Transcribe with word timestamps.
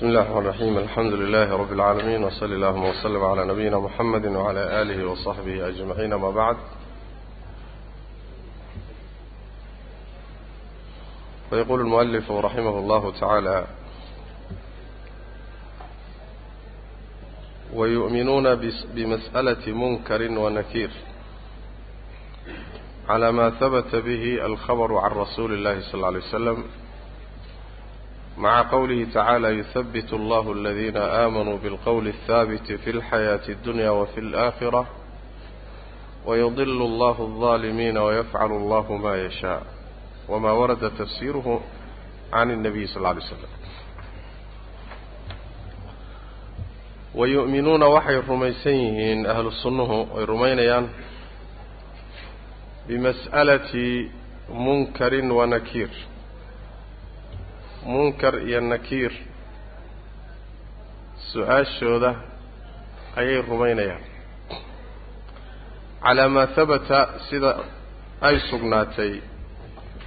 بسم 0.00 0.08
الله 0.08 0.20
الرحمن 0.22 0.46
الرحيم 0.46 0.78
الحمد 0.78 1.12
لله 1.12 1.56
رب 1.56 1.72
العالمين 1.72 2.24
وصلى 2.24 2.54
اللهم 2.54 2.84
وسلم 2.84 3.24
على 3.24 3.44
نبينا 3.44 3.78
محمد 3.78 4.26
وعلى 4.26 4.82
آله 4.82 5.04
وصحبه 5.04 5.68
أجمعين 5.68 6.14
ما 6.14 6.30
بعد 6.30 6.56
ويقول 11.52 11.80
المؤلف 11.80 12.30
رحمه 12.30 12.78
الله 12.78 13.12
تعالى 13.20 13.66
ويؤمنون 17.74 18.54
بمسألة 18.94 19.72
منكر 19.72 20.38
ونكير 20.38 20.90
على 23.08 23.32
ما 23.32 23.50
ثبت 23.50 23.94
به 23.94 24.46
الخبر 24.46 24.96
عن 24.96 25.10
رسول 25.10 25.52
الله 25.52 25.80
صلى 25.80 25.94
الله 25.94 26.06
عليه 26.06 26.18
وسلم 26.18 26.64
مع 28.39 28.61
قوله 28.71 29.07
تعالى 29.13 29.47
يثبت 29.47 30.13
الله 30.13 30.51
الذين 30.51 30.97
آمنوا 30.97 31.57
بالقول 31.57 32.07
الثابت 32.07 32.71
في 32.71 32.89
الحياة 32.89 33.49
الدنيا 33.49 33.89
وفي 33.89 34.19
الآخرة 34.19 34.87
ويضل 36.25 36.81
الله 36.81 37.21
الظالمين 37.21 37.97
ويفعل 37.97 38.51
الله 38.51 38.93
ما 38.93 39.25
يشاء 39.25 39.63
وما 40.29 40.51
ورد 40.51 40.91
تفسيره 40.97 41.61
عن 42.33 42.51
النبي 42.51 42.87
صلى 42.87 42.97
الله 42.97 43.09
عليه 43.09 43.19
وسلم 43.23 43.49
ويؤمنون 47.15 47.83
وحي 47.83 48.15
الرميسيين 48.15 49.25
أهل 49.25 49.47
السنة 49.47 50.07
والرمينيان 50.13 50.89
بمسألة 52.87 54.09
منكر 54.49 55.13
ونكير 55.31 55.89
munkar 57.84 58.34
iyo 58.48 58.60
nakiir 58.60 59.12
su'aashooda 61.32 62.10
ayay 63.16 63.42
rumaynayaan. 63.48 64.02
Calaa 66.02 66.28
maa 66.28 66.46
habata 66.56 66.98
sida 67.28 67.50
ay 68.20 68.36
sugnaatay 68.50 69.12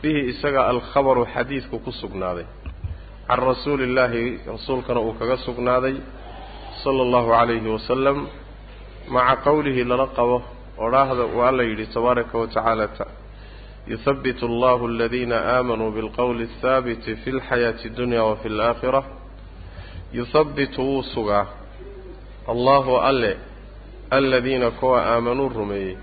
bihi 0.02 0.22
isaga 0.32 0.62
alkhabaru 0.72 1.26
xadiidku 1.34 1.80
ku 1.86 1.92
sugnaaday. 1.92 2.46
Can 3.28 3.40
rasuuli 3.40 3.84
illaahi 3.90 4.40
rasuulkana 4.48 5.00
uu 5.00 5.14
kaga 5.20 5.38
sugnaaday 5.46 5.96
sala 6.84 7.02
allahu 7.08 7.30
calayhi 7.36 7.70
wasalam 7.78 8.18
maca 9.14 9.36
qowlihi 9.46 9.84
lala 9.90 10.08
qabo 10.18 10.38
odhaahda 10.86 11.24
uu 11.36 11.42
alla 11.50 11.64
yidhi 11.70 11.86
tabaaraka 11.96 12.36
wa 12.42 12.48
tacaala 12.48 12.88
يثبت 13.89 14.43
الله 14.43 14.87
الذين 14.87 15.33
آمنوا 15.33 15.91
بالقول 15.91 16.43
الثابت 16.43 17.11
في 17.11 17.31
الحياة 17.31 17.85
الدنيا 17.85 18.21
وفي 18.21 18.49
الآخرة 18.49 19.05
يثبت 20.13 20.79
وسغا 20.79 21.47
الله 22.49 23.11
ألي 23.11 23.37
الذين 24.13 24.69
كوا 24.69 25.19
آمنوا 25.19 25.47
الرمي 25.51 25.97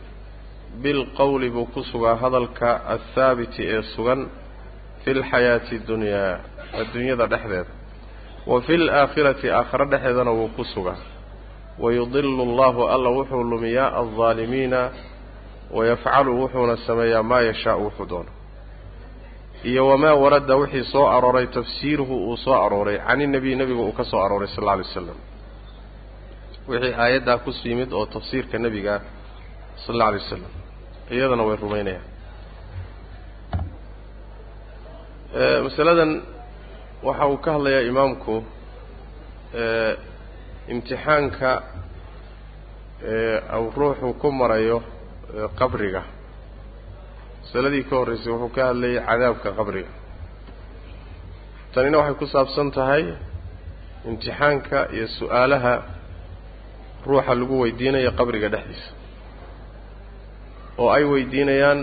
بالقول 0.77 1.49
بكسغا 1.49 2.13
هذلك 2.13 2.63
الثابت 2.89 3.59
إيسغا 3.59 4.27
في 5.05 5.11
الحياة 5.11 5.71
الدنيا 5.71 6.41
الدنيا 6.79 7.15
ذا 7.15 7.25
دحذر 7.25 7.65
وفي 8.47 8.75
الآخرة 8.75 9.61
آخر 9.61 9.83
دحذر 9.83 10.29
وكسغا 10.29 10.95
ويضل 11.79 12.41
الله 12.41 12.95
ألا 12.95 13.09
وحو 13.09 13.41
لمياء 13.43 14.01
الظالمين 14.01 14.89
wayafcalu 15.76 16.30
wuxuuna 16.40 16.76
sameeyaa 16.86 17.22
maa 17.30 17.40
yashaau 17.48 17.80
wuxuu 17.86 18.06
doono 18.12 18.30
iyo 19.70 19.82
wamaa 19.90 20.14
warada 20.22 20.54
wixii 20.60 20.84
soo 20.92 21.06
arooray 21.16 21.46
tafsiiruhu 21.56 22.14
uu 22.30 22.36
soo 22.44 22.54
arooray 22.64 22.98
cani 23.06 23.26
nebiy 23.34 23.54
nebiga 23.60 23.80
uu 23.86 23.92
ka 23.98 24.04
soo 24.10 24.20
arooray 24.24 24.48
sal 24.54 24.62
alla 24.62 24.72
alay 24.72 24.84
waslam 24.88 25.16
wixii 26.68 26.94
aayaddaa 27.04 27.38
ku 27.44 27.50
yimid 27.64 27.90
oo 27.98 28.06
tafsiirka 28.14 28.56
nebiga 28.64 28.94
sal 29.86 29.94
alla 29.94 30.04
alay 30.08 30.20
wasalam 30.24 30.52
iyadana 31.14 31.42
way 31.48 31.56
rumaynayaan 31.64 32.06
masaladan 35.64 36.12
waxa 37.06 37.26
uu 37.32 37.36
ka 37.44 37.50
hadlayaa 37.54 37.80
imaamku 37.90 38.34
imtixaanka 40.72 41.50
au 43.54 43.64
ruuxu 43.76 44.08
ku 44.20 44.28
marayo 44.40 44.78
qabriga. 45.58 46.02
Masaladii 47.42 47.84
ka 47.88 47.94
horreysay 47.98 48.32
wuxuu 48.32 48.54
ka 48.56 48.62
hadlayay 48.68 49.00
cadaabka 49.08 49.48
qabriga. 49.58 49.90
Tanina 51.74 51.96
waxay 52.00 52.16
ku 52.20 52.26
saabsan 52.34 52.68
tahay 52.76 53.04
imtixaanka 54.10 54.78
iyo 54.96 55.06
su'aalaha 55.18 55.74
ruuxa 57.08 57.32
lagu 57.40 57.54
weydiinayo 57.62 58.10
qabriga 58.18 58.48
dhexdiisa. 58.54 58.90
Oo 60.80 60.88
ay 60.96 61.04
weydiinayaan 61.12 61.80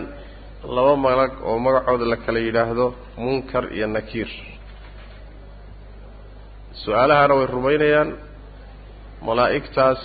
laba 0.76 0.94
malag 1.06 1.32
oo 1.48 1.58
magacooda 1.66 2.06
la 2.12 2.18
kala 2.26 2.40
yidhaahdo 2.48 2.86
munkar 3.24 3.64
iyo 3.78 3.88
nakiir. 3.96 4.30
Su'aalahana 6.84 7.34
way 7.40 7.46
rumaynayaan 7.56 8.10
malaa'igtaas 9.28 10.00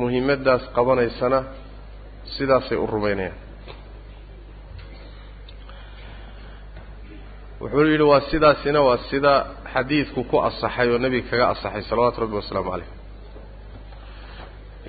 muhimaddaas 0.00 0.62
qabanaysana 0.76 1.38
sidaasay 2.34 2.78
u 2.84 2.86
rumaynayaan. 2.94 3.38
Wuxuu 7.60 7.84
yidhi 7.92 8.02
waa 8.12 8.20
sidaasina 8.30 8.80
waa 8.88 8.98
sida 9.10 9.32
xadiidku 9.72 10.20
ku 10.30 10.36
asaxay 10.48 10.88
oo 10.92 10.98
nebiga 11.04 11.28
kaga 11.30 11.46
asaxay 11.54 11.82
salawaatu 11.90 12.18
rabbi 12.24 12.36
wasalaamu 12.40 12.70
caleyh 12.72 12.90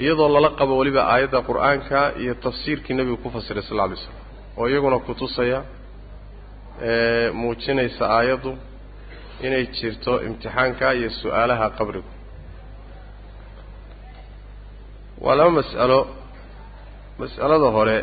iyadoo 0.04 0.30
lala 0.36 0.50
qabo 0.60 0.74
weliba 0.80 1.02
aayadda 1.14 1.40
qur'aanka 1.50 2.00
iyo 2.22 2.34
tafsiirkii 2.46 2.94
nebigu 3.00 3.18
ku 3.24 3.30
fasiray 3.36 3.64
sal 3.68 3.76
lla 3.78 3.84
alay 3.88 3.98
slam 4.04 4.16
oo 4.60 4.66
iyaguna 4.72 4.98
kutusaya 5.08 5.60
ee 6.90 7.32
muujinaysa 7.40 8.04
aayaddu 8.18 8.52
inay 9.46 9.64
jirto 9.78 10.14
imtixaanka 10.28 10.86
iyo 11.00 11.10
su'aalaha 11.22 11.66
qabrigu. 11.78 12.10
Waa 15.24 15.36
laba 15.40 15.52
mas'alo 15.60 16.00
mas'alada 17.20 17.70
hore 17.78 17.98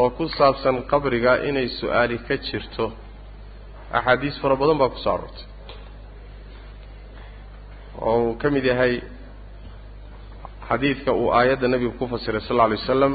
oo 0.00 0.10
ku 0.16 0.24
saabsan 0.38 0.76
qabriga 0.90 1.32
inay 1.48 1.68
su'aali 1.80 2.16
ka 2.26 2.34
jirto 2.46 2.86
axaadiis 3.98 4.36
fara 4.42 4.56
badan 4.60 4.78
baa 4.80 4.88
ku 4.94 4.98
soo 5.04 5.12
aroortay 5.14 5.46
oo 8.06 8.16
uu 8.24 8.34
ka 8.40 8.46
mid 8.54 8.64
yahay 8.70 8.94
xadiidka 10.68 11.10
uu 11.20 11.28
aayadda 11.38 11.66
nebigu 11.72 11.94
ku 12.00 12.04
fasiray 12.12 12.40
sal 12.46 12.54
alla 12.56 12.64
alay 12.66 12.78
wasalam 12.82 13.14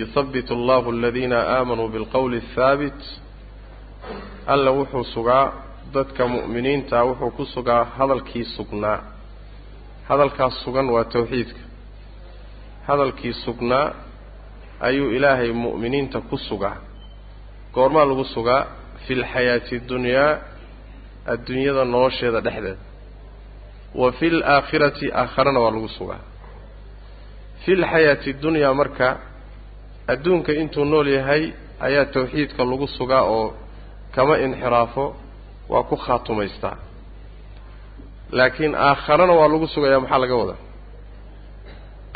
yuthabbit 0.00 0.48
allahu 0.58 0.88
aladiina 0.96 1.38
aamanuu 1.56 1.88
bilqowli 1.94 2.36
athaabit 2.44 3.00
alla 4.52 4.70
wuxuu 4.78 5.04
sugaa 5.14 5.44
dadka 5.94 6.22
mu'miniinta 6.34 6.96
wuxuu 7.08 7.30
ku 7.36 7.44
sugaa 7.54 7.82
hadalkii 7.98 8.44
sugnaa. 8.56 8.98
Hadalkaas 10.08 10.54
sugan 10.64 10.86
waa 10.94 11.04
tawxiidka 11.14 11.60
hadalkii 12.86 13.32
sugnaa 13.44 13.86
ayuu 14.88 15.10
ilaahay 15.16 15.50
mu'miniinta 15.64 16.18
ku 16.28 16.36
sugaa. 16.48 16.76
Goormaa 17.74 18.04
lagu 18.10 18.24
sugaa 18.34 18.62
fi 19.06 19.12
lxayaati 19.20 19.76
dunyaa 19.90 20.30
adduunyada 21.32 21.82
nolosheeda 21.92 22.40
dhexdeeda 22.46 22.82
wa 24.00 24.08
fi 24.18 24.26
laakhirati 24.40 25.06
aakharana 25.20 25.60
waa 25.64 25.70
lagu 25.76 25.88
sugaa. 25.98 26.22
Fi 27.64 27.72
lxayaati 27.82 28.30
dunyaa 28.42 28.74
marka 28.80 29.08
adduunka 30.12 30.50
intuu 30.60 30.84
nool 30.92 31.08
yahay 31.18 31.42
ayaa 31.86 32.04
tawxiidka 32.14 32.62
lagu 32.70 32.86
sugaa 32.98 33.22
oo 33.36 33.46
kama 34.14 34.34
inxiraafo 34.44 35.04
waa 35.72 35.82
ku 35.88 35.96
khaatumaystaa. 36.04 36.76
Laakiin 38.38 38.74
aakharana 38.88 39.32
waa 39.38 39.48
lagu 39.52 39.66
sugayaa 39.74 40.00
maxaa 40.04 40.18
laga 40.24 40.36
wadaa 40.42 40.60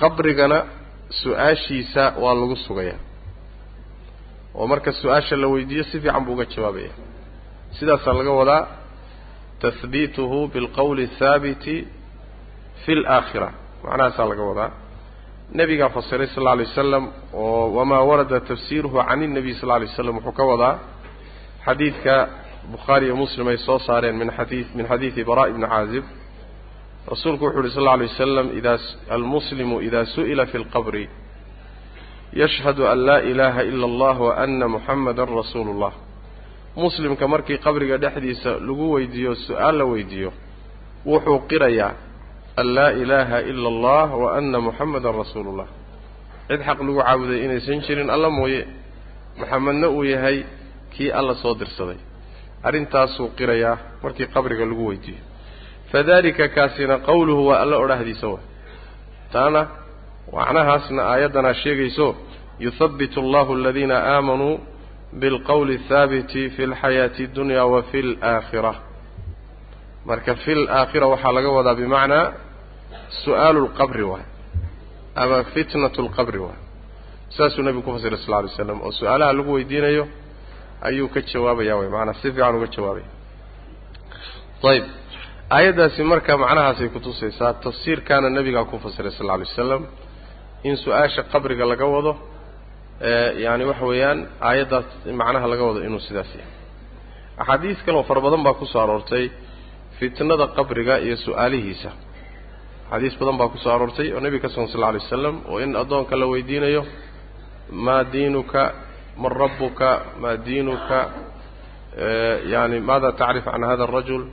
qabrigana 0.00 0.58
su'aashiisa 1.20 2.02
waa 2.22 2.34
lagu 2.40 2.56
sugayaa 2.66 3.00
oo 4.58 4.66
marka 4.72 4.90
su'aasha 5.00 5.34
la 5.42 5.46
weydiiyo 5.54 5.84
si 5.90 5.96
fiican 6.02 6.22
buu 6.26 6.32
uga 6.36 6.44
jawaabaya. 6.54 6.92
Sidaasaa 7.78 8.12
laga 8.18 8.32
wadaa 8.40 8.62
tahbiituhu 9.62 10.38
bilqowli 10.54 11.04
athaabiti 11.10 11.76
fi 12.82 12.92
alaakhira 12.98 13.48
macnahaasaa 13.84 14.26
laga 14.30 14.42
wadaa. 14.50 14.70
Nebigaa 15.58 15.88
fasiray 15.96 16.26
sal 16.34 16.40
alla 16.42 16.52
alay 16.54 16.66
wasalam 16.70 17.04
oo 17.42 17.72
wamaa 17.76 18.02
warada 18.10 18.38
tafsiiruhu 18.50 18.98
can 19.08 19.20
innabiy 19.26 19.54
sal 19.60 19.68
lla 19.68 19.74
alay 19.78 19.88
waslam 19.90 20.16
wuxuu 20.18 20.32
ka 20.38 20.44
wadaa 20.50 20.74
xadiidka 21.66 22.14
bukhaari 22.72 23.04
iyo 23.06 23.16
muslim 23.22 23.46
ay 23.52 23.58
soo 23.66 23.78
saareen 23.86 24.16
min 24.20 24.30
xadii 24.38 24.62
min 24.76 24.86
xadiidi 24.90 25.22
bara 25.28 25.42
ibni 25.52 25.66
caazib 25.72 26.04
rasuulku 27.10 27.44
wuxu 27.44 27.58
uhi 27.60 27.70
sal 27.70 27.82
lla 27.84 27.92
alay 27.92 28.06
wasalam 28.12 28.46
ida 28.58 28.78
almuslimu 29.16 29.80
ida 29.86 30.04
su'ila 30.14 30.46
fi 30.46 30.58
lqabri 30.58 31.08
yashhadu 32.32 32.86
an 32.92 32.98
laa 33.08 33.20
ilaha 33.30 33.60
ila 33.70 33.86
allah 33.86 34.16
wa 34.20 34.32
ana 34.44 34.68
muxamada 34.68 35.24
rasuulu 35.24 35.70
اllah 35.74 35.92
muslimka 36.76 37.24
markii 37.28 37.58
qabriga 37.58 37.96
dhexdiisa 37.98 38.50
lagu 38.66 38.86
weydiiyo 38.94 39.34
su'aal 39.46 39.78
la 39.78 39.84
weydiiyo 39.84 40.30
wuxuu 41.06 41.38
qirayaa 41.50 41.92
an 42.60 42.66
laa 42.76 42.90
ilaaha 43.02 43.38
ila 43.50 43.68
allah 43.68 44.08
wa 44.22 44.28
anna 44.38 44.58
muxamadan 44.60 45.14
rasuulu 45.22 45.56
llah 45.58 45.68
cid 46.48 46.60
xaq 46.68 46.78
lagu 46.86 47.00
caabuday 47.00 47.44
inaysan 47.44 47.80
jirin 47.86 48.10
alla 48.10 48.30
mooye 48.30 48.66
maxamedna 49.40 49.88
uu 49.88 50.04
yahay 50.04 50.44
kii 50.92 51.10
alla 51.12 51.34
soo 51.34 51.54
dirsaday. 51.54 51.96
Arrintaasuu 52.62 53.28
qirayaa 53.38 53.78
markii 54.02 54.26
qabriga 54.34 54.64
lagu 54.66 54.84
weydiiyo 54.90 55.27
fadalika 55.92 56.48
kaasina 56.56 56.94
qowluhu 57.08 57.42
waa 57.48 57.60
alla 57.62 57.76
odhahdiisa 57.84 58.26
wa 58.34 58.38
taana 59.32 59.60
macnahaasna 60.36 61.02
aayaddanaa 61.12 61.54
sheegayso 61.62 62.06
yuhabitu 62.66 63.16
allahu 63.24 63.50
aladiina 63.58 63.96
aamanuu 64.14 64.54
bilqowli 65.20 65.74
athaabiti 65.80 66.42
fi 66.54 66.62
lxayaati 66.72 67.22
addunya 67.28 67.64
wa 67.72 67.82
fi 67.90 67.98
laakhira 68.02 68.72
marka 70.08 70.32
fi 70.42 70.52
laakhira 70.54 71.06
waxaa 71.12 71.32
laga 71.36 71.48
wadaa 71.58 71.74
bimacnaa 71.80 72.24
su'aalu 73.24 73.60
lqabri 73.66 74.02
waay 74.10 74.24
ama 75.22 75.36
fitnatu 75.54 76.00
lqabri 76.06 76.38
waay 76.44 76.58
saasuu 77.36 77.62
nebigu 77.66 77.82
ku 77.86 77.90
fasiray 77.96 78.18
sal 78.24 78.30
lla 78.30 78.38
alay 78.40 78.52
slam 78.56 78.78
oo 78.86 78.92
su'aalaha 78.98 79.32
lagu 79.38 79.50
weydiinayo 79.56 80.04
ayuu 80.88 81.08
ka 81.14 81.20
jawaabaya 81.30 81.74
way 81.80 81.88
maanaa 81.94 82.14
si 82.20 82.26
fiican 82.32 82.54
uga 82.58 82.66
jawaabaya 82.76 83.06
ayib 84.70 84.84
aayaddaasi 85.56 86.02
marka 86.12 86.32
macnahaasay 86.42 86.88
kutusaysaa 86.96 87.52
tafsiirkaana 87.64 88.28
nebigaa 88.36 88.64
ku 88.70 88.76
fasiray 88.84 89.12
sal 89.18 89.26
lla 89.26 89.34
alay 89.36 89.46
wasalam 89.50 89.82
in 90.68 90.74
su'aasha 90.84 91.22
qabriga 91.32 91.64
laga 91.72 91.86
wado 91.94 92.12
yani 93.44 93.64
waxa 93.70 93.84
weeyaan 93.90 94.18
aayaddaas 94.48 94.86
macnaha 95.20 95.46
laga 95.52 95.62
wado 95.68 95.80
inuu 95.88 96.00
sidaas 96.08 96.30
yahay. 96.38 96.52
Axaadiis 97.42 97.78
kale 97.84 97.96
oo 97.98 98.04
fara 98.10 98.20
badan 98.26 98.42
baa 98.46 98.54
ku 98.60 98.66
soo 98.72 98.80
aroortay 98.84 99.24
fitnada 99.98 100.46
qabriga 100.56 100.94
iyo 101.06 101.16
su'aalihiisa. 101.24 101.90
Axaadiis 102.86 103.14
badan 103.20 103.36
baa 103.40 103.48
ku 103.52 103.58
soo 103.64 103.72
aroortay 103.76 104.08
oo 104.14 104.20
nebiga 104.24 104.42
ka 104.44 104.48
sugan 104.54 104.68
sal 104.72 104.84
alay 104.88 105.00
wasalam 105.04 105.36
oo 105.50 105.58
in 105.64 105.72
addoonka 105.82 106.14
la 106.20 106.26
weydiinayo 106.32 106.82
maa 107.86 108.04
diinuka 108.12 108.62
man 109.22 109.32
rabuka 109.40 109.90
maa 110.22 110.36
diinuka 110.46 110.98
yani 112.52 112.76
maada 112.88 113.10
tacrif 113.20 113.44
can 113.52 113.62
hada 113.70 113.84
arajul 113.88 114.24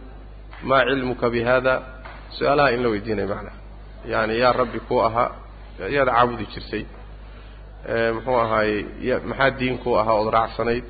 maa 0.64 0.84
cilmuka 0.90 1.30
bi 1.34 1.42
hada 1.50 1.74
su'aalaha 2.38 2.72
in 2.76 2.82
la 2.84 2.90
weydiinayo 2.94 3.28
macnaha 3.34 3.58
yani 4.14 4.34
yaa 4.44 4.54
rabbi 4.62 4.80
kuu 4.88 5.00
ahaa 5.08 5.30
yaad 5.96 6.10
caabudi 6.16 6.46
jirtay 6.54 6.84
muxuu 8.16 8.38
ahaayey 8.44 9.20
maxaa 9.30 9.52
diin 9.60 9.78
kuu 9.84 9.96
ahaa 10.02 10.16
ood 10.22 10.30
raacsanayd 10.38 10.86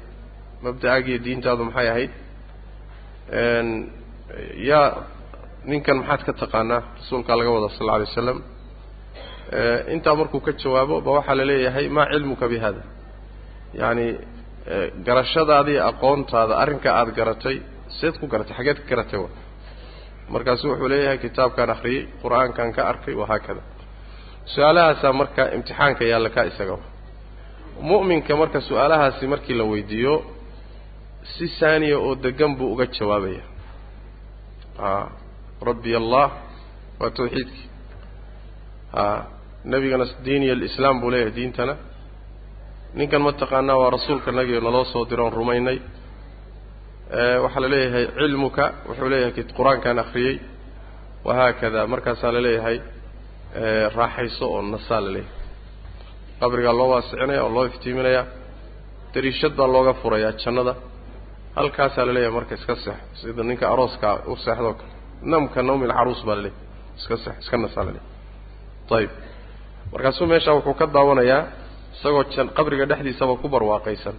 mabda-aagiyo 0.63 1.17
diintaadu 1.25 1.63
maxay 1.69 1.87
ahayd 1.93 2.11
yaa 4.69 4.87
ninkan 5.69 5.97
maxaad 6.01 6.21
ka 6.27 6.33
taqaanaa 6.41 6.81
rasuulkaa 6.99 7.37
laga 7.39 7.49
wada 7.55 7.69
sal 7.77 7.81
alla 7.89 7.93
alay 7.97 8.07
wasalam 8.11 8.39
intaa 9.93 10.15
markuu 10.19 10.39
ka 10.45 10.51
jawaabo 10.61 10.95
ba 11.05 11.11
waxaa 11.17 11.35
la 11.39 11.45
leeyahay 11.49 11.87
maa 11.97 12.07
cilmuka 12.13 12.45
bi 12.51 12.57
hada 12.65 12.81
yacani 13.79 14.07
garashadaadii 15.07 15.79
aqoontaada 15.89 16.53
arrinka 16.63 16.89
aada 16.99 17.11
garatay 17.19 17.57
seed 17.99 18.15
ku 18.21 18.25
garatay 18.33 18.55
xageed 18.57 18.77
ka 18.81 18.85
garatay 18.91 19.19
markaasu 20.33 20.63
wuxuu 20.71 20.89
leeyahay 20.93 21.17
kitaabkaan 21.25 21.69
akhriyey 21.75 22.01
qur'aankan 22.23 22.69
ka 22.75 22.81
arkay 22.91 23.15
wahaakada 23.21 23.61
su'aalahaasaa 24.53 25.13
marka 25.21 25.43
imtixaanka 25.57 26.03
yaalla 26.11 26.29
kaa 26.35 26.43
isaga 26.51 26.75
mu'minka 27.89 28.33
marka 28.41 28.59
su'aalahaasi 28.67 29.23
markii 29.33 29.55
la 29.59 29.63
weydiiyo 29.71 30.13
si 31.33 31.45
saaniya 31.59 31.97
oo 32.05 32.13
degan 32.25 32.51
buu 32.57 32.69
uga 32.73 32.85
jawaabaya. 32.95 33.43
Rabbi 35.67 35.91
allah 36.01 36.27
waa 36.99 37.09
tawxiidkii. 37.17 37.65
Nebigana 39.71 40.05
diiniya 40.25 40.53
alislaam 40.57 40.95
buu 41.01 41.09
leeyahay 41.13 41.33
diintana. 41.37 41.73
Ninkan 42.97 43.21
mataqaanaa 43.27 43.77
waa 43.81 43.89
rasuulka 43.95 44.29
nagiyo 44.37 44.59
naloo 44.67 44.85
soo 44.93 45.03
diroon 45.09 45.33
rumaynay 45.39 45.77
waxaa 47.43 47.61
la 47.61 47.69
leeyahay 47.73 48.05
cilmuka 48.17 48.65
wuxuu 48.89 49.09
leeyahay 49.13 49.43
qur'aankaan 49.57 49.97
akhriyey 50.03 50.35
wahaakada 51.27 51.81
markaasaa 51.93 52.31
la 52.35 52.41
leeyahay 52.47 52.77
raaxayso 53.97 54.45
oo 54.55 54.61
nasaa 54.73 55.01
la 55.05 55.11
leeyahay. 55.15 55.33
Qabrigaa 56.39 56.73
loo 56.79 56.89
waasicinaya 56.93 57.41
oo 57.45 57.51
loo 57.55 57.65
iftiiminaya 57.71 58.21
dariishad 59.13 59.53
baa 59.59 59.67
looga 59.75 59.93
furayaa 60.01 60.31
jannada. 60.43 60.73
Halkaasaa 61.57 62.05
la 62.07 62.13
leeyahay 62.15 62.35
marka 62.37 62.53
iska 62.59 62.75
seexo 62.83 63.05
sida 63.21 63.43
ninka 63.49 63.65
arooskaa 63.73 64.15
u 64.31 64.35
seexdoo 64.45 64.73
kale 64.79 64.91
namka 65.31 65.59
nawmi 65.67 65.85
lcaruus 65.91 66.21
baa 66.27 66.35
la 66.37 66.41
leeyahay. 66.45 66.63
Iska 66.99 67.15
seexo 67.23 67.39
iska 67.43 67.57
nasaa 67.63 67.83
la 67.87 67.91
leeyahay. 67.95 68.11
Ayib 68.97 69.11
markaasuu 69.93 70.25
meeshaa 70.31 70.53
wuxuu 70.57 70.73
ka 70.79 70.85
daawanayaa 70.95 71.41
isagoo 71.95 72.23
jan 72.35 72.47
qabriga 72.57 72.85
dhexdiisaba 72.89 73.33
ku 73.41 73.47
barwaaqaysan 73.53 74.15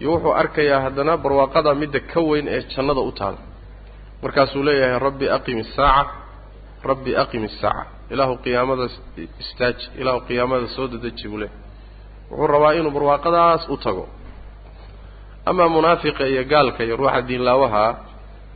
iyo 0.00 0.08
wuxuu 0.14 0.32
arkayaa 0.42 0.80
haddana 0.86 1.12
barwaaqada 1.24 1.70
midda 1.80 2.00
ka 2.12 2.20
weyn 2.28 2.46
ee 2.54 2.60
jannada 2.72 3.00
u 3.00 3.12
taala 3.18 3.38
markaasuu 4.22 4.62
leeyahay 4.68 4.98
rabbi 5.06 5.26
aqim 5.36 5.58
isaaca 5.64 6.10
rabbi 6.90 7.10
aqim 7.22 7.42
isaaca 7.50 7.84
ilaahu 8.12 8.34
qiyaamada 8.44 8.84
istaaji 9.42 9.84
ilaahu 10.00 10.20
qiyaamada 10.28 10.66
soo 10.76 10.86
dedeji 10.92 11.26
buu 11.30 11.38
leeyahay. 11.42 11.60
Wuxuu 12.30 12.46
rabaa 12.54 12.72
inuu 12.78 12.90
barwaaqadaas 12.96 13.62
u 13.68 13.76
tago. 13.84 14.04
Amaa 15.50 15.68
munaafiqa 15.74 16.24
iyo 16.32 16.42
gaalka 16.52 16.80
iyo 16.86 16.94
ruuxa 17.00 17.20
diinlaawaha 17.28 17.84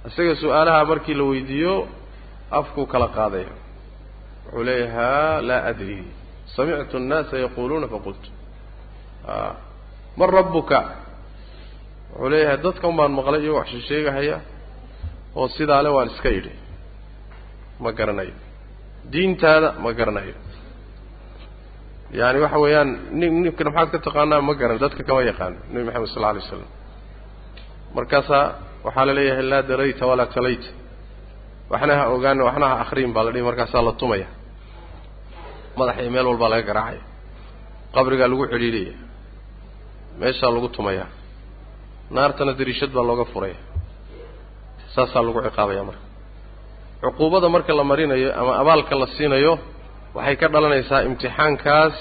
isaga 0.09 0.35
su'aalaha 0.43 0.81
markii 0.91 1.15
la 1.21 1.25
weydiiyo 1.31 1.75
afkuu 2.59 2.87
kala 2.93 3.09
qaadaya. 3.17 3.53
Wuxuu 4.47 4.65
leeyahay 4.69 5.43
laa 5.49 5.63
adri. 5.71 5.99
Samictu 6.55 6.95
annaasa 7.01 7.35
yaquuluuna 7.45 7.87
faqultu 7.95 8.29
man 10.19 10.29
rabbuka 10.37 10.79
wuxuu 12.13 12.29
leeyahay 12.33 12.59
dadkan 12.65 12.93
baan 12.99 13.13
maqlay 13.19 13.41
iyo 13.45 13.53
wax 13.59 13.69
sheegahaya 13.89 14.37
oo 15.39 15.47
sidaa 15.57 15.83
le 15.85 15.89
waan 15.97 16.09
iska 16.15 16.29
idhi 16.39 16.53
ma 17.83 17.91
garanayo. 17.99 18.35
Diintaada 19.13 19.69
ma 19.83 19.91
garanayo. 19.99 20.35
Yaani 22.19 22.39
waxa 22.45 22.59
weeyaan 22.65 22.91
nin 23.21 23.33
ninkan 23.45 23.67
maxaad 23.69 23.89
ka 23.95 23.99
taqaanaa 24.07 24.41
ma 24.49 24.53
garan 24.61 24.79
dadka 24.85 25.03
kama 25.09 25.23
yaqaano 25.31 25.57
nebi 25.73 25.85
maxamed 25.89 26.09
sal 26.15 26.25
alla 26.25 26.31
alay 26.33 26.43
slam 26.51 26.69
markaasaa 27.97 28.45
waxaa 28.87 29.05
la 29.09 29.13
leeyahay 29.19 29.45
laa 29.53 29.63
darayta 29.71 30.05
walaa 30.11 30.27
talayta. 30.35 30.69
Waxna 31.73 31.93
ha 31.99 32.05
ogaana 32.15 32.43
waxna 32.49 32.67
ha 32.73 32.77
akriin 32.85 33.13
baa 33.17 33.25
la 33.27 33.31
dhihi 33.35 33.45
markaasaa 33.49 33.83
la 33.89 33.93
tumaya. 34.01 34.27
Madaxa 35.79 36.01
iyo 36.03 36.11
meel 36.15 36.27
walbaa 36.31 36.49
laga 36.53 36.63
garaacaya. 36.71 37.03
Qabrigaa 37.95 38.29
lagu 38.33 38.45
xidhiidhaya 38.53 38.95
meeshaa 40.21 40.51
lagu 40.55 40.69
tumaya 40.77 41.05
naartana 42.17 42.53
dariishad 42.59 42.91
baa 42.97 43.05
looga 43.11 43.25
furaya. 43.33 43.59
Saasaa 44.95 45.23
lagu 45.27 45.41
ciqaabaya 45.47 45.83
marka. 45.89 46.05
Cuquubada 47.03 47.49
marka 47.55 47.73
la 47.79 47.85
marinayo 47.91 48.29
ama 48.41 48.53
abaalka 48.63 48.95
la 49.03 49.07
siinayo 49.17 49.53
waxay 50.17 50.37
ka 50.41 50.47
dhalanaysaa 50.55 51.01
imtixaankaas 51.09 51.95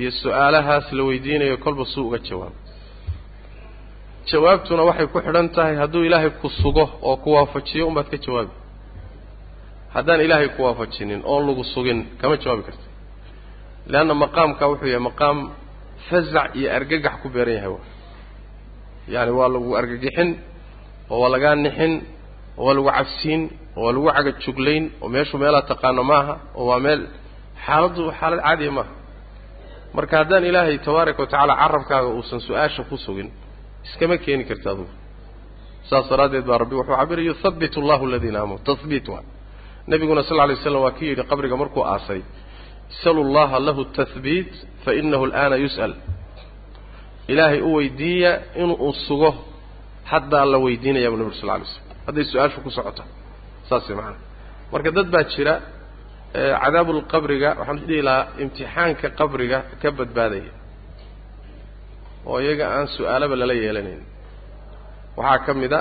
iyo 0.00 0.10
su'aalahaas 0.22 0.86
la 0.98 1.02
weydiinayo 1.08 1.56
kolba 1.64 1.84
suu 1.92 2.04
uga 2.08 2.18
jawaabo 2.28 2.56
jawaabtuna 4.30 4.82
waxay 4.88 5.06
ku 5.12 5.18
xidhan 5.26 5.48
tahay 5.56 5.74
hadduu 5.82 6.02
ilaahay 6.08 6.30
ku 6.40 6.48
sugo 6.62 6.84
oo 7.08 7.16
ku 7.22 7.28
waafajiyo 7.36 7.84
unbaad 7.90 8.08
ka 8.12 8.16
jawaabi. 8.24 8.52
Haddaan 9.94 10.20
ilaahay 10.26 10.48
ku 10.54 10.60
waafajinin 10.66 11.20
oon 11.32 11.42
lagu 11.48 11.64
sugin 11.74 11.98
kama 12.20 12.36
jawaabi 12.42 12.62
karta 12.68 12.86
leanna 13.92 14.14
maqaamka 14.24 14.64
wuxuu 14.70 14.86
yahay 14.94 15.02
maqaam 15.10 15.38
fazac 16.08 16.50
iyo 16.58 16.68
argagax 16.76 17.14
ku 17.22 17.28
beeran 17.34 17.54
yahay 17.58 17.72
wa 19.10 19.14
yaani 19.14 19.32
waa 19.38 19.48
lagu 19.54 19.70
argagixin 19.80 20.30
oo 21.10 21.18
waa 21.22 21.30
lagaa 21.34 21.54
nixin 21.64 21.92
oo 22.58 22.64
waa 22.66 22.74
lagu 22.76 22.90
cabsiin 22.98 23.42
oo 23.76 23.82
waa 23.84 23.92
lagu 23.94 24.08
cagajuglayn 24.16 24.84
oo 25.02 25.08
meeshu 25.14 25.34
meelaa 25.42 25.62
taqaano 25.70 26.02
maaha 26.12 26.34
oo 26.58 26.66
waa 26.70 26.80
meel 26.86 27.00
xaaladdu 27.66 28.02
xaalad 28.20 28.40
caadiya 28.46 28.72
maaha 28.78 28.92
marka 29.96 30.14
haddaan 30.20 30.44
ilaahay 30.50 30.76
tabaaraka 30.86 31.20
watacaala 31.24 31.54
carabkaaga 31.62 32.08
uusan 32.16 32.40
su'aasha 32.46 32.82
ku 32.90 32.96
sugin 33.06 33.28
iskama 33.86 34.16
keeni 34.24 34.44
karta 34.50 34.68
adugu. 34.74 34.92
Saas 35.88 36.06
daraaddeed 36.10 36.44
baa 36.50 36.58
rabbi 36.62 36.74
wuxuu 36.78 36.96
cabiraya 37.00 37.26
yuthabitu 37.30 37.76
allahu 37.82 38.02
aladiina 38.08 38.38
aamanuu 38.40 38.62
tahbiit 38.70 39.06
waa. 39.12 39.22
Nebiguna 39.90 40.22
sal 40.28 40.40
alay 40.44 40.56
slam 40.62 40.82
waa 40.86 40.94
kii 40.98 41.08
yidhi 41.10 41.24
qabriga 41.30 41.56
markuu 41.62 41.82
aasay 41.92 42.20
isalu 42.94 43.20
llaha 43.34 43.58
lahu 43.66 43.82
tahbiit 43.98 44.52
fa 44.84 44.90
inahu 45.00 45.24
al'aana 45.28 45.56
yus'al 45.64 45.92
ilaahay 47.32 47.60
u 47.68 47.70
weydiiya 47.78 48.32
inuu 48.62 48.92
sugo 49.06 49.30
haddaa 50.12 50.44
la 50.52 50.58
weydiinaya 50.64 51.08
bu 51.12 51.16
nabig 51.20 51.34
sal 51.40 51.50
alay 51.54 51.66
slam 51.72 51.84
hadday 52.06 52.24
su'aashu 52.32 52.58
ku 52.64 52.70
socota 52.78 53.02
saasay 53.68 53.94
macana 53.98 54.18
marka 54.72 54.90
dad 54.96 55.08
baa 55.14 55.24
jira 55.34 55.54
cadaabulqabriga 56.62 57.48
waxaan 57.60 57.78
dhihi 57.88 58.02
lahaa 58.08 58.26
imtixaanka 58.42 59.06
qabriga 59.18 59.58
ka 59.82 59.88
badbaadaya. 59.98 60.52
Oo 62.28 62.38
iyaga 62.44 62.64
aan 62.76 62.86
su'aalaba 62.96 63.34
lala 63.40 63.54
yeelanayn. 63.62 64.02
Waxaa 65.18 65.38
ka 65.46 65.52
mid 65.62 65.72
a 65.78 65.80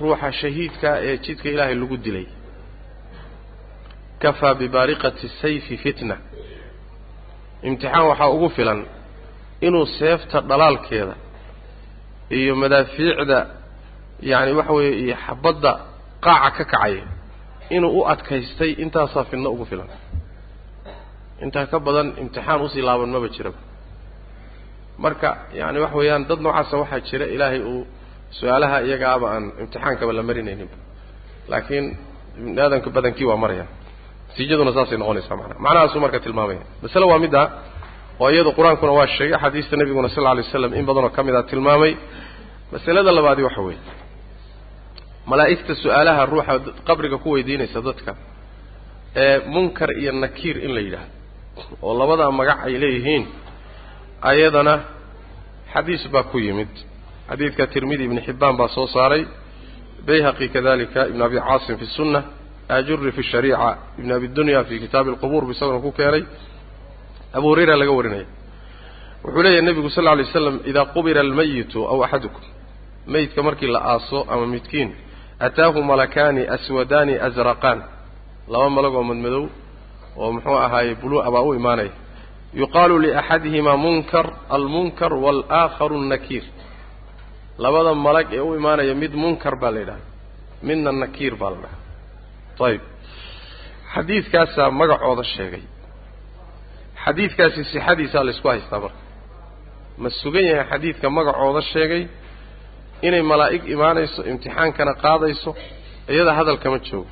ruuxa 0.00 0.28
shahiidka 0.40 0.88
ee 1.08 1.14
jidka 1.24 1.46
ilaahay 1.54 1.76
lagu 1.82 1.96
dilay. 2.04 2.26
Kafaa 4.22 4.54
bibaariqati 4.60 5.26
sayfi 5.42 5.74
fitna. 5.84 6.16
Imtixaan 7.68 8.04
waxaa 8.10 8.30
ugu 8.36 8.48
filan 8.56 8.80
inuu 9.66 9.86
seefta 9.98 10.38
dhalaalkeeda 10.50 11.14
iyo 12.38 12.52
madaafiicda 12.62 13.38
yacani 14.30 14.52
waxa 14.58 14.72
weeye 14.76 14.94
iyo 15.04 15.16
xabadda 15.26 15.72
qaaca 16.24 16.50
ka 16.58 16.64
kacaya 16.72 17.04
inuu 17.76 17.92
u 17.98 18.06
adkaystay 18.12 18.70
intaasaa 18.84 19.24
fidno 19.30 19.48
ugu 19.54 19.64
filan. 19.70 19.88
Intaa 21.44 21.66
ka 21.72 21.78
badan 21.86 22.08
imtixaan 22.22 22.60
u 22.64 22.68
sii 22.72 22.82
laaban 22.88 23.10
maba 23.14 23.28
jiraba 23.34 23.58
marka 25.04 25.28
yacani 25.58 25.78
waxa 25.84 25.96
weeyaan 26.00 26.22
dad 26.30 26.40
noocaasa 26.44 26.74
waxaa 26.82 27.00
jira 27.08 27.26
ilaahay 27.34 27.60
uu 27.72 27.82
su'aalaha 28.38 28.76
iyagaaba 28.86 29.26
aan 29.34 29.44
imtixaankaba 29.62 30.12
la 30.18 30.22
marinayninba 30.28 30.76
laakiin 31.50 31.86
ibni 32.38 32.60
aadamka 32.64 32.88
badankii 32.96 33.24
waa 33.30 33.36
maraya 33.42 33.66
natiijaduna 34.28 34.72
saasay 34.76 34.98
noqonaysaa 35.02 35.36
manaa 35.40 35.58
macnahaasuu 35.64 36.00
marka 36.04 36.18
tilmaamaya. 36.24 36.62
Masale 36.82 37.04
waa 37.10 37.18
midda 37.24 37.42
oo 38.20 38.28
iyadu 38.34 38.50
qur'aankuna 38.58 38.92
waa 38.98 39.06
sheegay 39.16 39.38
xadiista 39.44 39.74
nebiguna 39.80 40.08
sal 40.14 40.22
lla 40.24 40.30
alay 40.34 40.44
waslam 40.46 40.72
in 40.78 40.84
badanoo 40.88 41.10
ka 41.16 41.22
mid 41.26 41.34
a 41.34 41.42
tilmaamay. 41.50 41.92
Masalada 42.72 43.10
labaadi 43.18 43.42
waxa 43.48 43.60
weeye. 43.66 43.80
Malaa'igta 45.30 45.72
su'aalaha 45.82 46.22
ruuxa 46.32 46.54
qabriga 46.88 47.16
ku 47.22 47.28
weydiinaysa 47.34 47.80
dadka 47.88 48.12
ee 49.24 49.36
munkar 49.54 49.90
iyo 50.00 50.12
nakiir 50.24 50.56
in 50.66 50.72
la 50.76 50.80
yidhaahdo 50.86 51.12
oo 51.86 51.92
labada 52.00 52.24
magac 52.40 52.58
ay 52.66 52.74
leeyihiin 52.82 53.24
ayadana 54.30 54.74
xadiis 55.74 56.02
baa 56.14 56.22
ku 56.30 56.38
yimid. 56.46 56.68
Xadiidka 57.30 57.64
tirmidi 57.72 58.02
ibni 58.08 58.20
xibbaan 58.26 58.54
baa 58.60 58.68
soo 58.76 58.86
saaray. 58.94 59.22
Bayhaqi 60.06 60.46
kadalika 60.54 61.00
ibn 61.10 61.20
abi 61.26 61.36
caasim 61.46 61.76
fi 61.80 61.86
sunna 61.96 62.20
ajuri 62.76 63.10
fi 63.16 63.22
shariica 63.30 63.68
ibn 64.00 64.10
abi 64.16 64.26
dunya 64.36 64.60
fi 64.68 64.74
kitaabi 64.84 65.08
alqubuur 65.12 65.42
bu 65.46 65.50
isaguna 65.56 65.80
ku 65.86 65.90
keenay 65.98 66.22
abu 67.36 67.46
hurayra 67.50 67.74
laga 67.80 67.92
warinaya 67.98 68.26
wuxuu 69.24 69.42
leeyahy 69.44 69.62
nebigu 69.68 69.90
sal 69.96 70.06
alay 70.12 70.24
slam 70.32 70.56
idaa 70.70 70.84
qubira 70.94 71.20
almayitu 71.26 71.78
aw 71.92 71.98
axadukum 72.06 72.42
meydka 73.12 73.40
markii 73.46 73.70
la 73.74 73.80
aaso 73.92 74.18
ama 74.32 74.46
midkiin 74.54 74.90
ataahu 75.46 75.78
malakaani 75.90 76.42
aswadaani 76.56 77.14
asraqaan 77.26 77.78
laba 78.52 78.68
malag 78.76 78.94
oo 78.98 79.02
madmadow 79.10 79.44
oo 80.22 80.30
muxuu 80.34 80.56
ahaaye 80.66 80.92
buluu'a 81.02 81.28
baa 81.34 81.42
u 81.48 81.52
imaanaya 81.60 81.90
yuqaalu 82.60 82.94
liaxadihimaa 83.04 83.76
munkar 83.84 84.26
almunkar 84.56 85.12
waalaakharu 85.24 85.98
nakiir 86.12 86.44
labada 87.64 87.92
malag 88.06 88.26
ee 88.32 88.40
u 88.40 88.50
imaanaya 88.60 88.94
mid 89.02 89.12
munkar 89.22 89.54
baa 89.62 89.70
la 89.74 89.78
yidhahda 89.82 90.04
midna 90.68 90.90
nakiir 91.02 91.34
baa 91.40 91.50
la 91.50 91.56
dhahaa 91.64 92.66
ayib 92.68 92.82
xadiidkaasaa 93.94 94.70
magacooda 94.80 95.24
sheegay 95.34 95.62
xadiidkaasi 97.08 97.60
sixadiisaa 97.72 98.24
la 98.26 98.30
isku 98.34 98.48
haystaa 98.52 98.80
marka. 98.84 99.00
Ma 100.02 100.08
sugan 100.20 100.44
yahay 100.50 100.66
xadiidka 100.72 101.06
magacooda 101.18 101.62
sheegay 101.72 102.02
inay 103.06 103.22
malaa'ig 103.32 103.62
imaanayso 103.74 104.20
imtixaankana 104.30 104.92
qaadayso 105.04 105.50
iyada 106.12 106.32
hadal 106.38 106.58
kama 106.64 106.78
joogo. 106.86 107.10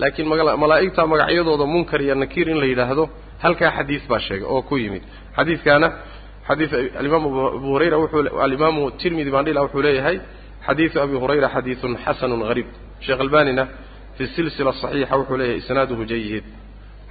Laakiin 0.00 0.26
malaa'igta 0.64 1.02
magacyadooda 1.12 1.64
munkar 1.74 2.00
iyo 2.06 2.14
nakiir 2.22 2.48
in 2.52 2.58
la 2.62 2.66
yidhaahdo 2.72 3.04
halkaa 3.44 3.70
xadiid 3.78 4.02
baa 4.10 4.20
sheegay 4.26 4.46
oo 4.54 4.62
ku 4.68 4.74
yimid. 4.82 5.02
Xadiidkaana 5.36 5.88
xadiid 6.48 6.70
alimaamu 7.00 7.28
abu 7.58 7.66
hurayra 7.74 7.96
wuxuu 8.02 8.40
alimaamu 8.46 8.82
tirmidi 9.00 9.30
bandhila 9.36 9.60
wuxuu 9.64 9.82
leeyahay 9.86 10.16
xadiidu 10.66 10.96
abi 11.04 11.14
hurayra 11.22 11.48
xadiidun 11.54 11.92
xasanun 12.04 12.42
hariib 12.48 12.66
sheekh 13.04 13.20
albanina 13.26 13.62
fi 14.16 14.24
silsila 14.34 14.72
saxiixa 14.82 15.14
wuxuu 15.20 15.36
leeyahay 15.40 15.58
isnaaduhu 15.62 16.02
jayid 16.12 16.44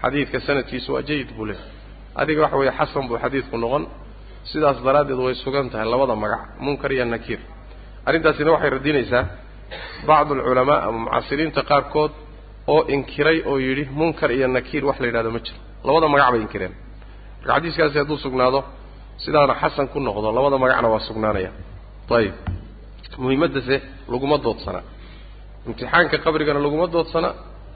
xadiidka 0.03 0.37
sanadkiisu 0.47 0.89
waa 0.95 1.01
jayid 1.09 1.29
buu 1.37 1.45
leeyahay 1.49 1.71
adiga 2.21 2.41
waxa 2.45 2.57
weeye 2.59 2.73
xasan 2.79 3.03
buu 3.09 3.17
xadiidku 3.23 3.57
noqon. 3.63 3.83
Sidaas 4.51 4.77
daraaddeed 4.85 5.19
way 5.25 5.35
sugan 5.43 5.65
tahay 5.71 5.87
labada 5.93 6.15
magac 6.23 6.41
munkar 6.65 6.91
iyo 6.95 7.05
nakiir. 7.05 7.39
Arrintaasina 8.07 8.49
waxay 8.55 8.69
radinaysaa 8.75 9.23
bacdu 10.07 10.31
alculamaa 10.37 10.79
ama 10.87 10.97
mucaasiriinta 11.05 11.61
qaarkood 11.71 12.11
oo 12.73 12.81
inkiray 12.95 13.37
oo 13.49 13.57
yidhi 13.65 13.83
munkar 13.99 14.29
iyo 14.37 14.47
nakiir 14.57 14.83
wax 14.89 14.97
la 15.01 15.07
yidhahdo 15.09 15.29
ma 15.35 15.39
jiro. 15.45 15.57
Labada 15.87 16.07
magac 16.13 16.29
bay 16.33 16.41
inkireen. 16.45 16.73
Marka 17.39 17.53
xadiiskaasi 17.55 17.97
hadduu 18.01 18.17
sugnaado 18.25 18.59
sidaana 19.23 19.53
xasan 19.61 19.87
ku 19.93 19.97
noqdo 20.07 20.27
labada 20.37 20.57
magacna 20.63 20.87
waa 20.93 20.99
sugnaanaya. 21.07 21.51
Ayib. 22.17 22.35
Muhiimaddase 23.23 23.75
laguma 24.11 24.37
doodsana. 24.45 24.81
Imtixaanka 25.67 26.17
qabrigana 26.25 26.59
laguma 26.65 26.87
doodsana. 26.95 27.29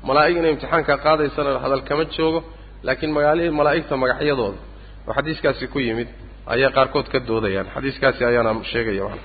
Malaa'ig 0.08 0.36
inay 0.40 0.52
imtixaanka 0.56 0.94
qaadaysana 1.06 1.50
hadal 1.64 1.82
kama 1.90 2.04
joogo 2.16 2.40
laakiin 2.86 3.12
magaalihii 3.18 3.50
malaa'igta 3.60 3.94
magacyadooda. 4.04 4.60
Oo 5.08 5.14
xadiiskaasi 5.18 5.66
ku 5.74 5.80
yimid 5.80 6.08
ayay 6.54 6.70
qaarkood 6.78 7.08
ka 7.14 7.20
doodayaan. 7.28 7.68
Xadiiskaasi 7.76 8.22
ayaana 8.30 8.52
sheegaya 8.72 9.04
mana 9.10 9.22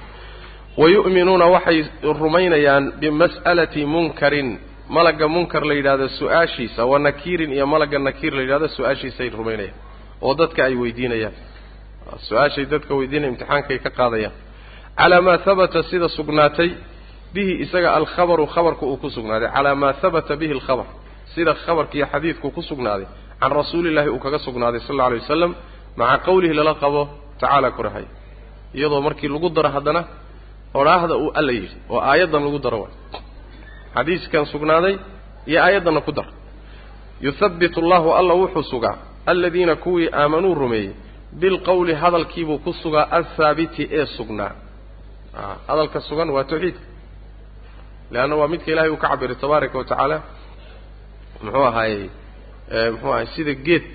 wayu'minuuna 0.80 1.46
waxay 1.54 1.78
rumaynayaan 2.22 2.84
bimas'alati 3.00 3.82
munkarin. 3.94 4.50
Malagga 4.96 5.26
munkar 5.34 5.62
la 5.68 5.74
yidhahdo 5.78 6.06
su'aashiisa 6.18 6.82
wa 6.90 6.98
nakiirin 7.06 7.52
iyo 7.56 7.66
malagga 7.66 7.98
nakiir 7.98 8.32
la 8.36 8.42
yidhahdo 8.44 8.68
su'aashiisay 8.76 9.28
rumaynayaan 9.38 9.74
oo 10.26 10.32
dadka 10.40 10.60
ay 10.68 10.74
weydiinayaan. 10.82 11.32
Su'aashay 12.28 12.64
dadka 12.72 12.92
weydiinaya 12.98 13.30
imtixaankay 13.32 13.78
ka 13.84 13.90
qaadayaan. 13.98 14.32
Calaa 14.98 15.20
maa 15.26 15.38
habata 15.46 15.80
sida 15.90 16.08
sugnaatay 16.16 16.70
bihi 17.34 17.52
isaga 17.64 17.88
alkhabaru 17.98 18.44
khabarka 18.54 18.84
uu 18.90 18.96
ku 19.02 19.08
sugnaaday. 19.16 19.48
Calaa 19.56 19.74
maa 19.82 19.94
habata 20.02 20.32
bihi 20.40 20.52
alkhabar 20.58 20.86
sida 21.34 21.52
khabarkiiyo 21.64 22.06
xadiidku 22.12 22.46
ku 22.56 22.62
sugnaaday 22.70 23.06
can 23.42 23.52
rasuulillahi 23.60 24.08
uu 24.14 24.18
kaga 24.24 24.38
sugnaaday 24.46 24.80
sal 24.86 24.94
alla 24.96 25.04
alay 25.08 25.18
wasalam 25.24 25.52
maca 26.00 26.18
qowlihi 26.26 26.54
lala 26.58 26.72
qabo 26.82 27.02
tacaala 27.40 27.68
kurahay 27.76 28.04
iyadoo 28.78 29.00
markii 29.06 29.28
lagu 29.34 29.48
daro 29.56 29.68
haddana 29.76 30.00
odhaahda 30.80 31.14
uu 31.24 31.30
alla 31.38 31.52
yidhi 31.58 31.76
oo 31.92 32.00
aayaddan 32.10 32.42
lagu 32.46 32.58
daro 32.66 32.78
waay 32.84 32.94
xadiiskan 33.96 34.44
sugnaaday 34.52 34.94
iyo 35.50 35.58
aayaddanna 35.66 36.00
ku 36.06 36.12
dar 36.18 36.26
yuthabbitu 37.26 37.76
allahu 37.84 38.08
alla 38.18 38.34
wuxuu 38.42 38.62
sugaa 38.72 38.96
aladiina 39.32 39.74
kuwii 39.84 40.08
aamanuu 40.20 40.54
rumeeyey 40.62 40.92
bilqowli 41.40 41.94
hadalkiibuu 42.02 42.58
ku 42.64 42.70
sugaa 42.82 43.06
althaabiti 43.18 43.82
ee 43.98 44.06
sugnaa 44.16 44.52
hadalka 45.68 45.98
sugan 46.08 46.28
waa 46.36 46.44
tawxiidka 46.50 46.80
leanna 48.14 48.34
waa 48.40 48.48
midka 48.52 48.68
ilahay 48.72 48.90
uu 48.90 48.96
ka 49.02 49.08
cabiray 49.12 49.36
tabaaraka 49.42 49.76
wa 49.80 49.84
tacaala 49.90 50.16
muxuu 51.44 51.64
ahaayey 51.70 52.04
muxuu 52.92 53.12
ahay 53.14 53.26
sida 53.34 53.52
geed 53.66 53.88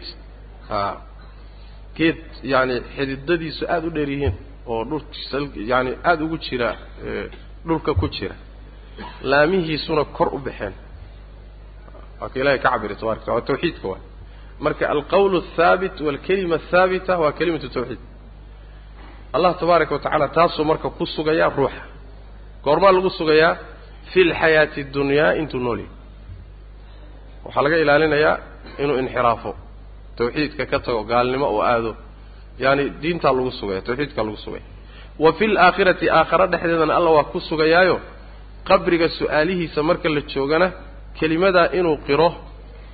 a 0.70 0.80
geed 1.98 2.20
yaani 2.54 2.76
xididadiisu 2.96 3.64
aada 3.74 3.88
u 3.88 3.92
dheer 3.96 4.10
yihiin 4.16 4.36
oo 4.72 4.82
dhulkiisa 4.90 5.38
yaani 5.72 5.92
aada 6.10 6.22
ugu 6.26 6.38
jira 6.46 6.70
dhulka 7.68 7.92
ku 8.02 8.08
jira 8.16 8.36
laamihiisuna 9.32 10.04
kor 10.18 10.30
u 10.36 10.40
baxeen. 10.46 10.74
Waa 12.20 12.30
ka 12.32 12.38
ilahay 12.42 12.60
ka 12.64 12.70
cabiray 12.74 12.96
tabaraka 13.02 13.22
wataala 13.22 13.40
waa 13.40 13.48
tawxiidka 13.50 13.88
waay 13.92 14.02
marka 14.66 14.84
alqowl 14.96 15.34
athaabit 15.42 15.96
walkalima 16.08 16.56
athaabita 16.62 17.14
waa 17.24 17.32
kalimatu 17.40 17.68
tawxiid. 17.76 18.02
Allah 19.36 19.52
tabaaraka 19.62 19.92
wa 19.96 20.02
tacaala 20.06 20.28
taasuu 20.38 20.66
marka 20.72 20.88
ku 20.98 21.06
sugayaa 21.16 21.50
ruuxa. 21.60 21.84
Goormaa 22.64 22.92
lagu 22.98 23.10
sugayaa 23.20 23.54
fi 24.12 24.20
lxayaati 24.30 24.80
اddunyaa 24.86 25.32
intuu 25.42 25.60
nool 25.66 25.80
yahay. 25.84 25.94
Waxaa 27.46 27.62
laga 27.66 27.78
ilaalinayaa 27.84 28.36
inuu 28.84 28.98
inxiraafo. 29.04 29.52
Tawxiidka 30.18 30.64
ka 30.72 30.78
tago 30.86 31.02
gaalnimo 31.12 31.48
uu 31.56 31.62
aado. 31.72 31.92
Yaani 32.64 32.84
diintaa 33.02 33.34
lagu 33.38 33.52
sugaya 33.60 33.82
tawxiidkaa 33.88 34.24
lagu 34.28 34.38
sugaya 34.46 34.66
wa 35.24 35.32
fi 35.38 35.46
laakhirati 35.56 36.06
aakhare 36.18 36.46
dhexdeedana 36.52 36.94
alla 37.00 37.10
waa 37.18 37.24
ku 37.32 37.40
sugayaayo 37.50 37.96
qabriga 38.70 39.08
su'aalihiisa 39.18 39.80
marka 39.90 40.08
la 40.16 40.22
joogana 40.32 40.68
kelimadaa 41.20 41.68
inuu 41.78 41.98
qiro 42.08 42.30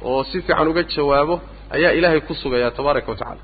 oo 0.10 0.22
si 0.30 0.38
fiican 0.46 0.68
uga 0.72 0.84
jawaabo 0.94 1.36
ayaa 1.76 1.92
ilaahay 1.98 2.22
ku 2.28 2.34
sugayaa 2.42 2.72
tabaaraka 2.78 3.10
wa 3.12 3.18
tacala 3.22 3.42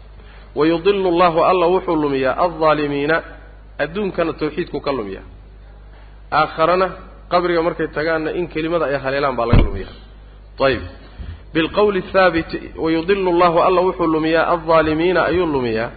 wayudilu 0.60 1.08
allahu 1.14 1.40
alla 1.52 1.66
wuxuu 1.74 1.96
lumiyaa 2.04 2.36
aldaalimiina 2.46 3.18
adduunkana 3.84 4.32
tawxiidku 4.42 4.78
ka 4.86 4.92
lumiyaa. 4.98 5.26
Aakharana 6.40 6.88
qabriga 7.32 7.62
markay 7.68 7.88
tagaanna 7.98 8.32
in 8.40 8.46
kelimada 8.54 8.86
ay 8.92 8.98
haleelaan 9.04 9.36
baa 9.40 9.46
laga 9.50 9.64
lumiyaa. 9.68 9.94
Ayib 10.66 10.82
bilqowli 11.54 12.00
athaabit 12.06 12.52
wayudilu 12.84 13.30
allahu 13.34 13.58
alla 13.68 13.82
wuxuu 13.88 14.08
lumiyaa 14.16 14.46
aldaalimiina 14.54 15.22
ayuu 15.32 15.46
lumiyaa 15.56 15.90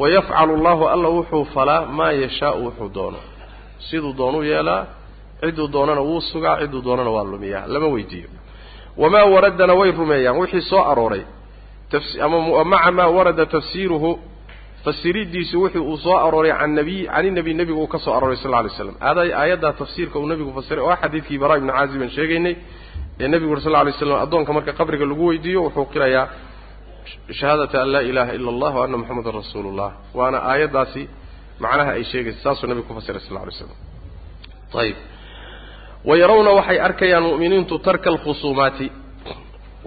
wayafcalu 0.00 0.52
allahu 0.58 0.84
alla 0.94 1.08
wuxuu 1.16 1.44
falaa 1.54 1.82
maa 1.98 2.12
yashaau 2.22 2.58
wuxuu 2.66 2.88
doono 2.96 3.18
siduu 3.90 4.12
doonuu 4.20 4.42
yeelaa 4.52 4.82
cidduu 5.40 5.68
doonana 5.74 6.00
wuu 6.08 6.20
sugaa 6.30 6.56
cidduu 6.60 6.82
doonana 6.86 7.10
waa 7.16 7.24
lumiyaa 7.32 7.64
lama 7.72 7.86
weydiiyo 7.94 8.28
wamaa 9.02 9.24
waradana 9.34 9.74
way 9.80 9.90
rumeeyaan 10.00 10.38
wixii 10.42 10.60
soo 10.70 10.82
arooray 10.92 11.22
maca 12.64 12.90
maa 12.98 13.06
warada 13.16 13.46
tafsiiruhu 13.46 14.10
fasiridiisu 14.84 15.56
wuxuu 15.62 15.84
uu 15.92 15.96
soo 16.04 16.16
arooray 16.26 16.52
can 16.60 16.70
nabiy 16.78 17.06
can 17.06 17.26
inabiy 17.26 17.54
nebigu 17.54 17.80
uu 17.82 17.86
ka 17.94 17.98
soo 18.04 18.12
arooray 18.16 18.36
sal 18.42 18.50
lla 18.50 18.58
alay 18.58 18.70
slam 18.76 18.94
aayaddaa 19.00 19.72
tafsiirka 19.80 20.16
uu 20.18 20.26
nebigu 20.32 20.52
fasiray 20.58 20.84
oo 20.84 20.96
xadiidkii 21.02 21.38
baraa 21.42 21.56
ibnu 21.60 21.72
caazib 21.76 22.02
aan 22.02 22.10
sheegaynay 22.16 22.54
ee 23.22 23.28
nebigu 23.32 23.52
uri 23.54 23.60
sal 23.64 23.72
lla 23.72 23.80
alay 23.84 23.92
slam 24.00 24.18
addoonka 24.24 24.50
marka 24.56 24.72
qabriga 24.80 25.04
lagu 25.10 25.24
weydiiyo 25.30 25.60
wuxuu 25.66 25.84
qirayaa 25.94 26.24
shahaadata 27.38 27.76
an 27.84 27.88
laa 27.94 28.02
ilaha 28.10 28.32
ila 28.38 28.48
allah 28.54 28.72
wa 28.78 28.82
anna 28.86 28.96
moxamedan 29.02 29.34
rasuulu 29.40 29.70
llah 29.78 29.90
waana 30.18 30.38
aayaddaasi 30.52 31.02
macnaha 31.64 31.90
ay 31.98 32.04
sheegaysa 32.10 32.40
saasuu 32.44 32.66
nebigu 32.70 32.86
ku 32.88 32.94
fasiray 32.98 33.20
sal 33.26 33.32
lla 33.34 33.40
alay 33.44 33.54
slam 33.60 33.70
ayib 34.82 34.96
wayarawna 36.10 36.50
waxay 36.58 36.78
arkayaan 36.88 37.24
mu'miniintu 37.30 37.74
tarka 37.86 38.06
alkhusuumaati 38.14 38.86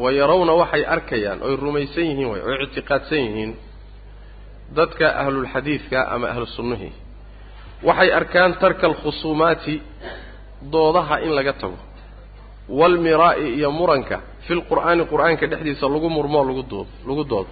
wayarawna 0.04 0.54
waxay 0.62 0.84
arkayaan 0.96 1.40
oy 1.48 1.54
rumaysan 1.66 2.04
yihiin 2.10 2.28
way 2.34 2.42
oy 2.50 2.56
ictiqaadsan 2.66 3.20
yihiin 3.28 3.52
dadka 4.78 5.06
ahlulxadiidka 5.22 6.00
ama 6.14 6.26
ahlu 6.34 6.46
sunnihii 6.58 6.94
waxay 7.88 8.10
arkaan 8.20 8.52
tarka 8.64 8.84
alkhusuumaati 8.92 9.76
doodaha 10.74 11.16
in 11.26 11.32
laga 11.38 11.54
tago 11.62 11.78
waalmiraa'i 12.70 13.48
iyo 13.58 13.70
muranka 13.72 14.18
fi 14.48 14.54
lqur'aani 14.60 15.04
qur'aanka 15.12 15.46
dhexdiisa 15.52 15.86
lagu 15.94 16.10
murmoo 16.10 16.44
lagu 16.50 16.64
doodo 16.72 16.88
lagu 17.08 17.24
doodo 17.32 17.50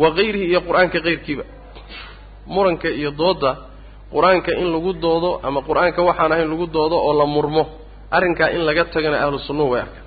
wa 0.00 0.08
kayrihi 0.16 0.44
iyo 0.52 0.60
qur'aanka 0.68 0.98
kayrkiiba 1.06 1.44
muranka 2.54 2.88
iyo 3.00 3.10
doodda 3.20 3.50
qur'aanka 4.14 4.50
in 4.60 4.68
lagu 4.74 4.92
doodo 5.04 5.30
ama 5.46 5.60
qur'aanka 5.68 6.00
waxaan 6.08 6.32
ahayn 6.32 6.48
lagu 6.52 6.66
doodo 6.76 6.96
oo 7.06 7.12
la 7.20 7.26
murmo 7.26 7.62
arrinkaa 8.16 8.50
in 8.56 8.62
laga 8.68 8.84
tagana 8.94 9.16
ahlu 9.24 9.38
sunnuhu 9.46 9.70
way 9.72 9.80
arkaan 9.84 10.04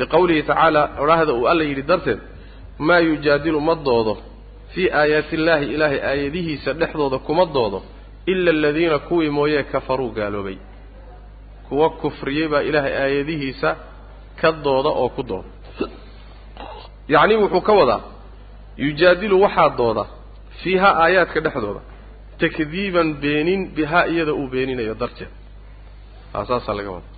liqowlihi 0.00 0.42
tacaala 0.48 0.82
odhaahda 1.02 1.32
uu 1.40 1.46
alla 1.52 1.64
yidhi 1.70 1.82
darteed 1.90 2.20
maa 2.86 2.98
yujaadilu 3.08 3.60
ma 3.68 3.74
doodo 3.74 4.14
fii 4.74 4.88
aayaati 5.00 5.34
illaahi 5.38 5.66
ilaahay 5.74 6.00
aayadihiisa 6.10 6.70
dhexdooda 6.80 7.18
kuma 7.26 7.44
doodo 7.56 7.78
ila 8.32 8.50
aladiina 8.50 8.98
kuwii 9.08 9.30
mooyee 9.38 9.62
kafaruu 9.72 10.10
gaaloobay 10.18 10.56
kuwa 11.68 11.88
kufriyey 12.00 12.46
baa 12.52 12.62
ilaahay 12.68 12.94
aayadihiisa 13.04 13.70
ka 14.40 14.48
dooda 14.64 14.90
oo 15.02 15.08
ku 15.16 15.22
dooda. 15.30 15.48
Yacnii 17.14 17.38
wuxuu 17.42 17.60
ka 17.68 17.72
wadaa 17.80 18.00
yujaadilu 18.84 19.36
waxaa 19.44 19.68
dooda 19.80 20.04
fiiha 20.62 20.90
aayaadka 21.04 21.38
dhexdooda 21.44 21.80
takdiiban 22.40 23.08
beenin 23.22 23.60
bihaa 23.76 24.04
iyada 24.12 24.32
uu 24.40 24.48
beeninayo 24.52 24.94
darteed. 25.00 25.30
Aa 26.36 26.44
saasaa 26.50 26.74
laga 26.78 26.90
wadaa. 26.96 27.14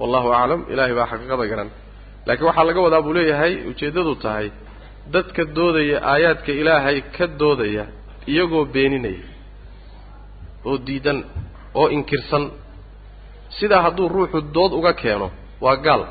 Wallahu 0.00 0.28
aclam 0.38 0.60
ilaahay 0.72 0.94
baa 0.98 1.06
xaqiiqada 1.12 1.44
garan 1.52 1.70
laakiin 2.26 2.46
waxaa 2.50 2.64
laga 2.68 2.80
wadaa 2.86 3.02
buu 3.06 3.12
leeyahay 3.18 3.52
ujeeddadu 3.70 4.12
tahay 4.24 4.46
dadka 5.14 5.42
doodaya 5.56 5.96
aayaadka 6.12 6.50
ilaahay 6.60 6.98
ka 7.16 7.24
doodaya 7.40 7.84
iyagoo 8.32 8.64
beeninaya 8.74 9.24
oo 10.68 10.76
diidan 10.86 11.18
oo 11.80 11.86
inkirsan 11.96 12.44
sidaa 13.58 13.82
hadduu 13.86 14.08
ruuxu 14.14 14.38
dood 14.54 14.72
uga 14.78 14.92
keeno 15.02 15.28
waa 15.64 15.76
gaal. 15.86 16.02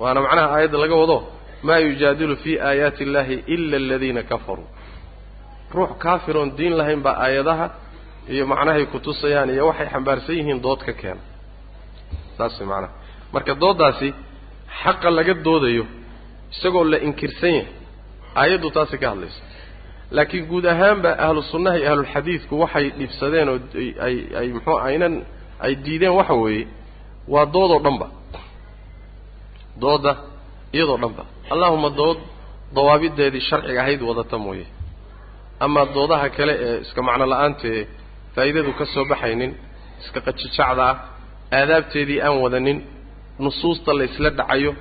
Waana 0.00 0.20
macnaha 0.24 0.48
aayadda 0.54 0.78
laga 0.82 0.94
wado 1.02 1.18
maa 1.66 1.78
yujaadilu 1.86 2.36
fii 2.42 2.56
aayaati 2.68 3.02
illaahi 3.06 3.36
ila 3.54 3.76
aladiina 3.82 4.22
kafaruu 4.30 4.68
ruux 5.74 5.90
kaafiroon 6.04 6.50
diin 6.58 6.74
lahayn 6.78 7.00
baa 7.06 7.16
aayadaha 7.26 7.66
iyo 8.32 8.44
macnahay 8.52 8.84
kutusayaan 8.92 9.50
iyo 9.54 9.64
waxay 9.70 9.88
xambaarsan 9.92 10.34
yihiin 10.38 10.60
dood 10.66 10.80
ka 10.86 10.92
keena 11.00 11.20
saas 12.38 12.56
macnaha. 12.70 12.92
Marka 13.34 13.52
dooddaasi 13.62 14.08
xaqa 14.82 15.08
laga 15.18 15.34
doodayo 15.46 15.84
isagoo 16.54 16.84
la 16.92 16.98
inkirsan 17.06 17.52
yahay 17.58 17.66
aayaddu 18.40 18.68
taasi 18.76 18.96
ka 19.02 19.06
hadlaysa 19.12 19.40
laakiin 20.16 20.44
guud 20.50 20.64
ahaanba 20.72 21.10
ahlu 21.26 21.40
sunnaha 21.52 21.76
iyo 21.80 21.88
ahlulxadiidku 21.92 22.54
waxay 22.62 22.86
dhibsadeen 22.98 23.48
oo 23.52 23.58
ay 24.06 24.16
ay 24.40 24.48
muxuu 24.56 24.78
aynan 24.88 25.14
ay 25.64 25.72
diideen 25.84 26.14
waxa 26.18 26.34
weeye 26.42 26.64
waa 27.32 27.46
doodoo 27.54 27.80
dhanba. 27.86 28.06
Doodda 29.82 30.12
iyadoo 30.76 30.98
dhanba. 31.02 31.22
Allahuma 31.52 31.90
dood 32.00 32.18
dawaabideedii 32.76 33.40
sharciga 33.48 33.80
ahayd 33.82 34.00
wadata 34.08 34.36
mooye. 34.44 34.66
Amaa 35.64 35.86
doodaha 35.94 36.28
kale 36.36 36.54
ee 36.66 36.76
iska 36.84 37.00
macno 37.08 37.24
la'aantae 37.32 37.80
faa'iidadu 38.34 38.70
ka 38.78 38.84
soo 38.94 39.04
baxaynin 39.12 39.52
iska 40.02 40.20
qajijacda 40.26 40.84
ah 40.90 40.96
aadaabteedii 41.58 42.20
aan 42.26 42.36
wadanin 42.44 42.78
nusuusta 43.44 43.90
laysla 44.00 44.30
dhacayo 44.38 44.72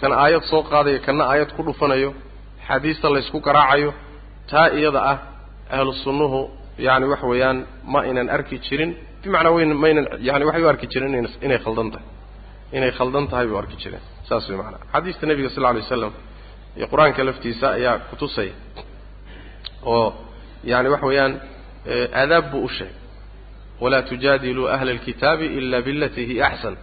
kan 0.00 0.12
aayad 0.22 0.42
soo 0.50 0.62
qaadayo 0.70 0.98
kana 1.06 1.24
aayad 1.32 1.50
ku 1.56 1.60
dhufanayo 1.68 2.10
xaadiista 2.66 3.06
laysku 3.14 3.38
garaacayo 3.46 3.90
taa 4.50 4.68
iyada 4.78 5.00
ah 5.12 5.18
ahlu 5.76 5.92
sunnuhu 6.04 6.40
yacani 6.86 7.06
waxa 7.12 7.26
weeyaan 7.32 7.58
ma 7.92 7.98
aynan 8.06 8.28
arki 8.36 8.56
jirin 8.66 8.92
bimacnaa 9.22 9.52
wayn 9.56 9.72
maynan 9.84 10.06
yani 10.28 10.44
waxay 10.48 10.62
u 10.62 10.68
arki 10.72 10.86
jireen 10.92 11.14
in 11.20 11.26
inay 11.46 11.58
khaldan 11.64 11.88
tahay. 11.92 12.06
Inay 12.76 12.90
khaldan 12.98 13.24
tahay 13.30 13.46
bay 13.48 13.54
u 13.54 13.58
arki 13.62 13.76
jireen. 13.82 14.02
Saas 14.28 14.44
way 14.48 14.56
macnaa 14.60 14.80
xadiista 14.92 15.24
nebiga 15.30 15.48
sal 15.54 15.60
lla 15.62 15.68
alay 15.72 15.82
waslam 15.86 16.12
iyo 16.78 16.86
qur'aanka 16.92 17.20
laftiisa 17.28 17.66
ayaa 17.78 17.96
kutusaya 18.10 18.54
oo 19.94 20.06
yani 20.70 20.88
waxa 20.92 21.06
weeyaan 21.10 21.32
aadaab 22.20 22.44
buu 22.52 22.64
u 22.64 22.68
sheegay. 22.76 22.96
Walaa 23.82 24.02
tujaadiluu 24.10 24.66
ahla 24.74 24.90
alkitaabi 24.96 25.46
ila 25.58 25.78
bilatii 25.86 26.26
hiya 26.30 26.44
axsan 26.50 26.76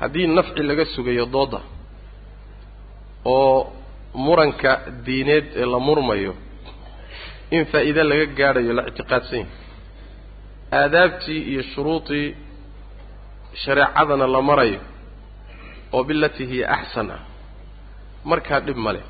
haddii 0.00 0.26
nafci 0.36 0.62
laga 0.70 0.84
sugayo 0.94 1.24
doodda 1.34 1.60
oo 3.34 3.56
muranka 4.24 4.70
diineed 5.06 5.46
ee 5.60 5.66
la 5.72 5.78
murmayo 5.86 6.32
in 7.56 7.62
faa'iide 7.72 8.02
laga 8.10 8.26
gaadhayo 8.38 8.72
la 8.78 8.82
ictiqaadsan 8.90 9.38
yahay 9.38 9.50
aadaabtii 10.72 11.40
iyo 11.52 11.62
shuruudii 11.62 12.34
shareecadana 13.64 14.26
la 14.26 14.42
marayo 14.42 14.80
oo 15.92 16.04
bilatii 16.04 16.46
hiya 16.50 16.66
axsan 16.76 17.10
ah 17.10 17.20
markaa 18.30 18.60
dhib 18.66 18.76
ma 18.76 18.92
leh. 18.92 19.04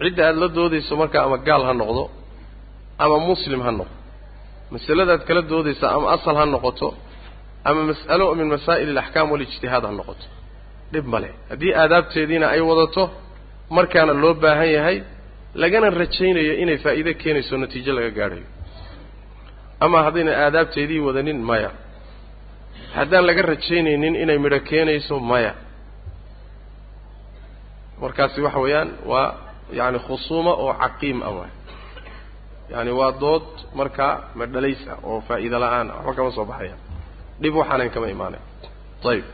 Cidda 0.00 0.22
aada 0.28 0.40
la 0.42 0.48
doodayso 0.56 0.92
markaa 1.02 1.22
ama 1.26 1.38
gaal 1.48 1.62
ha 1.68 1.72
noqdo 1.80 2.04
ama 3.04 3.16
muslim 3.30 3.60
ha 3.66 3.70
noqdo 3.78 3.96
masaladaad 4.72 5.22
kala 5.28 5.42
doodaysa 5.52 5.86
ama 5.96 6.06
asal 6.16 6.36
ha 6.40 6.44
noqoto 6.54 6.88
ama 7.68 7.80
mas'alo 7.90 8.24
min 8.38 8.46
masaa'il 8.54 8.88
alaxkaam 8.94 9.26
walijtihaad 9.32 9.84
ha 9.88 9.92
noqoto 10.00 10.26
dhib 10.92 11.06
ma 11.12 11.18
leh. 11.22 11.32
Haddii 11.50 11.72
aadaabteediina 11.82 12.46
ay 12.54 12.60
wadato 12.70 13.02
markaana 13.76 14.12
loo 14.22 14.34
baahan 14.42 14.70
yahay 14.76 14.96
lagana 15.62 15.86
rajaynayo 16.00 16.52
inay 16.62 16.78
faa'iide 16.84 17.12
keenayso 17.22 17.54
natiijo 17.62 17.92
laga 17.98 18.10
gaadhayo 18.18 18.46
ama 19.80 19.98
haddayna 20.06 20.32
aadaabteedii 20.44 21.00
wadanin 21.06 21.40
maya. 21.50 21.70
Haddaan 22.96 23.26
laga 23.26 23.42
rajaynaynin 23.42 24.14
inay 24.22 24.38
midho 24.38 24.60
keenayso 24.68 25.16
maya. 25.20 25.52
Markaasi 28.00 28.40
waxa 28.46 28.58
weeyaan 28.64 28.90
waa 29.10 29.34
yacani 29.78 29.98
khusuuma 30.06 30.52
oo 30.62 30.72
caqiim 30.82 31.18
ah 31.22 31.30
waay. 31.38 31.50
Yaani 32.72 32.90
waa 33.00 33.12
dood 33.22 33.46
markaa 33.78 34.12
madhalays 34.38 34.80
ah 34.92 34.98
oo 35.08 35.20
faa'iide 35.28 35.58
la'aan 35.64 35.86
ah 35.90 35.96
waxba 36.06 36.14
kama 36.18 36.30
soo 36.36 36.44
baxaya. 36.50 36.76
Dhib 37.42 37.54
waxaanan 37.60 37.90
kama 37.94 38.06
imaanay 38.14 38.40
ayib 39.10 39.24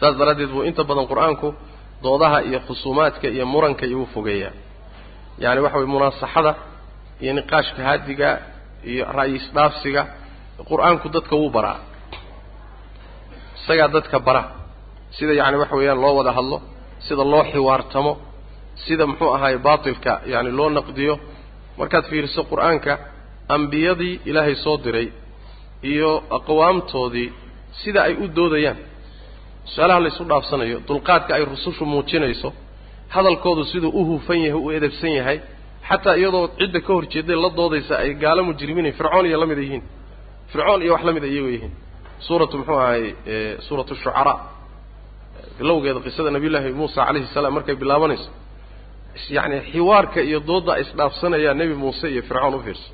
saas 0.00 0.14
daraaddeed 0.20 0.50
buu 0.54 0.62
inta 0.68 0.82
badan 0.90 1.06
qur'aanku 1.10 1.48
doodaha 2.04 2.38
iyo 2.48 2.58
khusuumaadka 2.66 3.26
iyo 3.34 3.44
muranka 3.52 3.84
igu 3.92 4.06
fogeeyaa. 4.14 4.52
Yaani 5.42 5.60
waxa 5.64 5.76
weye 5.78 5.90
munaasaxada 5.94 6.52
iyo 7.22 7.32
niqaashka 7.38 7.80
haadiga 7.88 8.28
iyo 8.90 9.04
ra'yi 9.18 9.34
isdhaafsiga 9.40 10.02
qur'aanku 10.70 11.06
dadka 11.14 11.34
wuu 11.40 11.50
baraa. 11.56 11.78
Isagaa 13.58 13.88
dadka 13.96 14.18
bara. 14.26 14.42
Sida 15.16 15.32
yacani 15.38 15.56
waxa 15.62 15.76
weeyaan 15.80 16.00
loo 16.04 16.14
wada 16.18 16.32
hadlo 16.38 16.58
sida 17.06 17.24
loo 17.32 17.42
xiwaartamo 17.52 18.12
sida 18.84 19.04
muxuu 19.10 19.30
ahaay 19.36 19.56
baatilka 19.66 20.12
yani 20.32 20.50
loo 20.58 20.68
naqdiyo. 20.78 21.14
Markaad 21.78 22.04
fiiriso 22.10 22.42
qur'aanka 22.50 22.92
ambiyadii 23.56 24.14
ilaahay 24.28 24.54
soo 24.64 24.76
diray 24.84 25.08
iyo 25.92 26.10
aqwaamtoodii 26.36 27.28
sida 27.82 28.00
ay 28.08 28.14
u 28.22 28.26
doodayaan. 28.36 28.78
Su'aalaha 29.72 30.00
laysu 30.04 30.22
dhaafsanayo 30.30 30.78
dulqaadka 30.88 31.30
ay 31.38 31.44
rusushu 31.52 31.84
muujinayso 31.92 32.48
hadalkoodu 33.14 33.62
siduu 33.70 33.90
u 34.00 34.02
hufan 34.10 34.38
yahay 34.46 34.60
u 34.66 34.70
edabsan 34.76 35.12
yahay 35.18 35.38
xataa 35.88 36.16
iyadoo 36.20 36.44
cidda 36.58 36.80
ka 36.86 36.90
hor 36.96 37.04
jeeday 37.12 37.36
la 37.44 37.50
doodaysa 37.58 37.94
ay 38.04 38.10
gaalo 38.22 38.40
mujrimiin 38.48 38.92
fircoon 38.98 39.26
iyo 39.30 39.38
la 39.42 39.46
mida 39.50 39.60
yihiin. 39.66 39.82
Fircoon 40.52 40.80
iyo 40.84 40.92
wax 40.94 41.02
la 41.08 41.12
mida 41.16 41.26
iyagoo 41.32 41.50
yihiin 41.56 41.72
suuratu 42.26 42.54
muxuu 42.58 42.78
ahay 42.84 43.02
suuratu 43.66 43.92
shucaraa. 44.02 44.36
Bilowgeeda 45.58 46.00
qisada 46.06 46.30
nabiyullaahi 46.36 46.70
muusa 46.80 47.00
calayhi 47.06 47.26
salaam 47.36 47.52
markay 47.56 47.74
bilaabanayso 47.82 48.30
yacni 49.36 49.56
xiwaarka 49.72 50.20
iyo 50.28 50.38
doodda 50.48 50.72
isdhaafsanayaa 50.82 51.54
nebi 51.60 51.74
muuse 51.82 52.06
iyo 52.14 52.22
fircoon 52.28 52.54
u 52.54 52.60
fiirso. 52.66 52.88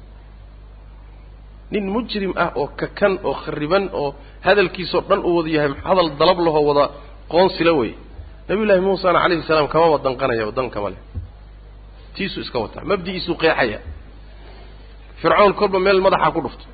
Nin 1.73 1.85
mujrim 1.95 2.33
ah 2.45 2.51
oo 2.61 2.67
kakan 2.81 3.13
oo 3.29 3.35
khariban 3.45 3.85
oo 4.01 4.09
hadalkiisoo 4.47 5.03
dhan 5.09 5.21
u 5.29 5.31
wada 5.37 5.51
yahay 5.57 5.71
hadal 5.89 6.09
dalab 6.21 6.39
lahoo 6.47 6.65
wada 6.71 6.85
qoonsila 7.33 7.73
wey 7.81 7.93
nabiyullaahi 8.49 8.81
muusana 8.89 9.19
calayhi 9.25 9.43
salaam 9.51 9.69
kamaba 9.75 9.97
danqanaya 10.07 10.45
leh 10.95 11.01
tiisuu 12.19 12.41
iska 12.47 12.59
wataa 12.65 12.85
mabdi'iisuu 12.91 13.35
qeexaya. 13.43 13.79
Fircoon 15.21 15.53
kolba 15.61 15.79
meel 15.87 16.01
madaxa 16.07 16.29
ku 16.35 16.41
dhufto 16.45 16.65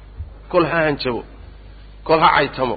kol 0.52 0.64
ha 0.70 0.78
hanjabo 0.86 1.20
kol 2.08 2.20
ha 2.24 2.28
caytamo 2.36 2.76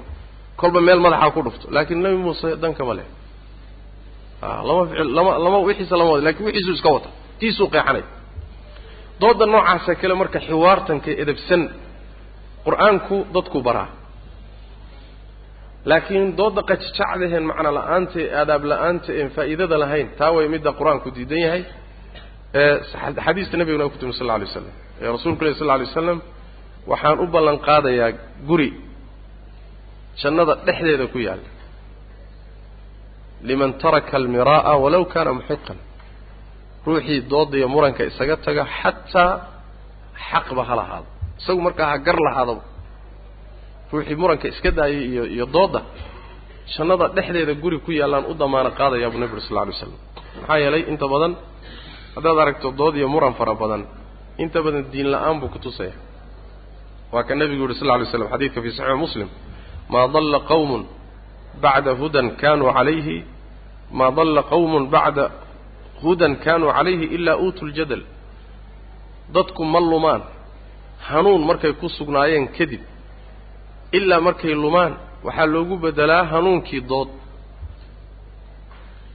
kolba 0.62 0.80
meel 0.88 1.00
madaxa 1.06 1.28
ku 1.36 1.40
dhufto 1.46 1.66
laakiin 1.76 2.00
nebi 2.04 2.18
muuse 2.26 2.48
dankama 2.64 2.94
leh. 3.00 3.08
A 4.42 4.48
lama 4.68 4.82
ficil 4.90 5.10
lama 5.18 5.32
lama 5.46 5.58
wixiisa 5.68 5.96
lama 6.00 6.12
wada 6.14 6.24
laakiin 6.28 6.46
wixiisuu 6.48 6.74
iska 6.78 6.90
wata 6.96 7.10
tiisuu 7.40 7.68
qeexanay. 7.74 8.04
Dooda 9.22 9.46
noocaasa 9.54 9.92
kale 10.02 10.14
marka 10.22 10.40
xiwaartanka 10.48 11.10
edabsan 11.24 11.62
qur'aanku 12.66 13.16
dadku 13.36 13.60
baraa. 13.68 13.90
Laakiin 15.90 16.26
dooda 16.40 16.62
qajijacdaheen 16.70 17.46
macno 17.50 17.70
la'aanta 17.78 18.18
ee 18.24 18.30
aadaab 18.42 18.64
la'aanta 18.72 19.10
een 19.22 19.30
faa'iidada 19.36 19.76
lahayn 19.84 20.08
taa 20.20 20.32
way 20.36 20.46
midda 20.54 20.72
qur'aanku 20.80 21.08
diidan 21.18 21.40
yahay 21.46 21.64
xadiista 23.26 23.56
nabiguna 23.62 23.84
ay 23.86 23.92
ku 23.94 23.98
tumi 24.02 24.14
sal 24.20 24.26
lla 24.28 24.34
alay 24.40 24.48
slam 24.54 24.66
ee 25.04 25.10
rasuulku 25.16 25.42
leh 25.46 25.54
sal 25.60 25.66
lla 25.68 25.74
alay 25.78 25.88
waslam 25.90 26.20
waxaan 26.92 27.18
u 27.24 27.26
ballan 27.36 27.58
qaadayaa 27.68 28.10
guri 28.50 28.70
jannada 30.22 30.54
dhexdeeda 30.68 31.06
ku 31.14 31.18
yaalla 31.28 31.50
liman 33.50 33.72
taraka 33.84 34.14
almiraa'a 34.22 34.74
walaw 34.84 35.04
kaana 35.14 35.32
muxiqan 35.40 35.78
ruuxii 36.88 37.20
dooda 37.32 37.56
iyo 37.60 37.68
muranka 37.76 38.02
isaga 38.12 38.36
taga 38.48 38.64
xataa 38.80 39.32
xaqba 40.30 40.62
ha 40.70 40.74
lahaado. 40.80 41.08
Isagu 41.40 41.60
markaa 41.68 41.88
ha 41.92 41.98
gar 42.08 42.18
lahaadaba 42.28 42.64
ruuxii 43.92 44.16
muranka 44.22 44.46
iska 44.54 44.70
daayay 44.78 45.04
iyo 45.14 45.24
iyo 45.36 45.46
dooda 45.56 45.82
jannada 46.74 47.06
dhexdeeda 47.16 47.54
guri 47.64 47.78
ku 47.86 47.92
yaallaan 48.00 48.26
u 48.32 48.34
damaano 48.42 48.70
qaadayaa 48.80 49.10
buu 49.14 49.20
nebi 49.24 49.34
uri 49.38 49.44
sal 49.48 49.54
lla 49.56 49.62
alay 49.66 49.76
slam 49.82 49.94
maxaa 50.40 50.58
yeelay 50.64 50.84
inta 50.92 51.06
badan 51.14 51.32
haddaad 52.18 52.38
aragto 52.44 52.68
dood 52.80 52.96
iyo 53.00 53.08
muran 53.14 53.34
fara 53.40 53.54
badan 53.62 53.82
inta 54.44 54.60
badan 54.66 54.84
diin 54.94 55.08
la'aan 55.14 55.36
buu 55.42 55.50
ku 55.54 55.60
tusaya. 55.66 55.96
Waa 57.14 57.24
ka 57.28 57.34
nebigu 57.40 57.62
yuhi 57.64 57.76
sal 57.80 57.88
lla 57.88 57.94
alay 57.98 58.08
slam 58.12 58.28
xadiidka 58.34 58.60
fi 58.66 58.70
saxiixi 58.78 59.00
muslim 59.06 59.30
maa 59.94 60.06
dalla 60.16 60.40
qawmun 60.52 60.84
bacda 61.64 61.92
hudan 62.02 62.28
kanuu 62.42 62.70
calayhi 62.78 63.18
maa 63.98 64.12
dalla 64.18 64.42
qawmun 64.52 64.84
bacda 64.96 65.26
hudan 66.04 66.34
kanuu 66.46 66.72
calayhi 66.78 67.06
ilaa 67.18 67.38
uutuu 67.44 67.68
ljadal 67.76 68.04
dadku 69.36 69.62
ma 69.74 69.80
lumaan 69.92 70.22
hanuun 71.10 71.42
markay 71.50 71.74
ku 71.82 71.88
sugnaayeen 71.98 72.46
kadib 72.58 72.82
ilaa 73.98 74.20
markay 74.28 74.54
lumaan 74.64 74.94
waxaa 75.26 75.48
loogu 75.54 75.76
beddelaa 75.84 76.24
hanuunkii 76.34 76.82
dood. 76.92 77.10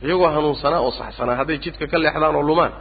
Iyagoo 0.04 0.28
hanuunsanaa 0.36 0.80
oo 0.86 0.90
saxsanaa 1.00 1.36
hadday 1.40 1.58
jidka 1.64 1.84
ka 1.92 1.96
leexdaan 2.02 2.34
oo 2.38 2.44
lumaan 2.50 2.72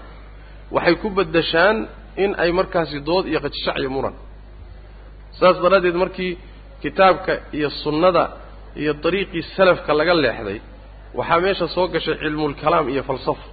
waxay 0.76 0.96
ku 1.02 1.08
beddeshaan 1.18 1.78
in 2.24 2.32
ay 2.44 2.52
markaasi 2.60 2.98
dood 3.10 3.26
iyo 3.32 3.40
qajishac 3.46 3.76
iyo 3.82 3.90
muran. 3.96 4.16
Saas 5.40 5.58
daraaddeed 5.64 5.96
markii 6.04 6.34
kitaabka 6.84 7.34
iyo 7.58 7.70
sunnada 7.84 8.24
iyo 8.82 8.94
dariiqii 9.04 9.44
salafka 9.56 9.92
laga 10.00 10.14
leexday 10.24 10.60
waxaa 11.20 11.40
meesha 11.44 11.68
soo 11.76 11.88
gashay 11.94 12.16
cilmulkalaam 12.22 12.86
iyo 12.94 13.04
falsafo 13.10 13.46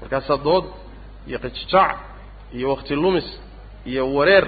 markaasaa 0.00 0.38
dood 0.46 0.64
iyo 1.28 1.38
qajijaac 1.44 1.96
iyo 2.56 2.66
wakti 2.72 2.94
lumis 3.02 3.28
iyo 3.90 4.02
wareer 4.16 4.46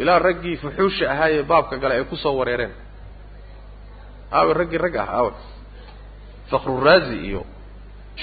ilaa 0.00 0.18
raggii 0.26 0.56
fuxuusha 0.62 1.04
ahaayee 1.12 1.42
baabka 1.50 1.74
gale 1.82 1.94
ay 1.98 2.04
ku 2.10 2.16
soo 2.24 2.34
wareereen. 2.40 2.72
Aawe 4.36 4.52
raggii 4.60 4.78
rag 4.84 4.96
ah 5.02 5.08
aawe 5.18 5.32
fakhruraazi 6.50 7.16
iyo 7.28 7.40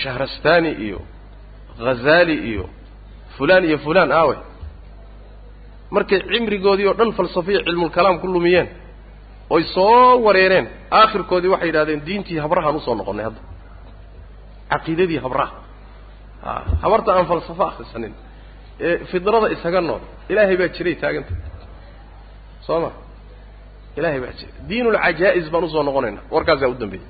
shahrastani 0.02 0.72
iyo 0.86 1.00
ghazaali 1.86 2.36
iyo 2.52 2.66
fulaan 3.38 3.64
iyo 3.70 3.78
fulaan 3.86 4.12
aawe. 4.20 4.36
Markay 5.96 6.20
cimrigoodii 6.32 6.88
oo 6.90 6.94
dhan 7.00 7.12
falsafiya 7.18 7.60
cilmulkalaam 7.68 8.18
ku 8.22 8.28
lumiyeen 8.36 8.68
oy 9.56 9.64
soo 9.76 10.22
wareereen 10.26 10.66
aakhirkoodii 11.00 11.52
waxay 11.54 11.68
yidhahdeen 11.70 12.02
diintii 12.08 12.40
habrahaan 12.46 12.76
u 12.76 12.80
soo 12.86 12.96
noqonnay 13.00 13.26
hadda. 13.28 13.42
Caqiidadii 14.72 15.20
habraha. 15.26 15.54
A 16.50 16.52
habarta 16.84 17.10
aan 17.18 17.26
falsafo 17.32 17.64
akhrisanin 17.72 18.14
ee 18.88 18.94
fidrada 19.12 19.48
isaga 19.56 19.82
nool 19.88 20.02
ilaahay 20.32 20.58
baa 20.62 20.70
jiray 20.76 20.96
taaganta. 21.02 21.34
Soo 22.68 22.80
ma? 22.84 22.90
Ilaahay 23.98 24.20
baa 24.24 24.34
jiray. 24.40 24.54
Diinulcajaa'is 24.70 25.48
baan 25.54 25.64
u 25.64 25.70
soo 25.74 25.84
noqonaynaa 25.88 26.24
warkaasaa 26.36 26.70
u 26.74 26.76
dambeeyey 26.82 27.06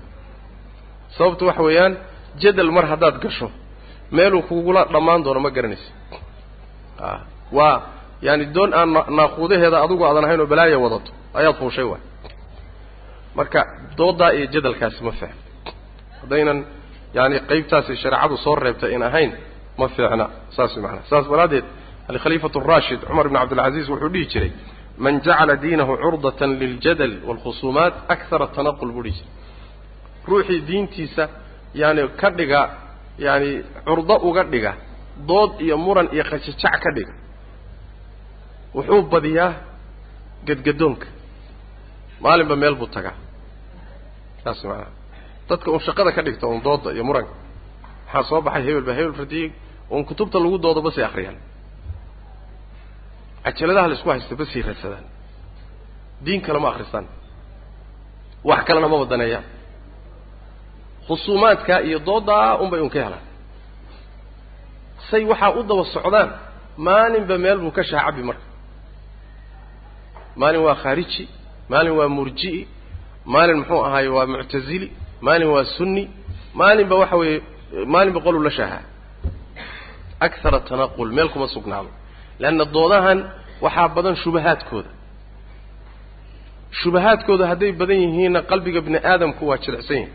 sababtu 1.18 1.44
waxa 1.50 1.64
weeyaan 1.68 1.94
jadal 2.42 2.72
mar 2.78 2.86
haddaad 2.92 3.18
gasho 3.24 3.48
meeluu 4.18 4.42
kugula 4.50 4.82
dhammaan 4.94 5.22
doono 5.26 5.40
ma 5.46 5.50
garanaysa 5.56 5.90
a 7.00 7.20
waa 7.58 7.76
yaani 8.26 8.46
doon 8.56 8.72
aan 8.80 8.90
naaquudaheeda 9.20 9.78
adugu 9.86 10.04
aadan 10.08 10.26
ahayn 10.28 10.40
oo 10.44 10.48
balaaya 10.54 10.78
wadato 10.86 11.12
ayaad 11.40 11.56
fuushay 11.62 11.84
waay. 11.92 12.02
Marka 13.38 13.60
doodaa 13.98 14.32
iyo 14.38 14.46
jadalkaasi 14.54 15.00
ma 15.08 15.12
fiicna. 15.20 15.36
Haddaynan 16.22 16.60
yaani 17.18 17.36
qaybtaasi 17.50 17.94
shareecadu 18.04 18.36
soo 18.46 18.56
reebtay 18.64 18.92
in 18.96 19.04
ahayn 19.10 19.32
ma 19.80 19.88
fiicna. 19.96 20.26
Saas 20.56 20.72
maanaa 20.84 21.04
saas 21.12 21.26
daraaddeed 21.32 21.66
alkhaliifatu 22.12 22.58
araashid 22.66 23.00
cumar 23.10 23.26
ibn 23.28 23.36
cabdilcaziiz 23.42 23.88
wuxuu 23.92 24.10
dhihi 24.14 24.26
jiray 24.34 24.52
man 25.04 25.16
jacala 25.26 25.54
diinahu 25.64 25.94
curdatan 26.04 26.52
liljadal 26.62 27.14
waalkhusuumaat 27.28 27.94
akara 28.14 28.48
tanaqul 28.56 28.92
buu 28.96 29.04
dhihi 29.06 29.16
jiray. 29.20 29.32
Ruuxii 30.30 30.60
diintiisa 30.70 31.24
yaani 31.82 32.02
ka 32.22 32.28
dhiga 32.38 32.62
yaani 33.26 33.50
curdo 33.88 34.16
uga 34.28 34.44
dhiga 34.54 34.72
dood 35.30 35.52
iyo 35.66 35.76
muran 35.86 36.08
iyo 36.16 36.24
qajajac 36.32 36.76
ka 36.84 36.90
dhiga. 36.98 37.14
Wuxuu 38.76 39.02
badiyaa 39.14 39.50
gadgadoonka 40.48 41.08
maalinba 42.24 42.56
meel 42.62 42.76
buu 42.80 42.88
tagaa. 42.96 43.16
Saas 44.44 44.60
maanaa 44.70 44.92
dadka 45.50 45.68
un 45.76 45.80
shaqada 45.86 46.12
ka 46.16 46.22
dhigta 46.26 46.46
un 46.54 46.60
dooda 46.68 46.90
iyo 46.96 47.04
muranka. 47.10 47.34
Maxaa 48.06 48.24
soo 48.30 48.42
baxay? 48.46 48.64
Hebel 48.68 48.84
ba 48.88 48.94
hebel 48.98 49.14
radiyey 49.22 49.48
un 49.96 50.04
kutubta 50.10 50.38
lagu 50.44 50.58
doodo 50.66 50.82
basay 50.88 51.04
akriyaan 51.10 51.38
cajaladaha 53.46 53.88
la 53.90 53.96
isku 53.98 54.10
haysta 54.14 54.36
basay 54.42 54.62
raadsadaan. 54.68 55.06
Diin 56.26 56.42
kale 56.46 56.60
ma 56.64 56.70
akristaan 56.74 57.06
wax 58.50 58.62
kalena 58.68 58.88
ma 58.92 58.98
badaneeyaan 59.04 59.44
khusuumaadka 61.12 61.76
iyo 61.88 62.00
doodaa 62.08 62.56
un 62.64 62.70
bay 62.72 62.80
un 62.86 62.90
ka 62.94 63.00
helaan. 63.06 63.24
Say 65.10 65.24
waxaa 65.32 65.52
u 65.60 65.64
daba 65.70 65.84
socdaan 65.96 66.30
maalinba 66.86 67.36
meel 67.44 67.58
buu 67.64 67.72
ka 67.78 67.84
shaacabi 67.90 68.22
marka. 68.30 68.46
Maalin 70.40 70.62
waa 70.68 70.76
khaariji 70.84 71.24
maalin 71.72 71.94
waa 72.00 72.08
murji'i 72.18 72.62
maalin 73.34 73.58
muxuu 73.60 73.82
ahaaye 73.88 74.08
waa 74.18 74.26
muctazili 74.34 74.88
maalin 75.26 75.48
waa 75.56 75.66
sunni 75.78 76.04
maalinba 76.60 76.96
waxa 77.02 77.16
weeye 77.22 77.38
maalinba 77.94 78.20
qoluu 78.26 78.44
la 78.48 78.52
shaahaa 78.58 78.84
akara 80.26 80.60
tanaqul 80.70 81.10
meel 81.18 81.30
kuma 81.34 81.48
sugnaado. 81.56 81.90
Leanna 82.42 82.66
doodahan 82.76 83.20
waxaa 83.66 83.88
badan 83.96 84.16
shubahaadkooda. 84.24 84.90
Shubahaadkooda 86.80 87.46
hadday 87.52 87.72
badan 87.80 88.00
yihiinna 88.06 88.40
qalbiga 88.50 88.80
bini 88.86 89.00
aadamku 89.12 89.42
waa 89.50 89.58
jilicsan 89.64 89.98
yahay 89.98 90.12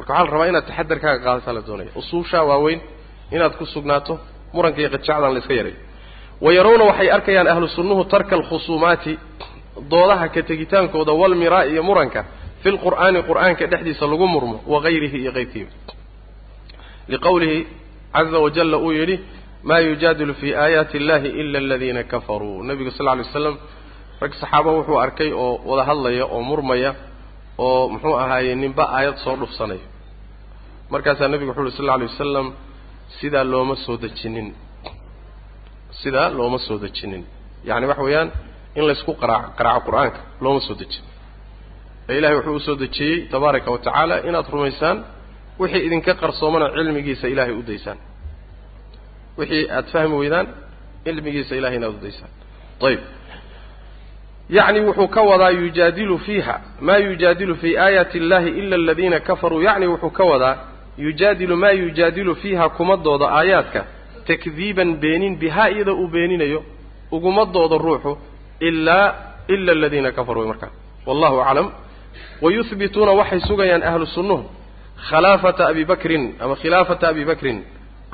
marka 0.00 0.12
waxaa 0.12 0.24
la 0.24 0.30
rabaa 0.32 0.48
inaad 0.48 0.66
taxadarkaaga 0.66 1.24
qaadataa 1.24 1.52
la 1.54 1.62
doonaya 1.68 1.90
usuushaa 2.00 2.44
waaweyn 2.50 2.80
inaad 3.32 3.52
ku 3.60 3.66
sugnaato 3.66 4.18
muranka 4.52 4.80
iyo 4.80 4.90
qajacdan 4.90 5.32
la 5.34 5.38
iska 5.38 5.54
wa 6.40 6.52
yarawna 6.52 6.84
waxay 6.84 7.10
arkayaan 7.10 7.48
ahlu 7.48 7.68
sunnuhu 7.68 8.04
tarka 8.04 8.36
alkhusuumaati 8.36 9.18
doodaha 9.90 10.28
ka 10.28 10.42
tegitaankooda 10.42 11.12
walmiraa 11.12 11.64
iyo 11.64 11.82
muranka 11.82 12.24
fi 12.62 12.70
lqur'aani 12.70 13.22
qur'aanka 13.28 13.66
dhexdiisa 13.66 14.06
lagu 14.06 14.26
murmo 14.26 14.56
wagayrihi 14.66 15.18
iyo 15.18 15.32
kayrkiiba 15.32 15.70
liqowlihi 17.08 17.66
caza 18.12 18.38
wajalla 18.38 18.76
uu 18.78 18.92
yidhi 18.92 19.20
maa 19.62 19.78
yujaadilu 19.78 20.34
fii 20.34 20.54
aayaati 20.54 20.96
illahi 20.96 21.28
ila 21.28 21.58
aladiina 21.58 22.02
kafaruu. 22.04 22.62
Nebigu 22.62 22.90
sal 22.90 23.08
alay 23.08 23.24
waslam 23.24 23.56
rag 24.20 24.32
saxaaba 24.40 24.70
wuxuu 24.72 24.98
arkay 25.00 25.32
oo 25.32 25.60
wada 25.64 25.84
hadlaya 25.84 26.24
oo 26.24 26.42
murmaya 26.42 26.94
oo 27.58 27.88
muxuu 27.88 28.16
ahaaye 28.16 28.54
ninba 28.54 28.84
aayad 28.96 29.16
soo 29.24 29.36
dhufsanayo 29.36 29.89
markaasaa 30.92 31.28
nebigu 31.32 31.50
wuxu 31.50 31.62
uhi 31.62 31.76
sal 31.76 31.84
lla 31.86 31.94
alay 31.96 32.06
wasalam 32.12 32.46
sidaa 33.20 33.44
looma 33.52 33.76
soo 33.84 33.96
dejinin. 34.04 34.48
Sidaa 36.02 36.28
looma 36.38 36.58
soo 36.66 36.78
dejinin. 36.84 37.22
Yacni 37.68 37.86
waxa 37.90 38.02
weeyaan 38.06 38.28
in 38.78 38.84
laysku 38.88 39.12
qaraaco 39.22 39.50
qaraaco 39.58 39.80
qur'aanka 39.86 40.20
looma 40.44 40.60
soo 40.66 40.74
dejin. 40.80 41.02
Ee 42.08 42.14
ilahay 42.18 42.36
wuxuu 42.38 42.54
u 42.54 42.60
soo 42.66 42.76
dejiyey 42.82 43.16
tabaaraka 43.32 43.68
wa 43.74 43.78
tacaala 43.86 44.14
inaad 44.28 44.46
rumaysaan 44.54 44.96
wixii 45.60 45.82
idinka 45.86 46.12
qarsoomana 46.22 46.66
cilmigiisa 46.76 47.26
ilaahay 47.32 47.54
u 47.54 47.62
daysaan. 47.70 47.98
Wixii 49.38 49.64
aad 49.76 49.86
fahmi 49.92 50.14
weydaan 50.22 50.46
cilmigiisa 51.04 51.52
ilahay 51.58 51.76
inaad 51.80 51.94
u 51.98 52.00
daysaan. 52.06 52.30
Ayib 52.86 53.00
yacni 54.56 54.80
wuxuu 54.88 55.08
ka 55.14 55.20
wadaa 55.30 55.50
yujaadilu 55.60 56.16
fiiha 56.26 56.54
maa 56.86 56.96
yujaadilu 57.06 57.54
fii 57.62 57.74
aayaati 57.84 58.16
illahi 58.18 58.48
ila 58.60 58.74
aladiina 58.82 59.18
kafaruu. 59.28 59.60
Yacni 59.68 59.86
wuxuu 59.92 60.10
ka 60.18 60.24
wadaa 60.32 60.54
yujaadilu 61.06 61.54
maa 61.62 61.70
yujaadilu 61.82 62.32
fiiha 62.42 62.66
kumadooda 62.76 63.26
aayaadka 63.38 63.80
takdiiban 64.28 64.90
beenin 65.02 65.34
bihaa 65.42 65.68
iyada 65.74 65.92
uu 66.00 66.08
beeninayo 66.14 66.60
ugumadooda 67.16 67.76
ruuxu 67.86 68.12
ilaa 68.68 69.06
ila 69.54 69.72
aladiina 69.76 70.10
kafaruu 70.16 70.46
markaa 70.52 70.70
wallahu 71.08 71.36
aclam. 71.48 71.68
Wayuhbituuna 72.44 73.12
waxay 73.20 73.40
sugayaan 73.48 73.82
ahlu 73.90 74.06
sunnuhu 74.16 74.44
khilaafata 75.08 75.62
abi 75.70 75.84
bakrin 75.90 76.24
ama 76.42 76.54
khilaafata 76.62 77.04
abi 77.12 77.24
bakrin. 77.30 77.58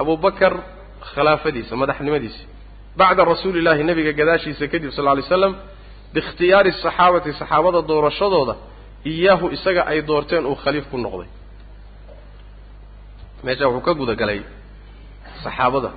Abu 0.03 0.13
bakar 0.25 0.53
khilaafadiisa 1.15 1.73
madaxnimadiisa. 1.83 2.43
Bacda 2.99 3.23
rasuuli 3.33 3.61
llahi 3.67 3.83
nebiga 3.89 4.13
gadaashiisa 4.21 4.65
kadib 4.73 4.91
sal 4.97 5.07
ly 5.19 5.23
slam 5.31 5.53
biikhtiyaari 6.15 6.71
asaxaabati 6.77 7.31
saxaabada 7.41 7.81
doorashadooda 7.91 8.55
iyaahu 9.13 9.47
isaga 9.57 9.83
ay 9.91 9.99
doorteen 10.11 10.45
uu 10.51 10.57
khaliif 10.63 10.85
ku 10.93 10.97
noqday 11.05 11.29
meesha 13.45 13.65
wuxuu 13.69 13.85
ka 13.87 13.93
guda 14.01 14.15
galay 14.21 14.41
saxaabada. 15.45 15.91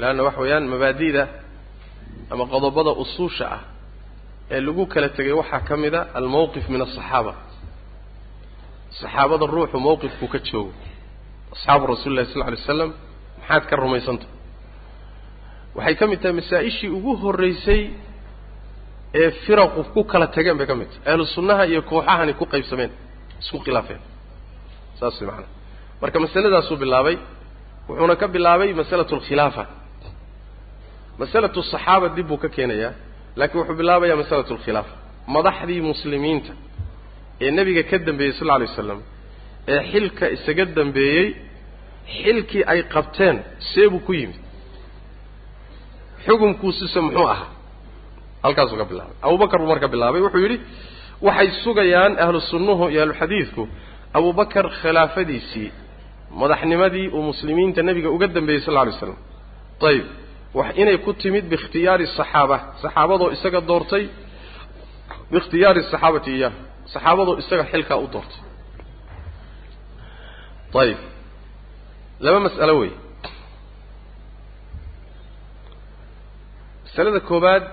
Leanna 0.00 0.22
waxa 0.26 0.40
weeyaan 0.44 0.64
mabaadi'da 0.74 1.22
ama 2.32 2.44
qodobada 2.52 2.90
usuusha 3.02 3.46
ah 3.56 3.62
ee 4.54 4.60
lagu 4.66 4.82
kala 4.92 5.08
tegay 5.16 5.32
waxaa 5.40 5.60
ka 5.68 5.74
mid 5.82 5.94
a 5.94 6.00
almawqif 6.18 6.64
min 6.72 6.80
asaxaaba 6.86 7.32
saxaabada 9.00 9.44
ruuxu 9.54 9.76
mawqifku 9.86 10.26
ka 10.32 10.38
joogo. 10.48 10.72
Asxaabu 11.54 11.84
rasuli 11.92 12.14
llahi 12.16 12.28
sal 12.32 12.42
ly 12.54 12.56
slam 12.68 12.90
maxaad 13.40 13.62
ka 13.70 13.74
rumaysanta 13.82 14.26
waxay 15.76 15.94
ka 16.00 16.04
mid 16.10 16.18
tahay 16.22 16.34
masaa-ishii 16.40 16.90
ugu 16.98 17.12
horreysay 17.22 17.82
ee 19.20 19.30
firaqu 19.44 19.80
ku 19.94 20.00
kala 20.12 20.26
tageen 20.34 20.56
bay 20.60 20.66
ka 20.70 20.74
mid 20.80 20.88
tahay. 20.92 21.04
Ahlu 21.12 21.24
sunnaha 21.36 21.62
iyo 21.70 21.80
kooxahani 21.90 22.32
ku 22.40 22.44
qaybsameen 22.52 22.90
isku 23.42 23.58
khilaafeen. 23.64 24.00
Saas 24.98 25.16
way 25.20 25.26
macanaa 25.30 25.60
marka 26.02 26.18
masaladaasuu 26.24 26.76
bilaabay 26.82 27.16
wuxuuna 27.88 28.14
ka 28.22 28.26
bilaabay 28.34 28.70
masalatu 28.80 29.12
alkhilaafa 29.18 29.64
masalatu 31.22 31.58
asaxaaba 31.64 32.06
dib 32.16 32.26
buu 32.30 32.38
ka 32.44 32.48
keenayaa 32.56 32.92
laakiin 33.38 33.58
wuxuu 33.60 33.76
bilaabayaa 33.80 34.16
masalatu 34.22 34.50
alkhilaafa 34.56 34.92
madaxdii 35.36 35.80
muslimiinta 35.92 36.52
ee 37.44 37.50
nebiga 37.58 37.82
ka 37.90 37.96
dambeeyey 38.08 38.32
sal 38.38 38.46
lla 38.48 38.54
alay 38.58 38.68
waslam 38.72 39.00
ee 39.72 39.80
xilka 39.92 40.24
isaga 40.36 40.64
dambeeyey 40.78 41.26
xilkii 42.22 42.62
ay 42.72 42.80
qabteen 42.94 43.36
see 43.70 43.86
buu 43.92 44.00
ku 44.06 44.12
yimid. 44.20 44.38
Xukunkuusise 46.26 47.00
muxuu 47.06 47.26
ahaa? 47.34 47.48
Halkaasuu 48.44 48.76
ka 48.80 48.84
bilaabay. 48.90 49.14
Abubakar 49.26 49.58
buu 49.60 49.68
marka 49.72 49.88
bilaabay 49.94 50.20
wuxuu 50.26 50.42
yidhi 50.44 50.58
waxay 51.26 51.48
sugayaan 51.64 52.12
ahlu 52.24 52.40
sunnuhu 52.50 52.84
iyo 52.92 53.00
ahluxadiidku 53.04 53.62
abubakar 54.18 54.66
khilaafadiisii 54.80 55.68
madaxnimadii 56.40 57.06
uu 57.16 57.22
muslimiinta 57.30 57.80
nebiga 57.88 58.08
uga 58.16 58.26
dambeeyey 58.36 58.62
sal 58.64 58.74
lla 58.74 58.80
alay 58.84 58.94
slam 59.00 59.16
ayib 59.90 60.06
wax 60.58 60.68
inay 60.82 60.96
ku 61.04 61.10
timid 61.22 61.44
biikhtiyaari 61.52 62.04
asaxaaba 62.10 62.56
saxaabadoo 62.82 63.30
isaga 63.36 63.60
doortay 63.70 64.04
biikhtiyaari 65.32 65.80
asaxaabati 65.84 66.30
iyaah 66.38 66.54
saxaabadoo 66.92 67.36
isaga 67.42 67.64
xilkaa 67.72 67.98
u 68.04 68.06
doortay. 68.14 68.40
Ayib 70.82 70.98
laba 72.24 72.38
mas'alo 72.46 72.74
wey. 72.80 72.92
Masalada 76.84 77.20
koowaad 77.30 77.66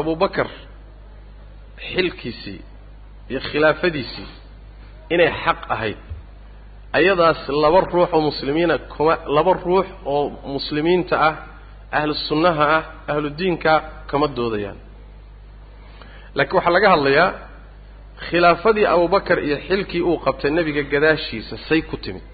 abubakar 0.00 0.48
xilkiisii 1.90 2.60
iyo 3.30 3.40
khilaafadiisii 3.48 4.28
inay 5.14 5.30
xaq 5.44 5.60
ahayd 5.74 5.98
ayadaas 6.98 7.40
laba 7.62 7.80
ruux 7.92 8.08
oo 8.16 8.20
muslimiina 8.30 8.74
kuma 8.94 9.14
laba 9.36 9.52
ruux 9.64 9.86
oo 10.14 10.24
muslimiinta 10.54 11.14
ah 11.28 11.34
ahlu 11.98 12.14
sunnaha 12.28 12.64
ah 12.76 12.82
ahlu 13.12 13.28
diinka 13.38 13.72
kama 14.10 14.26
doodayaan. 14.36 14.78
Laakiin 16.36 16.56
waxaa 16.58 16.74
laga 16.76 16.88
hadlayaa 16.94 17.28
khilaafadii 18.28 18.86
abubakar 18.94 19.38
iyo 19.46 19.56
xilkii 19.68 20.02
uu 20.10 20.18
qabtay 20.24 20.50
nebiga 20.58 20.82
gadaashiisa 20.92 21.54
say 21.68 21.80
ku 21.90 21.96
timid. 22.04 22.24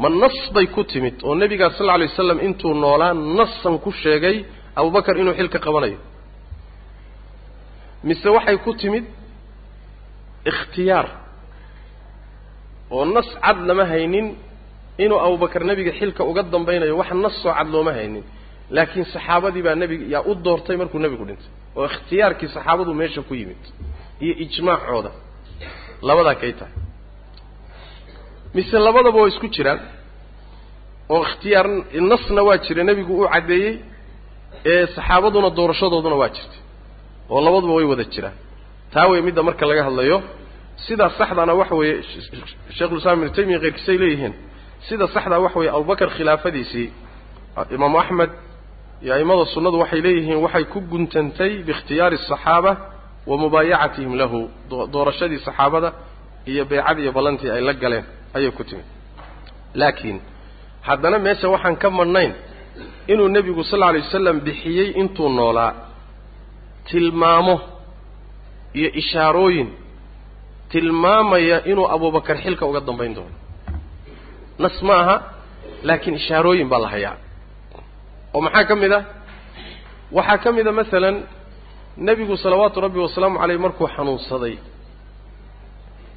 Ma 0.00 0.08
nas 0.22 0.36
bay 0.54 0.66
ku 0.74 0.82
timid 0.92 1.16
oo 1.26 1.34
nebigaa 1.42 1.70
sal 1.76 1.86
lla 1.86 1.94
alay 1.96 2.08
waslam 2.12 2.38
intuu 2.46 2.72
noolaa 2.82 3.12
nasan 3.38 3.74
ku 3.84 3.90
sheegay 4.02 4.36
abubakar 4.78 5.14
inuu 5.20 5.34
xilka 5.38 5.58
qabanayo. 5.66 5.98
Mise 8.08 8.28
waxay 8.36 8.56
ku 8.64 8.70
timid 8.82 9.04
ikhtiyaar 10.50 11.06
oo 12.94 13.04
nas 13.16 13.28
cad 13.44 13.58
lama 13.68 13.84
haynin 13.92 14.26
inuu 15.04 15.18
abubakar 15.26 15.62
nebiga 15.70 15.92
xilka 15.98 16.22
uga 16.30 16.42
dambaynayo 16.54 16.94
wax 17.00 17.10
nasoo 17.24 17.52
cad 17.58 17.68
looma 17.74 17.92
haynin. 17.98 18.24
Laakiin 18.76 19.06
saxaabadii 19.14 19.62
baa 19.66 19.74
nebiga 19.82 20.04
yaa 20.14 20.22
u 20.30 20.32
doortay 20.44 20.76
markuu 20.80 20.98
nebigu 21.04 21.24
dhintay 21.28 21.48
oo 21.78 21.84
ikhtiyaarkii 21.90 22.48
saxaabadu 22.56 22.90
meesha 23.00 23.20
ku 23.28 23.32
yimid 23.40 23.62
iyo 24.24 24.34
ijmaacooda 24.44 25.10
labadaa 26.08 26.36
kay 26.42 26.52
tahay. 26.58 26.74
Mise 28.54 28.76
labadaba 28.86 29.18
waa 29.22 29.28
isku 29.32 29.46
jiraan 29.56 29.80
oo 31.14 31.20
ikhtiyaar 31.26 31.66
nasna 32.10 32.40
waa 32.48 32.58
jira 32.64 32.82
nebigu 32.88 33.12
uu 33.20 33.28
caddeeyey 33.34 33.74
ee 34.72 34.84
saxaabaduna 34.96 35.48
doorashadooduna 35.58 36.16
waa 36.22 36.30
jirtay 36.36 36.60
oo 37.32 37.40
labaduba 37.46 37.72
way 37.78 37.86
wada 37.92 38.04
jiraan. 38.14 38.36
Taa 38.92 39.06
wey 39.10 39.20
midda 39.26 39.42
marka 39.48 39.64
laga 39.70 39.82
hadlayo 39.88 40.16
sidaa 40.86 41.10
saxdana 41.18 41.54
waxa 41.60 41.74
weeye 41.80 41.96
sheikhulislaam 42.76 43.18
ibnu 43.18 43.30
taymiya 43.36 43.58
keyrkiisay 43.64 43.96
leeyihiin 44.02 44.34
sida 44.88 45.06
saxdaa 45.14 45.38
waxa 45.44 45.58
weeye 45.60 45.70
abubakar 45.76 46.08
khilaafadiisii 46.16 46.88
imaamu 47.76 47.96
axmed 48.02 48.30
iyo 49.04 49.12
a'immada 49.16 49.44
sunnadu 49.54 49.76
waxay 49.82 50.00
leeyihiin 50.06 50.38
waxay 50.44 50.64
ku 50.72 50.78
guntantay 50.92 51.52
biikhtiyaari 51.66 52.16
asaxaaba 52.22 52.72
wa 53.30 53.34
mubaayacatihim 53.42 54.12
lahu 54.20 54.40
doorashadii 54.94 55.38
saxaabada 55.46 55.88
iyo 56.50 56.62
beycadii 56.70 57.02
iyo 57.04 57.12
ballantii 57.16 57.50
ay 57.56 57.60
la 57.68 57.72
galeen 57.82 58.04
ayay 58.36 58.50
ku 58.58 58.62
timid. 58.68 58.84
Laakiin 59.80 60.18
haddana 60.86 61.18
meesha 61.26 61.46
waxaan 61.54 61.76
ka 61.82 61.88
madhnayn 61.98 62.32
inuu 63.12 63.28
nebigu 63.34 63.62
sal 63.70 63.78
lla 63.80 63.86
alay 63.90 64.00
wasalam 64.06 64.36
bixiyey 64.46 64.88
intuu 65.00 65.28
noolaa 65.38 65.72
tilmaamo 66.90 67.54
iyo 68.78 68.90
ishaarooyin 69.00 69.68
tilmaamaya 70.72 71.56
inuu 71.70 71.86
abubakar 71.94 72.36
xilka 72.44 72.64
uga 72.70 72.80
dambayn 72.88 73.14
doono. 73.16 73.36
Nas 74.62 74.76
ma 74.86 74.94
aha 75.02 75.16
laakiin 75.86 76.14
ishaarooyin 76.20 76.68
baa 76.72 76.78
la 76.84 76.88
hayaa. 76.94 77.16
Oo 78.34 78.40
maxaa 78.46 78.64
ka 78.70 78.74
mid 78.82 78.92
ah? 78.98 79.04
Waxaa 80.16 80.38
ka 80.44 80.48
mid 80.56 80.66
a 80.66 80.72
masalan 80.80 81.16
nebigu 82.06 82.34
salawaatu 82.44 82.78
rabbi 82.84 82.98
wasalaamu 83.04 83.36
caleyh 83.42 83.58
markuu 83.64 83.88
xanuunsaday 83.96 84.54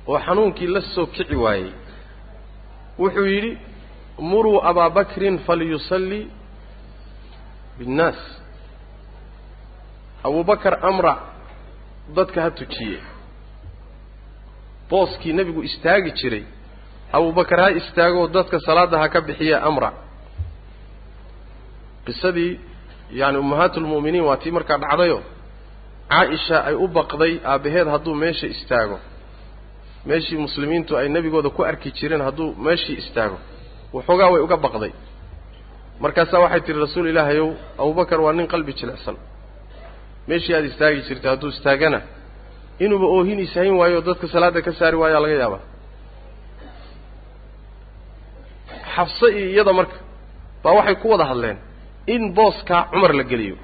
oo 0.10 0.20
xanuunkii 0.26 0.68
la 0.76 0.82
soo 0.94 1.06
kici 1.14 1.36
waayey 1.44 1.72
wuxuu 3.02 3.26
yidhi 3.34 3.52
muruu 4.30 4.58
abaa 4.70 4.90
bakrin 4.98 5.36
falyusalli 5.48 6.22
binnaas. 7.80 8.20
Abubakar 10.28 10.74
amra 10.90 11.14
dadka 12.16 12.40
ha 12.44 12.50
tujiye 12.60 13.00
booskii 14.90 15.34
nebigu 15.38 15.62
istaagi 15.70 16.12
jiray 16.20 16.44
abubakar 17.18 17.60
ha 17.64 17.70
istaagoo 17.80 18.28
dadka 18.36 18.58
salaadda 18.68 18.98
ha 19.02 19.08
ka 19.14 19.20
bixiye 19.28 19.56
amra. 19.70 19.90
Qisadii 22.06 22.52
yaani 23.20 23.38
ummahaatulmu'miniin 23.44 24.24
waa 24.30 24.38
tii 24.44 24.52
markaa 24.58 24.78
dhacdayo 24.84 25.20
caaisha 26.12 26.58
ay 26.70 26.76
u 26.76 26.88
baqday 26.98 27.34
aabbaheed 27.52 27.88
hadduu 27.94 28.16
meesha 28.24 28.48
istaago. 28.56 28.98
Meeshii 30.10 30.38
muslimiintu 30.46 30.92
ay 31.00 31.08
nebigooda 31.16 31.50
ku 31.56 31.62
arki 31.70 31.90
jireen 31.98 32.22
hadduu 32.28 32.50
meeshii 32.66 32.98
istaago. 33.04 33.38
Waxoogaa 33.96 34.30
way 34.34 34.42
uga 34.46 34.58
baqday. 34.66 34.92
Markaasaa 36.04 36.40
waxay 36.44 36.62
tihi 36.66 36.80
rasuul 36.86 37.08
ilaahayow 37.12 37.50
abubakar 37.82 38.20
waa 38.26 38.34
nin 38.38 38.48
qalbi 38.54 38.74
jilicsan. 38.80 39.16
Meeshii 40.30 40.54
aada 40.58 40.68
istaagi 40.72 41.02
jirtay 41.08 41.30
hadduu 41.34 41.50
istaagana 41.56 42.00
inuuba 42.84 43.06
oohiniis 43.16 43.54
hayn 43.60 43.74
waayo 43.80 43.96
oo 44.00 44.06
dadka 44.10 44.26
salaadda 44.34 44.60
ka 44.66 44.72
saari 44.80 44.98
waayaa 45.02 45.22
laga 45.26 45.36
yaabaa. 45.44 45.62
Xafse 48.96 49.28
iyo 49.38 49.48
iyada 49.54 49.74
marka 49.80 49.98
baa 50.64 50.74
waxay 50.78 50.96
ku 51.02 51.08
wada 51.14 51.26
hadleen 51.32 51.58
in 52.14 52.24
booskaa 52.38 52.82
cumar 52.92 53.12
la 53.20 53.24
geliyo. 53.32 53.56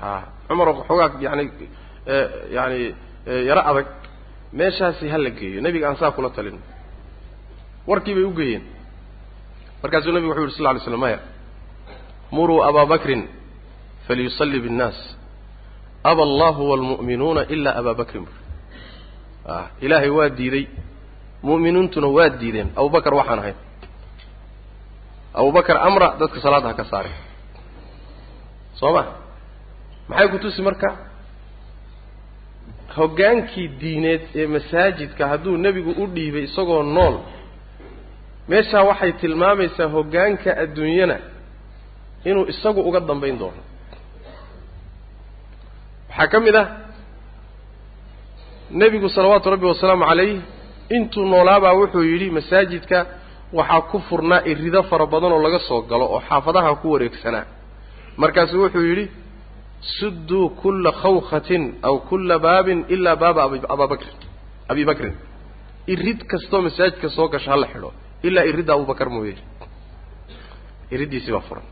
A 0.00 0.08
cumar 0.48 0.66
waxoogaa 0.70 1.08
yaani 1.26 1.44
yaani 2.56 2.78
yaro 3.48 3.62
adag 3.70 3.86
meeshaasi 4.58 5.04
ha 5.12 5.18
la 5.24 5.30
geeyo 5.38 5.58
nebiga 5.64 5.86
aan 5.88 5.96
saa 6.00 6.10
kula 6.16 6.30
talin. 6.36 6.58
Warkii 7.88 8.14
bay 8.16 8.24
u 8.24 8.32
geeyeen. 8.38 8.62
Markaasuu 9.82 10.12
nebigu 10.14 10.30
wuxu 10.32 10.42
yidhi 10.44 10.56
sal 10.56 10.64
lla 10.66 10.72
lay 10.76 10.82
slam 10.86 11.00
maya 11.04 11.18
muruu 12.34 12.60
abaa 12.68 12.86
bakrin 12.92 13.22
falyusalli 14.06 14.58
biاnnaas 14.64 14.98
aba 16.10 16.22
allahu 16.28 16.60
waalmu'minuuna 16.70 17.42
ilaa 17.54 17.74
abaa 17.80 17.94
bakrin 18.00 18.26
ilaahay 19.84 20.10
waa 20.18 20.28
diiday 20.38 20.64
mu'miniintuna 21.48 22.06
waa 22.16 22.28
diideen 22.40 22.68
abubakar 22.78 23.12
waxaan 23.20 23.38
ahayn 23.42 23.58
abubakar 25.40 25.76
amra 25.88 26.08
dadka 26.20 26.38
salaadda 26.44 26.68
ha 26.70 26.74
ka 26.80 26.84
saare 26.92 27.10
soo 28.80 28.92
ma 28.96 29.02
maxay 30.08 30.28
ku 30.32 30.38
tusi 30.44 30.60
marka 30.68 30.88
hoggaankii 32.96 33.68
diineed 33.80 34.22
ee 34.40 34.46
masaajidka 34.54 35.22
hadduu 35.32 35.56
nebigu 35.64 35.92
u 36.02 36.06
dhiibay 36.14 36.44
isagoo 36.48 36.82
nool 36.96 37.16
meeshaa 38.50 38.82
waxay 38.90 39.12
tilmaamaysaa 39.20 39.88
hoggaanka 39.96 40.50
adduunyana 40.64 41.16
inuu 42.28 42.44
isagu 42.52 42.80
uga 42.88 43.00
dambayn 43.08 43.38
doono 43.42 43.62
waxaa 46.18 46.28
ka 46.32 46.38
mid 46.40 46.56
ah 46.62 46.66
nebigu 48.80 49.08
salawaatu 49.16 49.50
rabbi 49.54 49.66
wasalaamu 49.72 50.04
calayh 50.10 50.34
intuu 50.96 51.24
noolaabaa 51.32 51.74
wuxuu 51.80 52.04
yidhi 52.12 52.28
masaajidka 52.38 52.98
waxaa 53.58 53.80
ku 53.90 53.98
furnaa 54.08 54.40
irido 54.50 54.80
fara 54.90 55.06
badan 55.12 55.32
oo 55.36 55.42
laga 55.46 55.58
soo 55.68 55.80
galo 55.90 56.06
oo 56.14 56.20
xaafadaha 56.28 56.70
ku 56.80 56.86
wareegsanaa 56.94 57.44
markaasuu 58.22 58.60
wuxuu 58.64 58.84
yidhi 58.90 59.04
sudduu 59.98 60.44
kulla 60.62 60.90
khawkatin 61.02 61.62
aw 61.88 61.94
kulla 62.08 62.34
baabin 62.46 62.80
ilaa 62.94 63.16
baaba 63.22 63.40
abaabakrin 63.74 64.16
abi 64.70 64.82
bakrin 64.90 65.14
irid 65.94 66.20
kastoo 66.30 66.60
masaajidka 66.66 67.08
soo 67.16 67.26
gasha 67.32 67.50
hala 67.54 67.66
xidho 67.72 67.90
ilaa 68.28 68.44
iridda 68.50 68.72
abubakar 68.76 69.08
mooye 69.14 69.36
iriddiisii 70.94 71.32
baa 71.36 71.44
furan. 71.48 71.66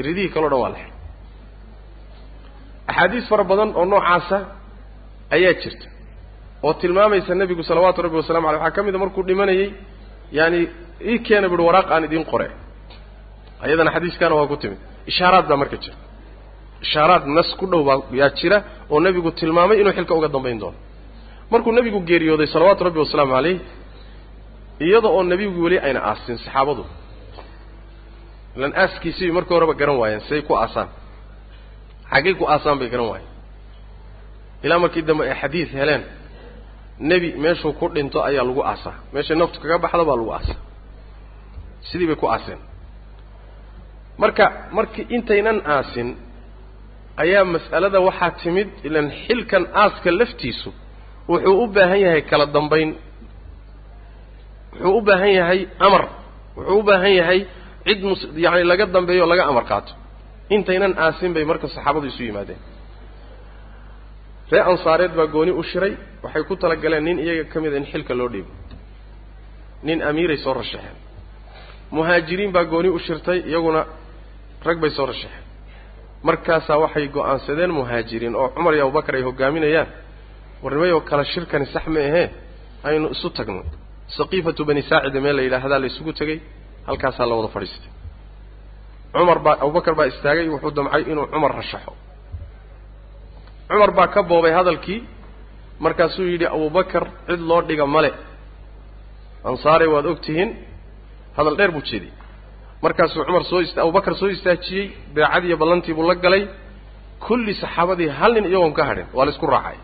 Iridihii 0.00 0.28
kaleo 0.34 0.48
dhan 0.52 0.60
waa 0.64 0.72
la 0.74 0.78
xidho 0.82 0.93
axaadiis 2.94 3.26
fara 3.30 3.44
badan 3.50 3.68
oo 3.78 3.84
noocaasa 3.92 4.38
ayaa 5.36 5.54
jirta 5.62 5.86
oo 6.66 6.72
tilmaamaysa 6.80 7.32
nebigu 7.40 7.62
salawaatu 7.70 7.98
rabbi 8.06 8.16
wasalamu 8.22 8.46
aleyh 8.48 8.60
waxaa 8.64 8.76
ka 8.76 8.80
mid 8.86 8.94
a 8.94 8.98
markuu 9.02 9.22
dhimanayey 9.28 9.68
yaani 10.38 10.60
ii 11.10 11.18
keena 11.26 11.46
buhi 11.52 11.62
waraaq 11.68 11.88
aan 11.94 12.04
idiin 12.08 12.24
qore 12.32 12.46
ayadana 13.64 13.90
xadiiskaana 13.96 14.34
waa 14.38 14.46
ku 14.52 14.56
timid. 14.62 14.78
Ishaaraad 15.10 15.46
baa 15.50 15.56
marka 15.62 15.76
jira 15.82 15.96
ishaaraad 16.86 17.24
nas 17.36 17.48
ku 17.60 17.64
dhow 17.72 17.82
baa 17.88 17.96
yaa 18.20 18.30
jira 18.38 18.58
oo 18.92 18.98
nebigu 19.06 19.30
tilmaamay 19.40 19.76
inuu 19.80 19.92
xilka 19.98 20.14
uga 20.18 20.28
dambayn 20.34 20.58
doono. 20.62 20.78
Markuu 21.52 21.72
nebigu 21.78 21.98
geeriyooday 22.08 22.46
salawaatu 22.54 22.82
rabbi 22.88 22.98
wasalaamu 23.04 23.32
caleyh 23.36 23.56
iyada 24.86 25.08
oo 25.16 25.22
nebigu 25.32 25.58
weli 25.64 25.78
ayna 25.86 26.00
aasin 26.10 26.36
saxaabadu. 26.44 26.84
Ilan 28.56 28.72
aaskiisii 28.82 29.30
markii 29.36 29.54
horeba 29.56 29.74
garan 29.80 29.96
waayeen 30.02 30.20
siday 30.26 30.42
ku 30.48 30.52
aasaan 30.62 30.88
xaggay 32.14 32.34
ku 32.38 32.44
aasaan 32.52 32.78
bay 32.80 32.88
garan 32.92 33.08
waayeen. 33.12 33.30
Ilaa 34.64 34.78
markii 34.84 35.02
dambe 35.08 35.22
ay 35.30 35.34
xadiid 35.42 35.68
heleen 35.78 36.02
nebi 37.10 37.28
meeshuu 37.44 37.72
ku 37.78 37.86
dhinto 37.94 38.18
ayaa 38.28 38.44
lagu 38.48 38.62
aasaa. 38.70 38.96
Meeshay 39.12 39.36
naftu 39.40 39.58
kaga 39.62 39.76
baxda 39.84 40.04
baa 40.08 40.16
lagu 40.20 40.30
aasaa. 40.38 40.58
Sidii 41.88 42.06
bay 42.10 42.16
ku 42.22 42.26
aaseen. 42.34 42.60
Marka 44.22 44.44
markii 44.76 45.06
intaynan 45.16 45.58
aasin 45.74 46.08
ayaa 47.22 47.44
mas'alada 47.54 47.98
waxaa 48.08 48.30
timid 48.42 48.68
ilan 48.86 49.06
xilkan 49.24 49.64
aaska 49.82 50.08
laftiisu 50.20 50.70
wuxuu 51.30 51.56
u 51.62 51.66
baahan 51.74 52.00
yahay 52.04 52.22
kala 52.30 52.46
dambayn 52.56 52.90
wuxuu 54.72 54.98
u 54.98 55.00
baahan 55.08 55.32
yahay 55.38 55.60
amar 55.86 56.04
wuxuu 56.56 56.78
u 56.78 56.82
baahan 56.88 57.12
yahay 57.20 57.40
cid 57.86 58.00
mus 58.08 58.20
yacani 58.44 58.64
laga 58.70 58.86
dambeeyo 58.94 59.24
laga 59.32 59.44
amar 59.50 59.64
qaato 59.70 59.92
intaynan 60.56 60.94
aasin 61.04 61.32
bay 61.34 61.44
marka 61.50 61.68
saxaabadu 61.68 62.06
isu 62.12 62.22
yimaadeen. 62.28 62.58
Ree 64.52 64.60
ansaareed 64.70 65.12
baa 65.18 65.26
gooni 65.34 65.52
u 65.52 65.62
shiray 65.70 65.92
waxay 66.24 66.42
ku 66.48 66.54
talagaleen 66.56 67.04
nin 67.04 67.18
iyaga 67.24 67.44
ka 67.52 67.60
mida 67.60 67.76
in 67.76 67.86
xilka 67.92 68.14
loo 68.14 68.28
dhiibo. 68.32 68.50
Nin 69.86 69.98
amiiray 70.08 70.36
soo 70.44 70.54
rashaxeen 70.60 70.96
muhaajiriin 71.96 72.52
baa 72.56 72.64
gooni 72.72 72.88
u 72.88 72.98
shirtay 73.06 73.38
iyaguna 73.50 73.80
rag 74.66 74.78
bay 74.82 74.90
soo 74.90 75.06
rashaxeen 75.06 75.44
markaasaa 76.28 76.78
waxay 76.84 77.06
go'aansadeen 77.16 77.70
muhaajiriin 77.78 78.34
oo 78.40 78.48
cumar 78.54 78.74
iyo 78.74 78.84
abubakar 78.86 79.14
ay 79.18 79.22
hogaaminayaan 79.28 79.88
warnimayoo 80.62 81.00
kala 81.08 81.24
shirkani 81.32 81.66
sax 81.74 81.86
ma 81.94 82.00
ahee? 82.08 82.26
Aynu 82.88 83.06
isu 83.14 83.28
tagno. 83.36 83.62
Saqiifatu 84.16 84.62
bani 84.68 84.82
saacida 84.90 85.20
meel 85.24 85.36
la 85.36 85.42
yidhaahdaa 85.46 85.78
la 85.82 85.86
isugu 85.92 86.12
tegey 86.20 86.38
halkaasaa 86.88 87.26
la 87.30 87.34
wada 87.38 87.48
fadhiistay 87.56 87.90
cumar 89.14 89.38
baa 89.46 89.56
abubakar 89.62 89.94
baa 89.98 90.06
istaagay 90.12 90.46
wuxuu 90.54 90.70
damcay 90.78 91.02
inuu 91.12 91.26
cumar 91.32 91.52
rashaxo 91.60 91.92
cumar 93.68 93.90
baa 93.98 94.08
ka 94.14 94.20
boobay 94.30 94.52
hadalkii 94.58 95.00
markaasuu 95.84 96.26
yidhi 96.32 96.46
abubakar 96.56 97.04
cid 97.28 97.40
loo 97.48 97.60
dhiga 97.68 97.86
male 97.94 98.10
ansaare 99.48 99.86
waad 99.94 100.06
og 100.12 100.18
tihiin 100.24 100.50
hadal 101.36 101.54
dheer 101.58 101.70
buu 101.74 101.82
jeediyey. 101.90 102.12
Markaasuu 102.84 103.24
cumar 103.28 103.44
soo 103.50 103.60
ist 103.66 103.76
abubakar 103.82 104.14
soo 104.20 104.28
istaajiyey 104.36 104.86
beecadiiyo 105.14 105.56
ballantii 105.62 105.94
buu 105.98 106.06
la 106.10 106.14
galay. 106.24 106.42
Kulli 107.26 107.52
saxaabadii 107.62 108.08
hal 108.18 108.32
nin 108.36 108.44
iyagoon 108.50 108.74
ka 108.78 108.82
hadhin 108.88 109.06
waa 109.16 109.24
la 109.26 109.30
isku 109.34 109.46
raacay. 109.54 109.78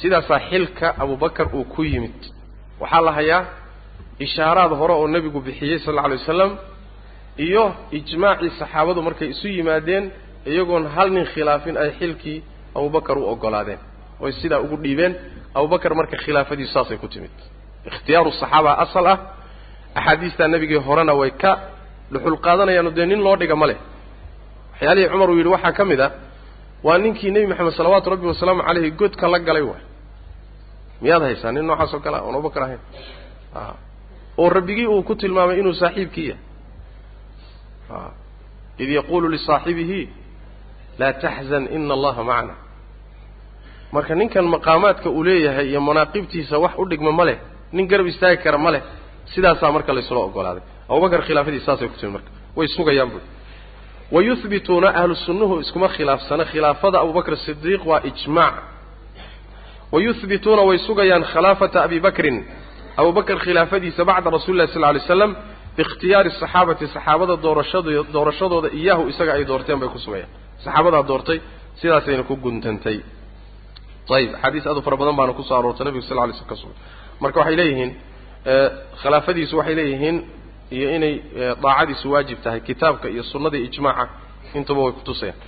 Sidaasaa 0.00 0.40
xilka 0.50 0.86
abubakar 1.02 1.46
uu 1.58 1.64
ku 1.74 1.80
yimid. 1.90 2.18
Waxaa 2.80 3.00
la 3.06 3.12
hayaa 3.18 3.42
ishaaraad 4.24 4.72
hore 4.80 4.94
oo 5.00 5.06
nebigu 5.14 5.40
bixiyey 5.46 5.78
sal 5.84 5.92
alla 5.98 6.02
alay 6.08 6.18
wasalam 6.22 6.50
iyo 7.44 7.64
ijmaacii 7.98 8.50
saxaabadu 8.60 9.00
markay 9.06 9.28
isu 9.34 9.48
yimaadeen 9.56 10.04
iyagoon 10.50 10.84
hal 10.94 11.08
nin 11.16 11.24
khilaafin 11.32 11.76
ay 11.82 11.90
xilkii 11.98 12.38
abubakar 12.76 13.16
u 13.18 13.24
oggolaadeen 13.32 13.78
oy 14.24 14.32
sidaa 14.40 14.60
ugu 14.64 14.76
dhiibeen. 14.84 15.12
Abubakar 15.58 15.92
marka 15.98 16.16
khilaafadiisu 16.24 16.72
saasay 16.76 16.96
ku 17.02 17.08
timid. 17.08 17.30
Ikhtiyaaru 17.88 18.30
saxaaba 18.40 18.72
asal 18.84 19.06
ah. 19.12 19.18
Axaadiistaa 19.98 20.48
nebigii 20.52 20.80
horena 20.86 21.14
way 21.20 21.30
ka 21.42 21.50
dhuxul 22.12 22.36
qaadanayaano 22.46 22.90
dee 22.96 23.06
nin 23.10 23.20
loo 23.26 23.36
dhiga 23.40 23.56
ma 23.60 23.66
leh. 23.70 23.76
Waxyaalihii 24.72 25.08
cumar 25.12 25.28
uu 25.30 25.36
yidhi 25.40 25.48
waxaa 25.56 25.72
ka 25.78 25.84
mid 25.90 26.00
a 26.00 26.08
waa 26.86 26.98
ninkii 27.02 27.30
nebi 27.34 27.46
maxamed 27.50 27.72
salawaatu 27.78 28.10
rabbi 28.12 28.26
wasalaamu 28.32 28.62
caleyhi 28.68 28.90
godka 29.00 29.26
la 29.32 29.38
galay 29.46 29.62
waay. 29.70 29.82
Miyaad 31.02 31.22
haysaa 31.26 31.52
nin 31.52 31.64
noocaas 31.68 31.92
oo 31.94 32.00
kale 32.04 32.16
a 32.16 32.22
oon 32.26 32.34
abubakar 32.36 32.62
ahayn. 32.66 32.80
Oo 34.38 34.48
rabbigii 34.56 34.86
uu 34.86 35.02
ku 35.08 35.14
tilmaamay 35.20 35.56
inuu 35.60 35.72
saaxiibkii 35.82 36.28
yahay 36.28 36.42
id 38.82 38.88
yaquulu 38.98 39.26
lisaaxibihi 39.34 40.00
laa 40.98 41.12
taxzan 41.12 41.64
ina 41.76 41.94
allaha 41.98 42.22
macana 42.30 42.54
marka 43.92 44.14
ninkan 44.14 44.44
maqaamaadka 44.54 45.08
uu 45.10 45.22
leeyahay 45.28 45.66
iyo 45.70 45.80
manaaqibtiisa 45.88 46.58
wax 46.64 46.72
u 46.78 46.84
dhigma 46.90 47.12
ma 47.18 47.24
leh 47.28 47.38
nin 47.72 47.86
garab 47.90 48.06
istaagi 48.06 48.42
kara 48.44 48.58
ma 48.58 48.70
leh 48.74 48.82
sidaasaa 49.34 49.72
marka 49.76 49.92
laysula 49.96 50.20
ogolaaday 50.28 50.62
abubakar 50.90 51.20
khilaafadiisa 51.26 51.66
saasay 51.66 51.88
ku 51.88 51.96
timi 52.00 52.12
marka. 52.16 52.30
Way 52.56 52.68
sugayaan 52.76 53.10
bui 53.12 53.22
wayuhbituuna 54.14 54.88
ahlu 55.00 55.14
sunnuhu 55.26 55.54
iskuma 55.60 55.88
khilaafsana. 55.96 56.44
Khilaafada 56.50 56.96
abubakr 57.04 57.36
sidiiq 57.46 57.82
waa 57.90 58.00
ijmaac 58.10 58.54
wayuhbituuna 59.92 60.62
way 60.68 60.78
sugayaan 60.86 61.24
khilaafata 61.32 61.82
abi 61.86 62.00
bakrin. 62.06 62.36
Abubakr 62.96 63.36
khilaafadiisa 63.44 64.04
bacda 64.04 64.30
rasuli 64.36 64.58
llahi 64.58 64.72
sal 64.74 64.84
alay 64.84 65.00
slam 65.10 65.32
biikhtiyaari 65.76 66.30
saxaabati 66.40 66.84
saxaabada 66.94 67.34
doorashad 67.46 67.86
doorashadooda 68.16 68.68
iyaahu 68.80 69.02
isaga 69.12 69.32
ay 69.38 69.44
doorteen 69.50 69.78
bay 69.82 69.88
ku 69.94 69.98
sugayaan. 70.06 70.30
Saxaabadaa 70.64 71.02
doortay 71.10 71.38
sidaasayna 71.80 72.22
ku 72.30 72.34
guntantay. 72.44 72.98
Ayib 74.16 74.30
axaadiis 74.36 74.66
aad 74.70 74.76
u 74.78 74.82
fara 74.86 74.96
badan 75.00 75.16
baana 75.18 75.32
ku 75.38 75.42
soo 75.48 75.56
aroortay 75.58 75.84
nabigu 75.86 76.04
sal 76.08 76.16
lay 76.16 76.32
slm 76.38 76.48
ka 76.50 76.56
sugay. 76.62 76.76
Marka 77.22 77.38
waxay 77.40 77.56
leeyihiin 77.60 77.90
khilaafadiisu 79.02 79.54
waxay 79.60 79.74
leeyihiin 79.80 80.16
iyo 80.76 80.88
inay 80.96 81.14
daacadiisu 81.64 82.06
waajib 82.12 82.38
tahay 82.44 82.60
kitaabka 82.68 83.06
iyo 83.14 83.22
sunnada 83.32 83.58
ijmaaca 83.66 84.04
intuba 84.58 84.80
way 84.86 84.92
kutusayaan 84.98 85.38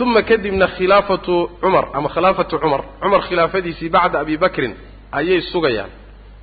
uma 0.00 0.22
kadibna 0.30 0.66
khilaafatu 0.76 1.34
cumar 1.62 1.84
ama 1.98 2.08
khilaafatu 2.14 2.54
cumar 2.62 2.82
cumar 3.02 3.20
khilaafadiisii 3.28 3.88
bacda 3.96 4.16
abi 4.24 4.34
bakrin 4.44 4.72
ayay 5.18 5.40
sugayaan. 5.52 5.90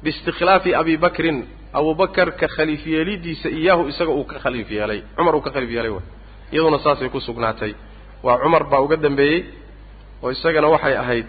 Biistikhlaafi 0.04 0.70
abi 0.82 0.94
bakrin 1.06 1.38
abubakar 1.78 2.30
ka 2.40 2.48
khaliif 2.56 2.84
yeelidiisa 2.94 3.48
iyaahu 3.60 3.84
isaga 3.92 4.12
uu 4.20 4.26
ka 4.32 4.38
khaliif 4.44 4.68
yeelay. 4.78 5.00
Cumar 5.18 5.34
uu 5.38 5.42
ka 5.46 5.52
khaliif 5.56 5.72
yeelay 5.76 5.92
way 5.96 6.04
iyaduna 6.54 6.80
saasay 6.86 7.10
ku 7.14 7.20
sugnaatay. 7.28 7.72
Waa 8.26 8.38
cumar 8.44 8.64
baa 8.72 8.82
uga 8.86 8.96
dambeeyey 9.06 9.40
oo 10.24 10.30
isagana 10.36 10.68
waxay 10.74 10.96
ahayd 11.04 11.28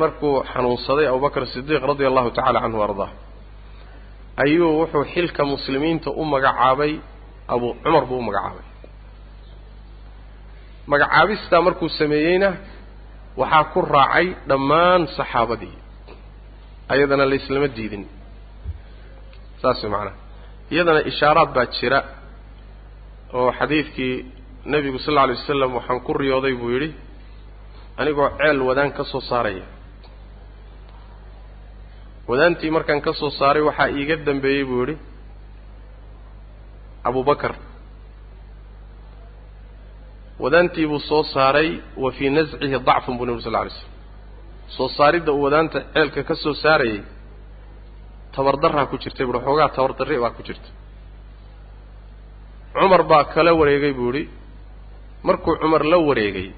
markuu 0.00 0.34
xanuunsaday 0.52 1.06
abubakr 1.10 1.42
sidiiq 1.54 1.82
radia 1.90 2.08
allahu 2.10 2.30
tacala 2.36 2.58
canhu 2.64 2.80
ardaa 2.86 3.10
ayuu 4.44 4.70
wuxuu 4.80 5.04
xilka 5.14 5.42
muslimiinta 5.52 6.08
u 6.10 6.22
magacaabay 6.32 6.92
abu 7.54 7.66
cumar 7.84 8.04
buu 8.08 8.18
u 8.18 8.22
magacaabay. 8.28 8.64
Magacaabistaa 10.92 11.62
markuu 11.66 11.88
sameeyeyna 11.98 12.50
waxaa 13.40 13.64
ku 13.72 13.80
raacay 13.94 14.26
dhammaan 14.48 15.02
saxaabadii 15.16 15.74
ayadana 16.92 17.24
la 17.30 17.34
islama 17.40 17.68
diidin 17.76 18.04
saas 19.64 19.78
way 19.84 19.90
macanaha 19.94 20.16
iyadana 20.74 21.00
ishaaraad 21.10 21.50
baa 21.56 21.66
jira 21.76 21.98
oo 23.38 23.50
xadiidkii 23.58 24.14
nebigu 24.72 24.98
sal 25.04 25.12
alla 25.12 25.22
alay 25.26 25.36
wasalam 25.40 25.70
waxaan 25.78 26.00
ku 26.06 26.12
riyooday 26.22 26.54
buu 26.60 26.70
yidhi 26.74 26.88
anigoo 28.00 28.28
ceel 28.38 28.58
wadaan 28.68 28.90
ka 28.96 29.02
soo 29.12 29.20
saaraya. 29.30 29.64
Wadaantii 32.30 32.70
markaan 32.76 33.00
ka 33.06 33.12
soo 33.20 33.30
saaray 33.38 33.62
waxaa 33.68 33.88
iiga 33.98 34.16
dambeeyey 34.28 34.64
buu 34.70 34.80
yidhi 34.82 34.94
abubakar 37.08 37.54
wadaantii 40.42 40.86
buu 40.90 41.00
soo 41.10 41.22
saaray 41.34 41.70
wa 42.02 42.10
fii 42.16 42.30
nascihi 42.36 42.78
dacfun 42.88 43.14
buu 43.18 43.26
nabi 43.28 43.42
sal 43.44 43.52
lla 43.52 43.60
alay 43.62 43.70
slam 43.78 43.90
soo 44.76 44.88
saaridda 44.96 45.30
uu 45.36 45.42
wadaanta 45.46 45.78
ceelka 45.94 46.20
ka 46.28 46.34
soo 46.44 46.54
saarayay 46.64 47.00
tabardarraa 48.36 48.86
ku 48.90 48.96
jirtay 49.02 49.26
buuhi 49.28 49.40
xoogaa 49.46 49.68
tabardarri 49.76 50.16
baa 50.24 50.30
ku 50.36 50.42
jirta 50.48 50.68
cumar 52.74 53.02
baa 53.10 53.24
kala 53.34 53.50
wareegay 53.60 53.92
buu 53.98 54.10
yidhi 54.12 54.22
markuu 55.26 55.54
cumar 55.62 55.82
la 55.92 55.98
wareegay 56.08 56.48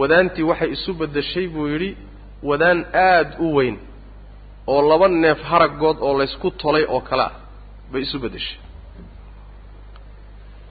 wadaantii 0.00 0.46
waxay 0.50 0.70
isu 0.76 0.90
beddeshay 1.00 1.46
buu 1.54 1.66
yidhi 1.72 1.90
wadaan 2.48 2.78
aada 3.08 3.32
u 3.44 3.54
weyn 3.56 3.76
oo 4.72 4.80
laba 4.90 5.06
neef 5.24 5.40
haragood 5.50 5.96
oo 6.06 6.14
laysku 6.20 6.48
tolay 6.62 6.84
oo 6.94 7.00
kale 7.08 7.22
ah 7.28 7.34
bay 7.92 8.02
isu 8.06 8.18
beddeshay. 8.24 8.58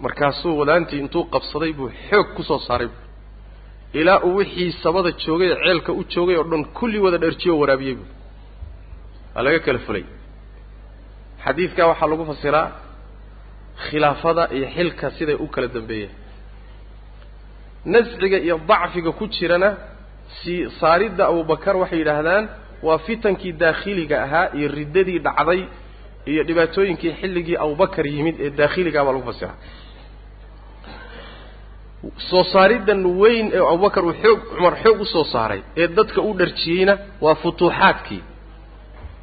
Markaasuu 0.04 0.54
wadaantii 0.60 1.00
intuu 1.04 1.24
qabsaday 1.34 1.72
buu 1.80 1.90
xoog 2.10 2.28
ku 2.36 2.42
soo 2.50 2.60
saaray 2.68 2.88
buu 2.94 3.02
ilaa 4.00 4.20
uu 4.28 4.36
wixii 4.40 4.72
sabada 4.84 5.10
joogay 5.24 5.50
ee 5.54 5.60
ceelka 5.66 5.92
u 6.00 6.04
joogay 6.14 6.36
oo 6.40 6.46
dhan 6.52 6.64
kulli 6.78 6.98
wada 7.06 7.18
dharjiyo 7.24 7.52
oo 7.56 7.60
waraabiyey 7.64 7.96
buu 8.00 8.08
waa 9.36 9.44
laga 9.46 9.60
kala 9.66 9.80
fulay 9.86 10.04
xadiidkaa 11.46 11.88
waxaa 11.92 12.10
lagu 12.14 12.24
fasiraa 12.32 12.68
khilaafada 13.86 14.44
iyo 14.56 14.68
xilka 14.76 15.06
siday 15.18 15.38
u 15.44 15.48
kala 15.54 15.68
dambeeyeen. 15.76 16.14
Nasciga 17.94 18.38
iyo 18.46 18.56
dacfiga 18.70 19.12
ku 19.20 19.26
jirana 19.36 19.70
sii 20.40 20.60
saaridda 20.80 21.24
abubakar 21.32 21.76
waxay 21.82 22.00
yidhaahdaan 22.02 22.44
waa 22.88 22.98
fitankii 23.08 23.54
daakhiliga 23.64 24.16
ahaa 24.26 24.48
iyo 24.58 24.68
riddadii 24.80 25.20
dhacday 25.28 25.62
iyo 26.32 26.42
dhibaatooyinkii 26.48 27.12
xilligii 27.20 27.58
abubakar 27.66 28.06
yimid 28.16 28.36
ee 28.46 28.50
daakhiligaa 28.60 29.04
baa 29.06 29.14
lagu 29.16 29.26
fasiraa. 29.32 29.58
Soo 32.30 32.44
saariddan 32.54 33.02
weyn 33.22 33.48
ee 33.58 33.64
abubakar 33.74 34.04
uu 34.10 34.14
xoog 34.24 34.40
cumar 34.56 34.74
xoog 34.84 34.98
u 35.02 35.06
soo 35.14 35.26
saaray 35.34 35.62
ee 35.82 35.88
dadka 35.98 36.20
u 36.22 36.32
dharjiyeyna 36.40 36.94
waa 37.24 37.36
futuuxaadkii 37.44 38.22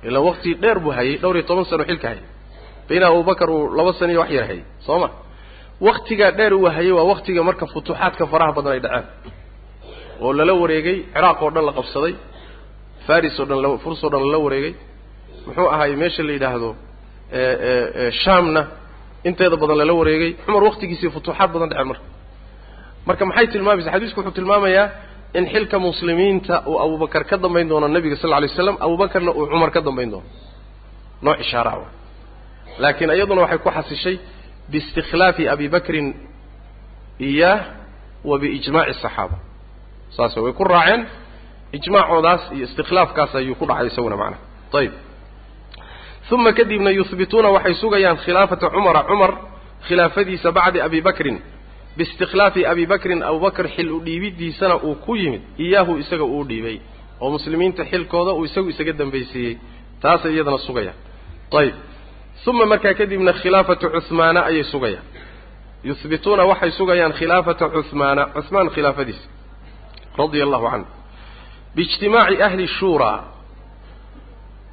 ilaa 0.07 0.21
wakti 0.29 0.51
dheer 0.63 0.79
buu 0.85 0.91
hayay 0.99 1.17
dhowr 1.23 1.37
iyo 1.37 1.45
toban 1.51 1.65
sano 1.71 1.85
xilka 1.91 2.09
hayay. 2.11 2.25
Bayna 2.89 3.07
abubakar 3.11 3.49
uu 3.51 3.63
laba 3.79 3.93
sano 3.99 4.11
iyo 4.13 4.21
wax 4.23 4.31
yar 4.37 4.45
hayay 4.51 4.63
soo 4.87 4.99
ma? 5.03 5.09
Waktigaa 5.87 6.31
dheer 6.39 6.53
uu 6.55 6.67
hayay 6.77 6.93
waa 6.99 7.07
waktiga 7.13 7.41
marka 7.49 7.65
futuuxaadka 7.73 8.25
faraha 8.33 8.53
badan 8.57 8.73
ay 8.77 8.81
dhaceen 8.85 9.07
oo 10.25 10.33
lala 10.39 10.53
wareegay 10.63 10.97
ciraaq 11.15 11.39
oo 11.45 11.51
dhan 11.55 11.65
la 11.69 11.73
qabsaday 11.79 12.15
faris 13.07 13.35
oo 13.41 13.47
dhan 13.51 13.79
furs 13.85 14.01
oo 14.05 14.11
dhan 14.13 14.23
lala 14.27 14.39
wareegay. 14.47 14.73
Muxuu 15.47 15.69
ahaay 15.75 15.93
meesha 16.03 16.23
la 16.29 16.33
yidhaahdo 16.37 16.71
shaamna 18.23 18.63
inteeda 19.29 19.57
badan 19.63 19.77
lala 19.81 19.93
wareegay. 20.01 20.31
Cumar 20.47 20.63
waktigiisii 20.69 21.11
futuuxaad 21.17 21.51
badan 21.55 21.69
dhaceen 21.71 21.89
marka. 21.91 22.05
Marka 23.09 23.23
maxay 23.29 23.47
tilmaamaysa 23.53 23.91
xadiisku 23.95 24.19
wuxuu 24.21 24.35
tilmaamayaa 24.39 24.87
in 25.35 25.45
xilka 25.53 25.79
muslimiinta 25.79 26.63
uu 26.67 26.79
abubakar 26.85 27.25
ka 27.25 27.37
dambayn 27.37 27.69
doono 27.69 27.89
nebiga 27.89 28.17
sal 28.17 28.31
lla 28.31 28.41
lay 28.41 28.49
slam 28.49 28.77
uu 28.87 29.47
cumar 29.51 29.71
ka 29.71 29.81
dambayn 29.81 30.11
doono. 30.11 30.27
Nooc 31.23 31.41
ishaara 31.41 31.71
ah 31.71 31.91
laakiin 32.79 33.11
iyaduna 33.11 33.41
waxay 33.43 33.59
ku 33.59 33.71
xasishay 33.71 34.17
biistikhlaafi 34.71 35.49
abi 35.49 35.69
bakrin 35.69 36.15
iyaah 37.21 37.61
wa 38.25 38.39
biijmaaci 38.39 38.91
asaxaaba 38.91 39.37
saas 40.17 40.37
way 40.37 40.53
ku 40.53 40.65
raaceen 40.65 41.07
ijmaacoodaas 41.73 42.43
iyo 42.55 42.65
istikhlaafkaas 42.69 43.35
ayuu 43.35 43.55
ku 43.55 43.67
dhacay 43.67 43.87
isaguna 43.91 44.17
macnaha 44.17 44.43
ayib 44.79 44.93
uma 46.31 46.53
kadibna 46.53 46.91
yuhbituuna 46.91 47.49
waxay 47.57 47.75
sugayaan 47.83 48.17
khilaafata 48.25 48.71
cumara 48.71 49.03
cumar 49.11 49.33
khilaafadiisa 49.89 50.53
bacda 50.53 50.85
abi 50.85 51.01
bakrin 51.01 51.37
biistikhlaafi 51.99 52.61
abi 52.73 52.85
bakrin 52.93 53.21
abubakr 53.31 53.67
xil 53.75 53.89
u 53.97 53.99
dhiibidiisana 54.07 54.77
uu 54.89 54.95
ku 55.05 55.13
yimid 55.23 55.43
iyaahu 55.65 55.93
isaga 56.03 56.25
uu 56.35 56.45
dhiibay 56.51 56.77
oo 57.23 57.29
muslimiinta 57.37 57.83
xilkooda 57.91 58.33
uu 58.39 58.45
isagu 58.49 58.69
isaga 58.75 58.93
dambaysiiyey 59.01 59.55
taasay 60.03 60.33
iyadana 60.35 60.59
sugayaan. 60.67 60.99
Ayib 61.61 61.77
uma 62.51 62.65
markaa 62.73 62.95
kadibna 63.01 63.33
khilaafatu 63.41 63.87
cuhmaana 63.95 64.41
ayay 64.51 64.65
sugayaan. 64.73 65.07
Yuhbituuna 65.89 66.43
waxay 66.51 66.71
sugayaan 66.79 67.13
khilaafata 67.19 67.65
cuhmaana 67.75 68.23
cuhmaan 68.37 68.69
khilaafadiisa 68.75 69.27
radia 70.21 70.43
allahu 70.47 70.67
canhu. 70.73 70.89
Biijtimaaci 71.75 72.37
ahli 72.47 72.65
shuuraa 72.79 73.19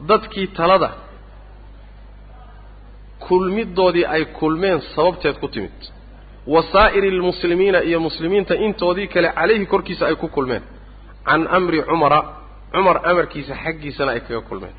dadkii 0.09 0.47
talada 0.57 0.89
kulmidoodii 3.28 4.05
ay 4.15 4.23
kulmeen 4.39 4.80
sababteed 4.95 5.38
ku 5.41 5.47
timid 5.53 5.78
wa 6.48 6.64
saa'iri 6.64 7.10
almuslimiina 7.10 7.80
iyo 7.84 8.00
muslimiinta 8.00 8.56
intoodii 8.56 9.08
kale 9.08 9.30
calayhi 9.34 9.66
korkiisa 9.66 10.08
ay 10.08 10.16
ku 10.16 10.28
kulmeen. 10.28 10.64
Can 11.26 11.48
amri 11.48 11.82
cumara 11.82 12.20
cumar 12.72 13.02
amarkiisa 13.04 13.56
xaggiisana 13.64 14.12
ay 14.12 14.20
kaga 14.20 14.41
kulmeen. 14.41 14.76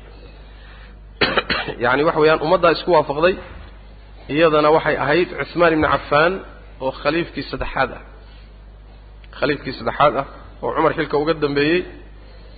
Yacni 1.83 2.03
waxa 2.03 2.19
weeyaan 2.19 2.41
ummaddaa 2.41 2.71
isku 2.71 2.91
waafaqday 2.91 3.35
iyadana 4.29 4.69
waxay 4.71 4.97
ahayd 4.97 5.29
cuhmaan 5.51 5.73
ibni 5.73 5.87
cafaan 5.87 6.33
oo 6.79 6.91
khaliifkii 6.91 7.43
saddexaad 7.51 7.91
ah. 7.97 8.01
Khaliifkii 9.39 9.73
saddexaad 9.79 10.13
ah 10.21 10.25
oo 10.61 10.71
cumar 10.75 10.93
xilka 10.93 11.17
uga 11.17 11.33
dambeeyey. 11.33 11.85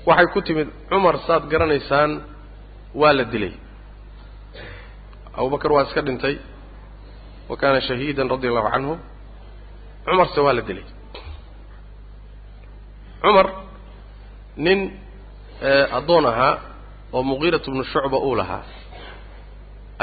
Waxay 0.06 0.28
ku 0.34 0.42
timid 0.42 0.68
cumar 0.90 1.16
saad 1.28 1.50
garanaysaan 1.52 2.12
waa 2.94 3.14
la 3.14 3.24
dilay. 3.24 3.54
Abubakar 5.34 5.72
waa 5.72 5.84
iska 5.88 6.02
dhintay 6.02 6.38
wa 7.50 7.56
kaana 7.62 7.80
shahiidan 7.88 8.28
radia 8.34 8.50
allahu 8.52 8.70
canhu 8.76 8.94
cumarse 10.06 10.40
waa 10.46 10.54
la 10.58 10.62
dilay 10.70 10.86
cumar 13.22 13.48
nin 14.66 14.80
addoon 15.98 16.26
ahaa 16.32 16.54
oo 17.16 17.24
muqiiratu 17.32 17.68
bnu 17.74 17.84
shucba 17.94 18.18
uu 18.28 18.36
lahaa 18.42 18.64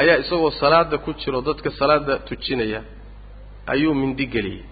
ayaa 0.01 0.17
isagoo 0.23 0.51
salaada 0.63 0.97
ku 1.05 1.11
jiro 1.21 1.41
dadka 1.49 1.69
salaada 1.81 2.15
tujinaya 2.29 2.81
ayuu 3.73 3.95
mindi 4.01 4.25
geliyey 4.35 4.63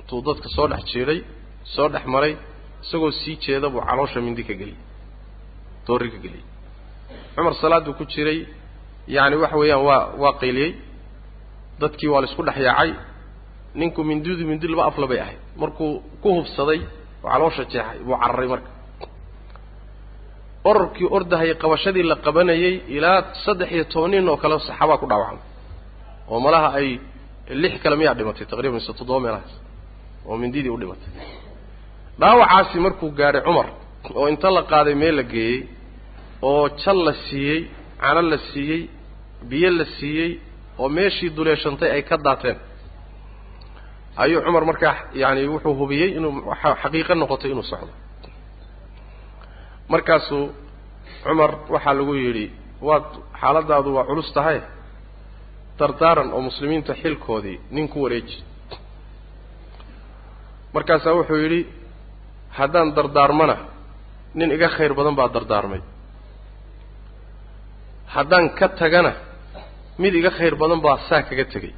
intuu 0.00 0.20
dadka 0.28 0.48
soo 0.56 0.66
dhex 0.72 0.82
jiidhay 0.92 1.18
soo 1.74 1.88
dhex 1.94 2.04
maray 2.14 2.32
isagoo 2.84 3.10
sii 3.20 3.36
jeeda 3.44 3.66
buu 3.74 3.82
caloosha 3.88 4.18
mindi 4.26 4.42
ka 4.48 4.54
geliyey 4.60 4.80
doorri 5.86 6.08
ka 6.14 6.18
geliyey 6.24 6.44
cumar 7.34 7.54
salaaduu 7.62 7.94
ku 7.98 8.04
jiray 8.12 8.38
yacni 9.14 9.36
waxa 9.42 9.56
weeyaan 9.62 9.82
waa 9.88 10.00
waa 10.22 10.32
qayliyey 10.42 10.70
dadkii 11.80 12.08
waa 12.12 12.20
la 12.22 12.26
isku 12.30 12.42
dhex 12.48 12.56
yaacay. 12.68 12.90
Ninku 13.80 14.00
mindidu 14.08 14.42
mindi 14.50 14.66
laba 14.72 14.84
afla 14.90 15.06
bay 15.10 15.20
ahayd. 15.24 15.40
Markuu 15.62 15.90
ku 16.22 16.28
hubsaday 16.36 16.80
oo 17.24 17.28
caloosha 17.32 17.64
jeexay 17.72 17.98
buu 18.06 18.16
cararay 18.22 18.48
marka. 18.52 18.70
Orarkii 20.70 21.08
ordahayay 21.16 21.54
qabashadii 21.62 22.02
la 22.10 22.16
qabanayay 22.26 22.74
ilaa 22.96 23.18
saddex 23.44 23.70
iyo 23.74 23.84
toban 23.92 24.10
nin 24.12 24.28
oo 24.32 24.36
kale 24.42 24.54
saxaabaa 24.68 24.98
ku 25.02 25.06
dhaawacmay. 25.10 25.42
Oo 26.30 26.38
malaha 26.44 26.68
ay 26.78 26.88
lix 27.62 27.72
kale 27.82 27.96
miyaa 28.00 28.14
dhimatay 28.18 28.46
taqriban 28.50 28.74
mise 28.78 28.92
toddoba 28.98 29.20
meelahaas 29.24 29.52
oo 30.28 30.36
mindidii 30.42 30.72
u 30.74 30.78
dhimatay. 30.82 31.10
Dhaawacaasi 32.20 32.76
markuu 32.86 33.08
gaadhay 33.18 33.42
cumar 33.46 33.68
oo 34.18 34.26
inta 34.32 34.48
la 34.56 34.62
qaaday 34.72 34.94
meel 35.02 35.16
la 35.20 35.22
geeyey 35.32 35.58
oo 36.48 36.64
jal 36.82 36.98
la 37.06 37.12
siiyey 37.26 37.58
cano 38.02 38.20
la 38.32 38.38
siiyey 38.52 38.80
biyo 39.48 39.70
la 39.78 39.84
siiyey 39.98 40.30
oo 40.82 40.88
meeshii 40.96 41.30
duleeshantay 41.36 41.90
ay 41.96 42.02
ka 42.08 42.16
daateen. 42.26 42.56
Ayuu 44.22 44.40
cumar 44.46 44.64
markaa 44.70 44.94
yaani 45.20 45.40
wuxuu 45.54 45.74
hubiyey 45.80 46.10
inuu 46.18 46.32
xaqiiqo 46.82 47.14
noqotay 47.20 47.50
inuu 47.52 47.62
socdo. 47.72 47.92
Markaasuu 49.92 50.44
cumar 51.24 51.50
waxaa 51.72 51.94
lagu 51.98 52.14
yidhi 52.22 52.46
waad 52.88 53.04
xaaladaadu 53.40 53.90
waa 53.96 54.04
culus 54.08 54.30
tahay? 54.36 54.58
Dardaaran 55.78 56.28
oo 56.36 56.40
muslimiinta 56.48 56.92
xilkoodii 57.02 57.58
nin 57.74 57.86
ku 57.92 57.98
wareeji. 58.04 58.36
Markaasaa 60.74 61.14
wuxuu 61.18 61.36
yidhi 61.44 61.60
haddaan 62.58 62.88
dardaarmana 62.96 63.56
nin 64.38 64.50
iga 64.56 64.68
khayr 64.76 64.92
badan 64.98 65.14
baa 65.18 65.28
dardaarmay. 65.36 65.80
Haddaan 68.14 68.46
ka 68.58 68.66
tagana 68.80 69.12
mid 70.02 70.14
iga 70.20 70.30
khayr 70.38 70.54
badan 70.62 70.80
baa 70.86 70.96
saa 71.08 71.22
kaga 71.28 71.44
tegey. 71.52 71.74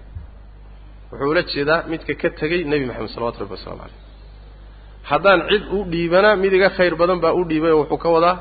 Wuxuu 1.10 1.30
ula 1.32 1.42
jeedaa 1.52 1.80
midka 1.92 2.14
ka 2.22 2.28
tegey 2.40 2.60
nebi 2.70 2.84
maxamed 2.90 3.10
salawatu 3.14 3.38
rabbi 3.42 3.54
waslamu 3.56 3.78
caleyh 3.82 3.98
haddaan 5.10 5.40
cid 5.50 5.64
u 5.76 5.78
dhiibana 5.92 6.30
mid 6.42 6.52
iga 6.58 6.68
khayr 6.76 6.94
badan 7.00 7.18
baa 7.24 7.32
u 7.40 7.42
dhiibay 7.50 7.72
oo 7.74 7.80
wuxuu 7.82 7.98
ka 8.04 8.08
wadaa 8.16 8.36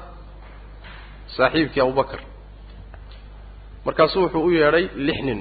saaxiibkii 1.35 1.81
abubakar 1.85 2.21
markaasuu 3.85 4.21
wuxuu 4.25 4.43
u 4.47 4.49
yeedhay 4.57 4.85
lix 5.07 5.19
nin. 5.27 5.39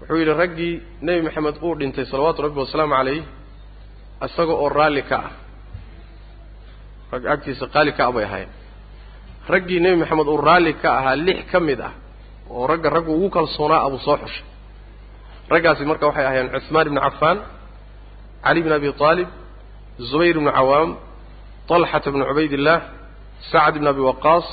Wuxuu 0.00 0.16
yidhi 0.20 0.34
raggii 0.42 0.74
nebi 1.06 1.20
maxamed 1.26 1.56
uu 1.66 1.74
dhintay 1.80 2.04
salawaatu 2.12 2.40
rabbi 2.46 2.58
wasalaamu 2.64 2.94
calayh 2.98 3.20
isaga 4.26 4.54
oo 4.62 4.68
raalli 4.78 5.02
ka 5.10 5.16
ah. 5.26 5.32
Rag 7.12 7.24
agtiisa 7.34 7.66
qaali 7.74 7.92
ka 7.96 8.02
ah 8.08 8.12
bay 8.16 8.24
ahaayeen. 8.28 8.50
Raggii 9.52 9.78
nebi 9.84 9.96
maxamed 10.02 10.26
uu 10.32 10.38
raalli 10.48 10.72
ka 10.82 10.88
ahaa 10.98 11.16
lix 11.26 11.40
ka 11.52 11.58
mid 11.68 11.80
ah 11.88 11.92
oo 12.56 12.64
ragga 12.70 12.88
raggu 12.96 13.10
ugu 13.16 13.28
kalsoonaa 13.36 13.80
abuu 13.86 13.98
soo 14.06 14.16
xushay. 14.22 14.44
Raggaasi 15.52 15.82
marka 15.90 16.04
waxay 16.08 16.24
ahaayeen 16.26 16.48
cuثmaan 16.54 16.86
ibnu 16.88 17.00
cafaan 17.06 17.38
cali 18.44 18.60
bn 18.64 18.72
abi 18.78 18.88
aalib 19.06 19.28
zubayr 20.10 20.36
ibnu 20.38 20.50
cawaam 20.58 20.90
طalxata 21.70 22.08
bnu 22.14 22.24
cubaydillaah 22.30 22.80
sacd 23.52 23.74
ibn 23.78 23.86
abi 23.92 24.00
waqaas 24.10 24.46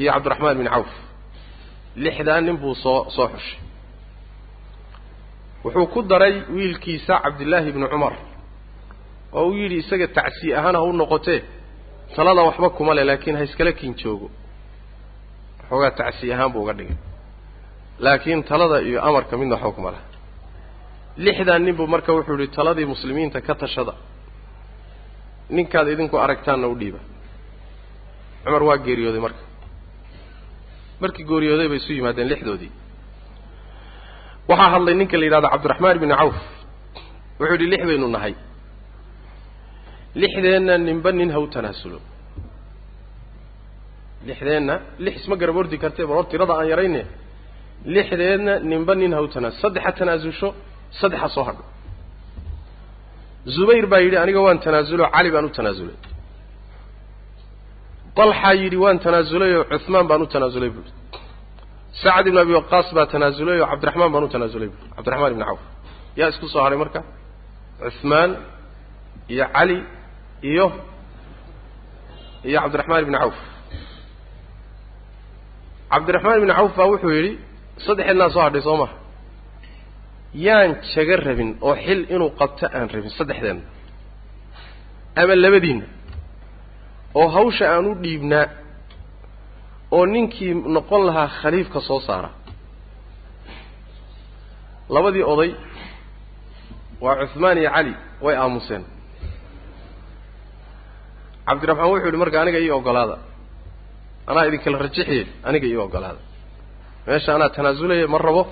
iyo 0.00 0.10
cabdiraxmaan 0.14 0.56
bn 0.60 0.68
cawf. 0.74 0.90
Lixdaa 2.04 2.40
nin 2.46 2.56
buu 2.62 2.74
soo 2.84 3.00
soo 3.16 3.28
xushay. 3.34 3.58
Wuxuu 5.64 5.86
ku 5.92 6.00
daray 6.10 6.34
wiilkiisa 6.54 7.14
cabdillaahi 7.24 7.68
ibnu 7.72 7.86
cumar 7.92 8.14
oo 9.38 9.44
uu 9.48 9.54
yidhi 9.60 9.76
isaga 9.82 10.06
tacsiye 10.16 10.52
ahaan 10.58 10.74
ha 10.78 10.82
u 10.82 10.92
noqotee 11.00 11.40
talada 12.16 12.42
waxba 12.48 12.68
kuma 12.76 12.92
leh 12.96 13.04
laakiin 13.08 13.36
ha 13.38 13.42
iskala 13.48 13.72
kin 13.80 13.92
joogo. 14.00 14.28
Waxoogaa 15.60 15.90
tacsiye 16.00 16.32
ahaan 16.34 16.50
buu 16.54 16.62
uga 16.64 16.72
dhigay 16.78 16.96
laakiin 18.04 18.42
talada 18.50 18.78
iyo 18.88 18.98
amarka 19.08 19.34
midna 19.40 19.56
kuma 19.76 19.90
leh 19.94 20.02
lixdaa 21.24 21.58
nin 21.58 21.74
buu 21.78 21.86
marka 21.94 22.10
wuxuu 22.16 22.36
yihi 22.40 22.48
taladii 22.58 22.86
muslimiinta 22.92 23.38
ka 23.46 23.54
tashada 23.62 23.94
ninkaad 25.56 25.86
idinku 25.94 26.16
aragtaanna 26.24 26.66
u 26.68 26.74
dhiiba. 26.80 27.00
Cumar 28.44 28.62
waa 28.68 28.78
geeriyooday 28.86 29.20
marka. 29.26 29.42
Markii 31.02 31.24
geeriyooday 31.30 31.68
bay 31.70 31.76
isu 31.82 31.92
yimaadeen 31.98 32.28
lixdoodii. 32.32 32.72
Waxaa 34.50 34.70
hadlay 34.74 34.94
ninka 35.00 35.16
la 35.20 35.24
yidhahdo 35.26 35.48
cabdiraxmaan 35.54 35.96
ibni 35.98 36.14
cawf. 36.20 36.36
Wuxuu 37.40 37.54
yidhi 37.54 37.66
lix 37.72 37.82
baynu 37.88 38.06
nahay. 38.16 38.34
Lixdeenna 40.20 40.74
ninba 40.88 41.10
nin 41.18 41.30
ha 41.34 41.38
u 41.40 41.46
tanaasulo 41.54 41.98
lixdeenna 44.28 44.74
lix 45.04 45.14
isma 45.20 45.36
garab 45.40 45.56
ordi 45.60 45.76
kartee 45.82 46.06
bal 46.08 46.16
hor 46.18 46.26
tirada 46.30 46.54
aan 46.60 46.68
yarayne 46.72 47.02
lixdeedna 47.94 48.52
ninba 48.70 48.92
nin 49.00 49.12
ha 49.16 49.20
u 49.26 49.28
tanaasul 49.34 49.60
saddex 49.64 49.82
ha 49.86 49.92
tanaasusho 50.00 50.48
saddex 51.00 51.20
ha 51.24 51.28
soo 51.36 51.44
hadho. 51.48 51.62
Zubayr 53.54 53.86
baa 53.92 54.00
yidhi 54.06 54.16
aniga 54.24 54.40
waan 54.46 54.58
tanaasulo 54.66 55.04
cali 55.14 55.30
baan 55.34 55.44
u 55.48 55.52
tanaasulay. 55.58 55.96
Dalxaa 58.16 58.54
yidhi 58.62 58.76
waan 58.84 58.98
tanaasulay 59.04 59.50
oo 59.58 59.64
cuثmaan 59.72 60.06
baan 60.10 60.22
u 60.24 60.26
tanaasulay 60.34 60.70
buuri 60.76 60.90
sacd 62.02 62.26
ibn 62.30 62.38
abi 62.44 62.52
waqaas 62.58 62.88
baa 62.96 63.06
tanaasulay 63.14 63.56
oo 63.62 63.68
cabdiraxmaan 63.72 64.10
baan 64.14 64.24
u 64.28 64.30
tanaasulay 64.34 64.68
buuri 64.72 64.86
cabdiraxmaan 64.96 65.32
ibni 65.34 65.44
cawf. 65.50 65.62
Yaa 66.18 66.28
isku 66.32 66.46
soo 66.52 66.62
hadhay 66.64 66.78
marka? 66.82 67.00
Cuثmaan 67.82 68.30
iyo 69.32 69.44
cali 69.56 69.76
iyo 70.50 70.66
iyo 72.48 72.58
cabdiraxmaan 72.64 73.00
ibni 73.04 73.18
cawf. 73.22 73.36
Cabdiraxmaan 75.92 76.36
ibni 76.40 76.52
cawf 76.58 76.72
baa 76.78 76.88
wuxuu 76.92 77.12
yidhi 77.18 77.32
saddexeednaa 77.86 78.30
soo 78.34 78.42
hadhay 78.46 78.62
soo 78.68 78.76
maha 78.82 78.94
yaan 80.46 80.70
jaga 80.94 81.16
rabin 81.26 81.50
oo 81.66 81.74
xil 81.84 82.00
inuu 82.14 82.30
qabto 82.40 82.64
aan 82.76 82.88
rabin 82.94 83.10
saddexdeenna 83.18 83.62
ama 85.20 85.34
labadiinna 85.44 85.86
oo 87.20 87.28
hawsha 87.36 87.64
aan 87.74 87.86
u 87.90 87.94
dhiibnaa 88.02 88.46
oo 89.96 90.04
ninkii 90.14 90.52
noqon 90.74 91.02
lahaa 91.08 91.28
khaliifka 91.40 91.80
soo 91.88 92.00
saara. 92.06 92.30
Labadii 94.94 95.24
oday 95.32 95.50
waa 97.04 97.14
cuثmaan 97.20 97.58
iyo 97.62 97.70
cali 97.76 97.92
way 98.24 98.34
aamuseen. 98.42 98.82
Cabdiraxmaan 101.46 101.90
wuxuu 101.90 102.06
yidhi 102.08 102.18
marka 102.22 102.36
aniga 102.42 102.58
ii 102.64 102.70
ogolaada 102.78 103.16
anaa 104.30 104.44
idinkala 104.48 104.76
rajixiye 104.84 105.22
aniga 105.48 105.66
ii 105.72 105.76
ogolaada 105.86 106.20
meesha 107.10 107.30
anaa 107.36 107.48
tanaasulaya 107.56 108.06
ma 108.14 108.18
rabo 108.26 108.42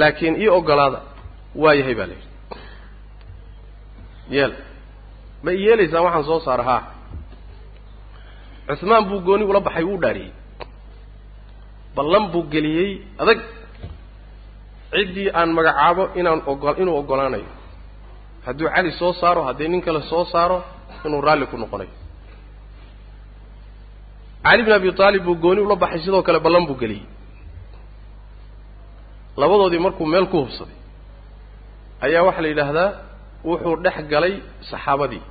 laakiin 0.00 0.34
ii 0.42 0.48
ogolaada 0.58 1.00
waa 1.62 1.74
yahay 1.78 1.94
baa 1.98 2.06
la 2.10 2.14
yidhi. 2.18 2.28
Yeel 4.34 4.52
ma 5.44 5.50
i 5.52 5.58
yeelaysaan 5.66 6.04
waxaan 6.06 6.24
soo 6.30 6.40
saara 6.46 6.64
haa 6.70 6.82
cuثmaan 8.68 9.04
buu 9.08 9.20
gooni 9.26 9.44
ula 9.50 9.60
baxay 9.66 9.84
wuu 9.88 9.98
dhaariyey. 10.02 10.32
Ballan 11.96 12.24
buu 12.32 12.42
geliyey 12.52 12.90
adag. 13.22 13.40
Ciddii 14.92 15.28
aan 15.38 15.50
magacaabo 15.56 16.04
inaan 16.20 16.40
ogo 16.50 16.70
inuu 16.82 16.96
oggolaanayo 17.00 17.50
hadduu 18.46 18.68
cali 18.74 18.90
soo 19.00 19.12
saaro 19.20 19.40
haddii 19.48 19.68
nin 19.72 19.80
kale 19.86 20.00
soo 20.10 20.24
saaro 20.32 20.58
inuu 21.06 21.20
raalli 21.26 21.46
ku 21.50 21.56
noqonayo 21.62 21.90
cali 24.44 24.62
bin 24.66 24.72
abi 24.78 24.88
aalib 25.04 25.22
buu 25.26 25.34
gooni 25.44 25.60
ula 25.66 25.76
baxay 25.82 26.00
sidoo 26.04 26.22
kale 26.26 26.38
ballan 26.46 26.64
buu 26.68 26.76
geliyey 26.82 27.04
labadoodii 29.40 29.78
markuu 29.86 30.06
meel 30.12 30.26
ku 30.32 30.36
hubsaday 30.42 30.76
ayaa 32.06 32.22
waxaa 32.28 32.42
la 32.44 32.48
yidhaahdaa 32.52 32.88
wuxuu 33.48 33.76
dhex 33.84 33.96
galay 34.12 34.34
saxaabadii 34.70 35.22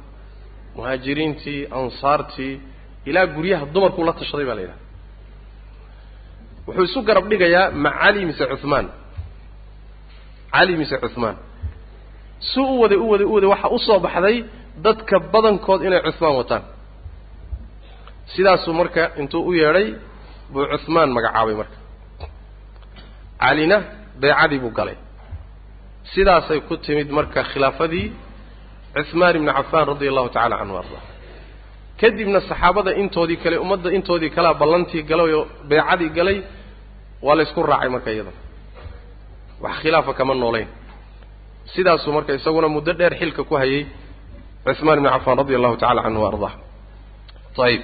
muhaajiriintii 0.75 1.59
ansaartii 1.79 2.53
ilaa 3.09 3.25
guryaha 3.35 3.65
dumarkuu 3.73 4.03
la 4.09 4.13
tashaday 4.19 4.45
baa 4.49 4.55
la 4.59 4.61
yidhahda 4.65 4.83
wuxuu 6.67 6.83
isu 6.89 6.99
garab 7.07 7.25
dhigayaa 7.31 7.65
ma 7.83 7.89
cali 7.99 8.21
mise 8.29 8.43
cumaan 8.61 8.87
cali 10.53 10.73
mise 10.81 10.95
cumaan 11.15 11.37
si 12.49 12.59
u 12.59 12.81
waday 12.81 12.97
u 13.05 13.07
waday 13.11 13.27
u 13.31 13.33
waday 13.35 13.49
waxaa 13.53 13.71
u 13.75 13.79
soo 13.87 13.99
baxday 14.05 14.37
dadka 14.85 15.15
badankood 15.33 15.81
inay 15.87 16.01
cumaan 16.17 16.35
wataan. 16.41 16.63
Sidaasuu 18.33 18.73
marka 18.79 19.03
intuu 19.21 19.41
u 19.49 19.53
yeedhay 19.59 19.87
buu 20.53 20.65
cumaan 20.85 21.09
magacaabay 21.15 21.55
marka 21.61 21.77
calina 23.41 23.77
beecadii 24.21 24.59
buu 24.63 24.73
galay. 24.77 24.97
Sidaasay 26.13 26.59
ku 26.67 26.73
timid 26.85 27.09
marka 27.17 27.41
khilaafadii 27.51 28.07
cuثmaan 28.95 29.35
ibni 29.37 29.51
cafaan 29.57 29.85
radia 29.91 30.09
allahu 30.11 30.29
tacala 30.35 30.55
canhu 30.61 30.75
arda. 30.81 30.99
Kadibna 32.01 32.39
saxaabada 32.49 32.91
intoodii 33.01 33.37
kale 33.43 33.55
ummadda 33.63 33.89
intoodii 33.97 34.29
kalea 34.35 34.53
ballantii 34.61 35.03
galay 35.09 35.31
oo 35.39 35.43
beecadii 35.69 36.09
galay 36.17 36.37
waa 37.25 37.35
laysku 37.39 37.59
raacay 37.71 37.89
marka 37.95 38.09
iyada. 38.15 38.31
Wax 39.63 39.75
khilaafa 39.81 40.11
kama 40.19 40.33
noolayn. 40.41 40.67
Sidaasuu 41.73 42.11
marka 42.17 42.31
isaguna 42.37 42.67
muddo 42.75 42.91
dheer 42.99 43.13
xilka 43.19 43.41
ku 43.49 43.53
hayay 43.61 43.81
cuثmaan 44.65 44.97
ibni 44.99 45.09
cafaan 45.15 45.37
radia 45.41 45.57
allahu 45.59 45.75
tacala 45.81 46.01
canhu 46.05 46.23
arda. 46.31 46.49
Ayib 47.65 47.81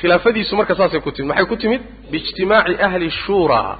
khilaafadiisu 0.00 0.56
marka 0.56 0.74
saasay 0.78 1.00
ku 1.00 1.10
timid. 1.12 1.28
Maxay 1.30 1.46
ku 1.50 1.56
timid? 1.62 1.80
Biijtimaaci 2.10 2.74
ahli 2.86 3.10
shuuraa 3.10 3.72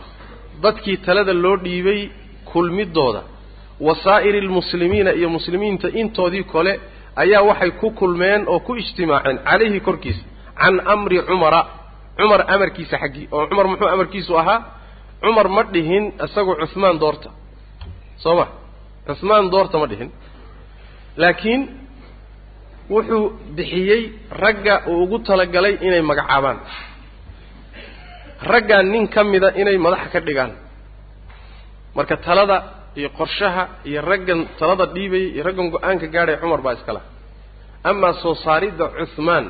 dadkii 0.62 0.96
talada 1.06 1.32
loo 1.44 1.56
dhiibay 1.64 2.00
kulmidooda 2.50 3.22
wasaa'iri 3.86 4.40
lmuslimiina 4.48 5.10
iyo 5.18 5.28
muslimiinta 5.36 5.88
intoodii 6.00 6.44
kole 6.52 6.72
ayaa 7.22 7.42
waxay 7.50 7.70
ku 7.80 7.90
kulmeen 8.00 8.40
oo 8.52 8.58
ku 8.66 8.72
ijtimaaceen 8.82 9.38
calayhi 9.48 9.80
korkiisa 9.80 10.24
can 10.60 10.76
amri 10.94 11.18
cumara. 11.28 11.60
Cumar 12.18 12.40
amarkiisa 12.54 12.96
xaggii 13.02 13.26
oo 13.36 13.46
cumar 13.50 13.66
muxuu 13.70 13.88
amarkiisu 13.94 14.32
ahaa? 14.40 14.58
Cumar 15.22 15.48
ma 15.56 15.62
dhihin 15.74 16.04
isagu 16.24 16.52
cuثmaan 16.60 16.96
doorta. 17.02 17.30
Soo 18.22 18.34
ma? 18.38 18.46
Cuثmaan 19.06 19.50
doorta 19.52 19.76
ma 19.82 19.86
dhihin. 19.90 20.10
Laakiin 21.20 21.60
wuxuu 22.94 23.24
bixiyey 23.56 24.02
ragga 24.42 24.74
uu 24.90 25.02
ugu 25.04 25.16
talagalay 25.28 25.74
inay 25.86 26.02
magacaabaan. 26.10 26.58
Raggaa 28.52 28.82
nin 28.82 29.08
ka 29.14 29.24
mida 29.24 29.48
inay 29.60 29.76
madaxa 29.78 30.08
ka 30.12 30.20
dhigaan. 30.26 30.52
Marka 31.96 32.16
talada 32.26 32.56
iyo 32.98 33.08
qorshaha 33.18 33.64
iyo 33.88 34.00
raggan 34.10 34.40
talada 34.60 34.84
dhiibayay 34.94 35.28
iyo 35.34 35.42
raggan 35.48 35.66
go'aanka 35.74 36.06
gaadhaya 36.14 36.38
cumar 36.42 36.60
baa 36.64 36.74
iska 36.78 36.92
laha 36.96 37.06
amaa 37.90 38.12
soo 38.22 38.34
saaridda 38.44 38.86
cuثmaan 38.98 39.44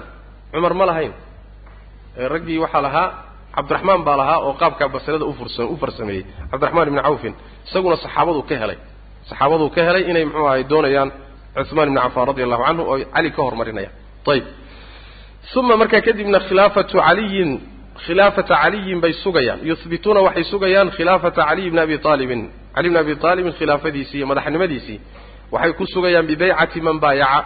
cumar 0.53 0.74
ma 0.80 0.84
lahayn? 0.91 1.12
Ee 2.20 2.28
raggii 2.34 2.59
waxaa 2.64 2.82
lahaa 2.87 3.09
cabdiraxmaan 3.57 4.01
baa 4.07 4.16
lahaa 4.20 4.39
oo 4.47 4.53
qaabkaa 4.61 4.89
basilada 4.95 5.24
ufursa 5.32 5.62
u 5.66 5.74
farsameeyey. 5.82 6.22
Cabdiraxmaan 6.51 6.87
ibni 6.91 7.03
cawfin 7.07 7.34
isaguna 7.66 7.97
saxaabaduu 8.05 8.43
ka 8.49 8.55
helay. 8.62 8.78
Saxaabaduu 9.28 9.68
ka 9.74 9.80
helay 9.89 10.03
inay 10.11 10.24
muxuu 10.28 10.47
ahay 10.51 10.62
doonayaan 10.70 11.11
cuثmaan 11.57 11.89
ibni 11.89 12.01
cafaan 12.01 12.27
radi 12.31 12.43
allahu 12.47 12.63
canhu 12.69 12.83
oo 12.91 12.99
cali 13.15 13.31
ka 13.37 13.41
hormarinayaan 13.43 13.95
ayib 14.33 14.47
uma 15.57 15.77
markaa 15.77 16.01
kadibna 16.01 16.39
khilaafatu 16.49 16.99
caliyin 17.07 17.51
khilaafata 18.05 18.55
caliyin 18.63 19.01
bay 19.01 19.13
sugayaan. 19.13 19.61
Yuhbituuna 19.63 20.21
waxay 20.21 20.45
sugayaan 20.45 20.91
khilaafata 20.91 21.45
caliy 21.49 21.71
bni 21.71 21.81
abi 21.81 21.99
aalibin 22.05 22.51
cali 22.75 22.89
bni 22.91 22.99
abi 22.99 23.13
aalibin 23.23 23.53
khilaafadiisii 23.53 24.17
iyo 24.19 24.27
madaxnimadiisii 24.27 25.01
waxay 25.53 25.73
ku 25.73 25.87
sugayaan 25.87 26.27
bibeycati 26.27 26.81
man 26.81 27.01
baayaca. 27.01 27.45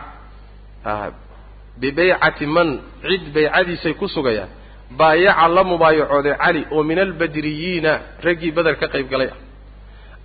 Bibeycati 1.81 2.47
man 2.47 2.81
cid 3.03 3.33
beycadiisay 3.35 3.95
ku 3.95 4.09
sugayaan. 4.09 4.49
Baayaca 4.91 5.49
la 5.49 5.65
mubaayacooday 5.65 6.35
cali 6.35 6.67
oo 6.71 6.83
min 6.83 6.99
albadriyiina 6.99 7.93
raggii 8.25 8.51
beder 8.51 8.77
ka 8.77 8.89
qayb 8.89 9.09
galay. 9.11 9.31
Ah 9.31 9.39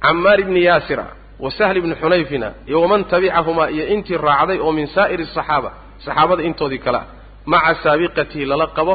camaar 0.02 0.40
ibni 0.40 0.62
yaasira 0.64 1.06
wa 1.44 1.50
sahl 1.58 1.78
ibni 1.80 1.96
xunayfina 2.02 2.48
iyo 2.70 2.78
waman 2.84 3.02
tabicahumaa 3.12 3.70
iyo 3.76 3.86
intii 3.94 4.18
raacday 4.28 4.58
oo 4.66 4.72
min 4.78 4.88
saa'iri 4.96 5.24
asaxaaba 5.30 5.70
saxaabada 6.06 6.42
intoodii 6.50 6.80
kale 6.86 6.98
ah 7.02 7.06
maca 7.52 7.74
saabiqatihi 7.84 8.46
lala 8.52 8.68
qabo 8.78 8.94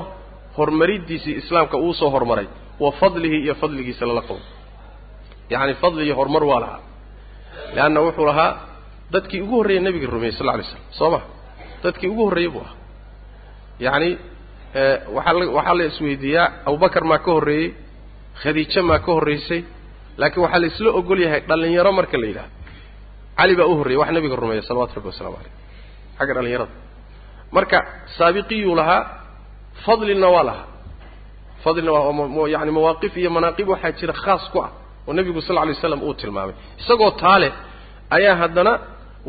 horumaridiisii 0.57 1.35
islaamka 1.41 1.77
uu 1.85 1.95
soo 2.01 2.11
horumaray 2.15 2.47
wa 2.83 2.91
fadlihi 3.01 3.37
iyo 3.45 3.55
fadligiisa 3.61 4.05
lala 4.11 4.23
qabo. 4.29 4.41
Yacni 5.53 5.75
fadli 5.83 6.03
iyo 6.07 6.15
horumar 6.19 6.45
waa 6.51 6.61
lahaa. 6.65 6.81
Leanna 7.75 8.01
wuxuu 8.05 8.27
lahaa 8.31 8.53
dadkii 9.13 9.41
ugu 9.45 9.55
horreeyey 9.59 9.83
nebiga 9.87 10.07
rumeeyey 10.15 10.33
sal 10.39 10.47
lla 10.47 10.53
alay 10.57 10.65
slam 10.71 10.83
soo 10.99 11.11
ma? 11.15 11.21
Dadkii 11.85 12.09
ugu 12.13 12.23
horreeyey 12.29 12.51
buu 12.55 12.61
ahaa. 12.67 12.77
Yacni 13.85 14.11
waxaa 15.17 15.33
la 15.39 15.45
waxaa 15.59 15.75
la 15.79 15.85
isweydiiyaa 15.91 16.47
abubakar 16.69 17.05
maa 17.11 17.19
ka 17.25 17.31
horreeyey 17.37 17.69
khadiijo 18.43 18.83
maa 18.91 18.99
ka 19.05 19.11
horraysay 19.17 19.61
laakiin 20.21 20.43
waxaa 20.45 20.59
la 20.63 20.67
isla 20.73 20.91
ogol 21.01 21.21
yahay 21.25 21.41
dhallinyaro 21.49 21.93
marka 21.99 22.17
la 22.23 22.27
yidhahdo 22.31 22.53
cali 23.39 23.55
baa 23.59 23.67
u 23.67 23.75
horreeyey 23.79 24.01
wax 24.03 24.11
nebiga 24.17 24.37
rumeeya 24.43 24.63
salawatu 24.69 24.93
rabbi 24.97 25.09
wasalamu 25.13 25.37
caleyh 25.37 25.53
xagga 26.19 26.33
dhallinyarada. 26.37 26.73
Marka 27.57 27.79
saabiqiyuu 28.19 28.75
lahaa 28.81 29.03
fadlina 29.85 30.29
waa 30.35 30.45
lahaa. 30.49 30.67
Fadlina 31.65 31.91
waa 31.93 32.49
yani 32.55 32.71
mawaaqif 32.77 33.13
iyo 33.21 33.31
manaaqib 33.37 33.67
waxaa 33.73 33.93
jira 33.99 34.13
khaas 34.23 34.45
ku 34.53 34.59
ah 34.67 34.71
oo 35.09 35.13
nebigu 35.19 35.41
sal 35.47 35.59
alay 35.63 35.75
slam 35.83 36.03
uu 36.09 36.15
tilmaamay. 36.21 36.55
Isagoo 36.83 37.11
taale 37.23 37.49
ayaa 38.17 38.37
haddana 38.43 38.73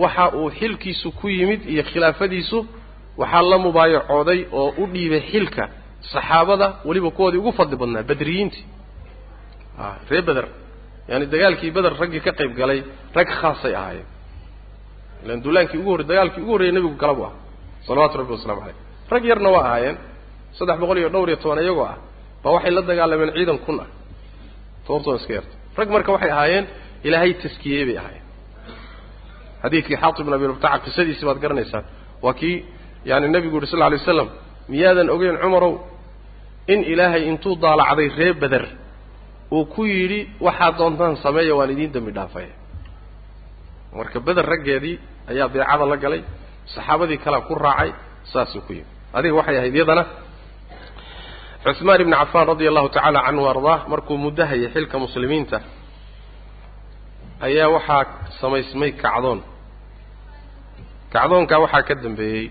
waxa 0.03 0.25
uu 0.39 0.49
xilkiisu 0.59 1.07
ku 1.19 1.25
yimid 1.37 1.61
iyo 1.73 1.83
khilaafadiisu 1.89 2.57
waxaa 3.21 3.41
la 3.51 3.57
mubaayacooday 3.65 4.39
oo 4.59 4.69
u 4.81 4.87
dhiibay 4.93 5.21
xilka 5.31 5.63
saxaabada 6.13 6.67
weliba 6.87 7.09
kuwoodii 7.17 7.39
ugu 7.41 7.51
fadli 7.59 7.75
badnaa 7.81 8.03
badriyiintii. 8.09 8.63
A 9.79 9.85
ree 10.09 10.21
beder 10.27 10.45
yaani 11.09 11.25
dagaalkii 11.33 11.71
beder 11.75 11.93
raggii 12.01 12.21
ka 12.25 12.31
qayb 12.39 12.51
galay 12.59 12.79
rag 13.17 13.27
khaasay 13.39 13.73
ahaayeen. 13.79 14.07
Ilan 15.23 15.39
duulaankii 15.43 15.79
ugu 15.81 15.89
horrey 15.93 16.07
dagaalkii 16.11 16.41
ugu 16.43 16.51
horreeyey 16.53 16.73
nebigu 16.77 16.95
galabu 17.03 17.23
ah. 17.29 17.33
Salawaatu 17.87 18.15
rabbi 18.21 18.31
waslamu 18.37 18.59
caleyh 18.61 18.77
rag 19.13 19.23
yarna 19.31 19.49
waa 19.55 19.63
ahaayeen. 19.69 19.97
Saddex 20.57 20.77
boqol 20.81 20.97
iyo 21.01 21.09
dhowr 21.13 21.27
iyo 21.31 21.37
toban 21.43 21.59
iyagoo 21.65 21.85
ah 21.93 21.97
baa 22.43 22.51
waxay 22.55 22.71
la 22.77 22.81
dagaalameen 22.89 23.31
ciidan 23.37 23.57
kun 23.65 23.77
ah. 23.83 23.89
Tobantoon 24.85 25.15
iska 25.19 25.33
yarta. 25.37 25.53
Rag 25.79 25.89
marka 25.95 26.09
waxay 26.15 26.31
ahaayeen 26.35 26.65
ilaahay 27.07 27.31
taskiyey 27.43 27.83
bay 27.87 27.97
ahaayeen. 28.01 28.25
Xadiidkii 29.63 29.97
xaatib 30.03 30.23
bin 30.27 30.33
abi 30.37 30.45
rubtaca 30.51 30.77
qisadiisi 30.85 31.23
baad 31.27 31.39
garanaysaan. 31.43 31.83
Waa 32.23 32.33
kii 32.39 32.55
yaani 33.09 33.27
nebigu 33.35 33.55
yidhi 33.57 33.67
sal 33.71 33.79
lla 33.79 33.85
alay 33.89 33.99
waslam 34.01 34.29
miyaadan 34.71 35.07
ogeyn 35.15 35.37
cumarow 35.43 35.73
in 36.73 36.79
ilaahay 36.93 37.23
intuu 37.31 37.53
daalacday 37.63 38.07
ree 38.19 38.33
beder 38.41 38.63
uu 39.55 39.65
ku 39.73 39.81
yidhi 39.93 40.19
waxaad 40.45 40.73
doontaan 40.79 41.15
sameeya 41.25 41.53
waan 41.59 41.69
idiin 41.75 41.91
dembi 41.95 42.11
dhaafaya 42.17 42.53
marka 43.97 44.17
beder 44.27 44.45
raggeedii 44.53 44.95
ayaa 45.31 45.47
beecada 45.53 45.85
la 45.91 45.97
galay 46.03 46.21
saxaabadii 46.73 47.17
kalea 47.23 47.41
ku 47.47 47.53
raacay 47.65 47.91
saasuu 48.31 48.61
ku 48.67 48.71
yimi 48.77 48.89
adiga 49.17 49.35
waxay 49.39 49.57
ahayd 49.59 49.75
iyadana 49.77 50.03
cuثmaan 51.63 52.01
ibni 52.03 52.15
cafaan 52.21 52.45
radia 52.51 52.69
allahu 52.71 52.89
tacaala 52.95 53.19
canhu 53.27 53.43
ardaah 53.53 53.79
markuu 53.91 54.17
muddo 54.23 54.43
hayay 54.51 54.69
xilka 54.75 54.95
muslimiinta 55.05 55.57
ayaa 57.47 57.67
waxaa 57.75 58.03
samaysmay 58.41 58.91
kacdoon. 59.03 59.39
Kacdoonkaa 61.13 61.59
waxaa 61.63 61.83
ka 61.87 61.93
dambeeyey 62.03 62.45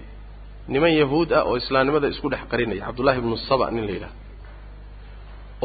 niman 0.73 0.93
yahuud 1.01 1.31
ah 1.39 1.43
oo 1.49 1.57
islaamnimada 1.63 2.07
isku 2.13 2.27
dhex 2.33 2.43
qarinaya 2.51 2.83
cabdullahi 2.87 3.19
ibnu 3.23 3.37
saba 3.49 3.67
nin 3.75 3.85
la 3.89 3.93
yidhahdo 3.97 4.17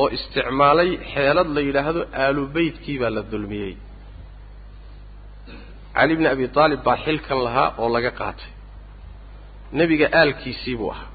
oo 0.02 0.08
isticmaalay 0.18 0.90
xeelad 1.14 1.48
la 1.56 1.62
yidhaahdo 1.68 2.02
aalu 2.24 2.42
beytkii 2.56 2.98
baa 3.02 3.10
la 3.18 3.22
dulmiyey. 3.32 3.74
Cali 5.96 6.14
bni 6.18 6.28
abi 6.34 6.46
aalib 6.62 6.82
baa 6.88 6.98
xilkan 7.06 7.40
lahaa 7.46 7.70
oo 7.82 7.90
laga 7.96 8.12
qaatay. 8.20 8.50
Nebiga 9.78 10.08
aalkiisii 10.20 10.76
buu 10.80 10.90
ahaa. 10.94 11.08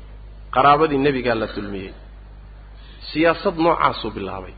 Qaraabadii 0.55 0.99
nebigaa 1.07 1.35
la 1.43 1.47
dulmiyey. 1.57 1.93
Siyaasad 3.13 3.57
noocaasuu 3.65 4.11
bilaabay. 4.17 4.55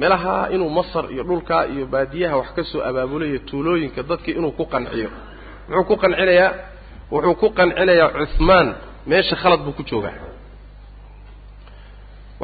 Meelaha 0.00 0.34
inuu 0.54 0.70
masar 0.78 1.04
iyo 1.14 1.22
dhulkaa 1.28 1.62
iyo 1.72 1.84
baadiyaha 1.92 2.36
wax 2.40 2.48
ka 2.56 2.62
soo 2.70 2.80
abaabulayo 2.88 3.38
tuulooyinka 3.48 4.00
dadkii 4.10 4.34
inuu 4.38 4.52
ku 4.58 4.64
qanciyo. 4.72 5.10
Muxuu 5.68 5.84
ku 5.88 5.94
qancinayaa? 6.02 6.50
Wuxuu 7.12 7.34
ku 7.40 7.46
qancinayaa 7.58 8.08
cuhmaan 8.18 8.68
meesha 9.10 9.36
khalad 9.42 9.60
buu 9.64 9.72
ku 9.78 9.82
joogaa 9.90 10.16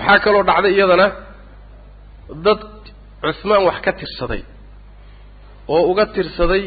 waxaa 0.00 0.18
kaloo 0.24 0.42
dhacday 0.48 0.72
iyadana 0.76 1.06
dad 2.46 2.60
cuhmaan 3.22 3.62
wax 3.68 3.78
ka 3.84 3.92
tirsaday. 4.00 4.42
Oo 5.72 5.82
uga 5.90 6.04
tirsaday 6.16 6.62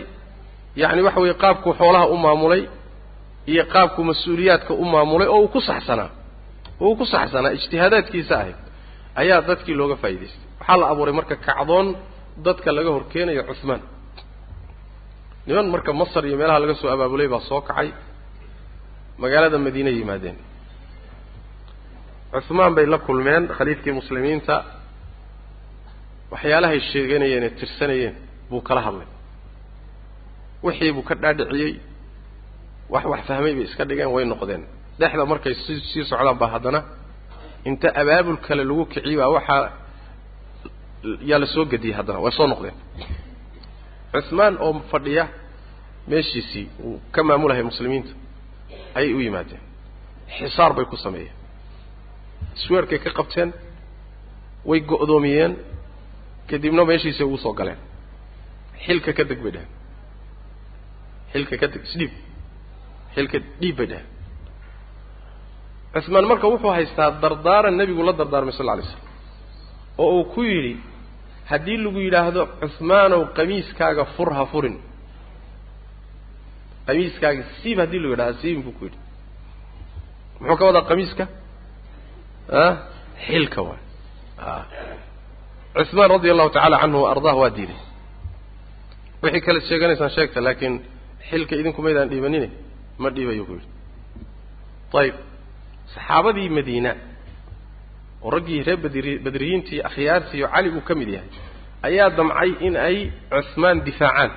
yacni 0.82 1.02
waxa 1.08 1.20
weeye 1.24 1.36
qaabkuu 1.44 1.74
xoolaha 1.80 2.06
u 2.14 2.18
maamulay 2.26 2.62
iyo 3.52 3.64
qaabkuu 3.74 4.04
mas'uuliyaadka 4.12 4.72
u 4.74 4.86
maamulay 4.94 5.28
oo 5.34 5.40
uu 5.44 5.48
ku 5.54 5.60
saxsanaa. 5.70 6.10
Oo 6.82 6.88
uu 6.90 6.96
ku 7.00 7.06
saxsanaa 7.14 7.52
ijtihaadaadkiisa 7.58 8.34
ahayd 8.40 8.58
ayaa 9.22 9.40
dadkii 9.50 9.76
looga 9.80 9.96
faa'idaystay 10.04 10.46
waxaa 10.60 10.78
la 10.82 10.86
abuuray 10.92 11.14
marka 11.20 11.36
kacdoon 11.48 11.88
dadka 12.46 12.70
laga 12.78 12.90
hor 12.96 13.04
keenayo 13.14 13.44
cuhmaan 13.50 13.82
niman 15.48 15.68
marka 15.74 15.92
masar 16.02 16.24
iyo 16.30 16.36
meelaha 16.42 16.60
laga 16.64 16.76
soo 16.82 16.90
abaabulay 16.96 17.28
baa 17.34 17.42
soo 17.50 17.62
kacay. 17.70 17.90
Magaalada 19.22 19.58
madiine 19.66 19.92
yimaadeen 20.00 20.38
cuhmaan 22.34 22.74
bay 22.76 22.86
la 22.94 22.98
kulmeen 23.08 23.44
khaliifkii 23.58 23.92
muslimiinta. 24.00 24.56
Waxyaalahay 26.32 26.80
sheeganayeen 26.92 27.44
ee 27.44 27.50
tirsanayeen 27.60 28.16
buu 28.50 28.62
kala 28.68 28.82
hadlay. 28.88 29.08
Wixii 30.66 30.92
buu 30.96 31.04
ka 31.10 31.16
dhaadhiciyey. 31.22 31.74
Wax 32.94 33.06
wax 33.12 33.22
fahmay 33.30 33.54
bay 33.58 33.64
iska 33.70 33.84
dhigeen 33.90 34.12
way 34.16 34.26
noqdeen. 34.32 34.64
Dhexda 35.00 35.26
markay 35.32 35.54
si 35.64 35.74
sii 35.92 36.04
socdaan 36.12 36.38
baa 36.42 36.48
haddana 36.56 36.80
inta 37.70 37.88
abaabul 38.02 38.38
kale 38.46 38.64
lagu 38.70 38.84
kiciyey 38.92 39.18
baa 39.22 39.30
waxaa 39.38 39.64
yaa 41.30 41.40
la 41.44 41.48
soo 41.54 41.66
gediyey 41.72 41.96
haddana 41.98 42.20
way 42.26 42.32
soo 42.38 42.48
noqdeen. 42.54 42.76
Cuhmaan 44.14 44.54
oo 44.66 44.72
fadhiya 44.92 45.26
meeshiisii 46.12 46.66
uu 46.86 46.98
ka 47.14 47.22
maamulahay 47.28 47.64
muslimiinta 47.70 48.12
ayay 48.98 49.14
u 49.14 49.20
yimaadeen. 49.26 49.62
Xisaar 50.38 50.72
bay 50.78 50.86
ku 50.92 50.98
sameeyeen 51.06 51.36
isweerkay 52.58 53.00
ka 53.06 53.10
qabteen 53.20 53.50
way 54.70 54.80
go'doomiyeen 54.92 55.54
kadibna 56.50 56.84
meeshiisay 56.90 57.26
ugu 57.28 57.38
soo 57.46 57.54
galeen. 57.60 57.80
Xilka 58.86 59.12
ka 59.18 59.24
deg 59.30 59.40
bay 59.44 59.52
dheheen 59.56 59.72
xilka 61.34 61.56
ka 61.62 61.68
deg 61.74 61.82
isdhiib. 61.90 62.12
Xilka 63.16 63.38
dhiib 63.62 63.76
bay 63.80 63.88
dheheen 63.92 64.08
cuhmaan 65.94 66.26
marka 66.32 66.48
wuxuu 66.54 66.72
haystaa 66.78 67.10
dardaaran 67.24 67.76
nebigu 67.80 68.02
la 68.08 68.14
dardaarmay 68.20 68.54
sal 68.58 68.66
lla 68.66 68.74
alay 68.76 68.86
slam 68.92 69.04
oo 70.04 70.10
uu 70.18 70.26
ku 70.34 70.42
yidhi 70.52 70.74
haddii 71.52 71.78
lagu 71.86 72.00
yidhaahdo 72.06 72.42
cuhmaanow 72.62 73.22
qamiiskaaga 73.38 74.04
fur 74.16 74.30
ha 74.38 74.44
furin. 74.52 74.76
Qamiiskaaga 76.88 77.44
siib 77.62 77.78
haddii 77.84 78.00
lagu 78.04 78.14
yidhahdo 78.16 78.38
siibin 78.42 78.64
buu 78.66 78.76
ku 78.80 78.84
yidhi. 78.88 79.00
Muxuu 80.40 80.58
ka 80.60 80.64
wadaa 80.70 80.86
qamiiska 80.92 81.24
xilka 83.28 83.62
waay. 83.68 83.82
Cuhmaan 85.76 86.10
radia 86.12 86.32
allahu 86.34 86.50
tacala 86.56 86.78
canhu 86.82 87.00
wa 87.04 87.12
ardaah 87.14 87.36
waa 87.42 87.50
diiday. 87.58 87.80
Wixii 89.24 89.42
kale 89.46 89.60
sheeganaysaan 89.70 90.10
sheegta 90.16 90.40
laakiin 90.46 90.76
xilka 91.30 91.54
idinku 91.60 91.82
maydaan 91.86 92.10
dhiibanine 92.12 92.48
ma 93.02 93.10
dhiibayo 93.16 93.44
ku 93.48 93.54
yidhi. 93.58 93.68
Ayib 95.00 95.16
saxaabadii 95.94 96.50
madiina 96.58 96.92
oo 98.24 98.30
raggii 98.36 98.60
reer 98.68 98.78
badri 98.84 99.14
badriyiintii 99.26 99.80
akhyaartii 99.90 100.44
oo 100.46 100.50
cali 100.54 100.70
uu 100.78 100.82
ka 100.88 100.94
mid 101.00 101.10
yahay 101.16 101.30
ayaa 101.88 102.10
damcay 102.18 102.52
in 102.68 102.76
ay 102.88 102.98
cuhmaan 103.32 103.78
difaacaan. 103.88 104.32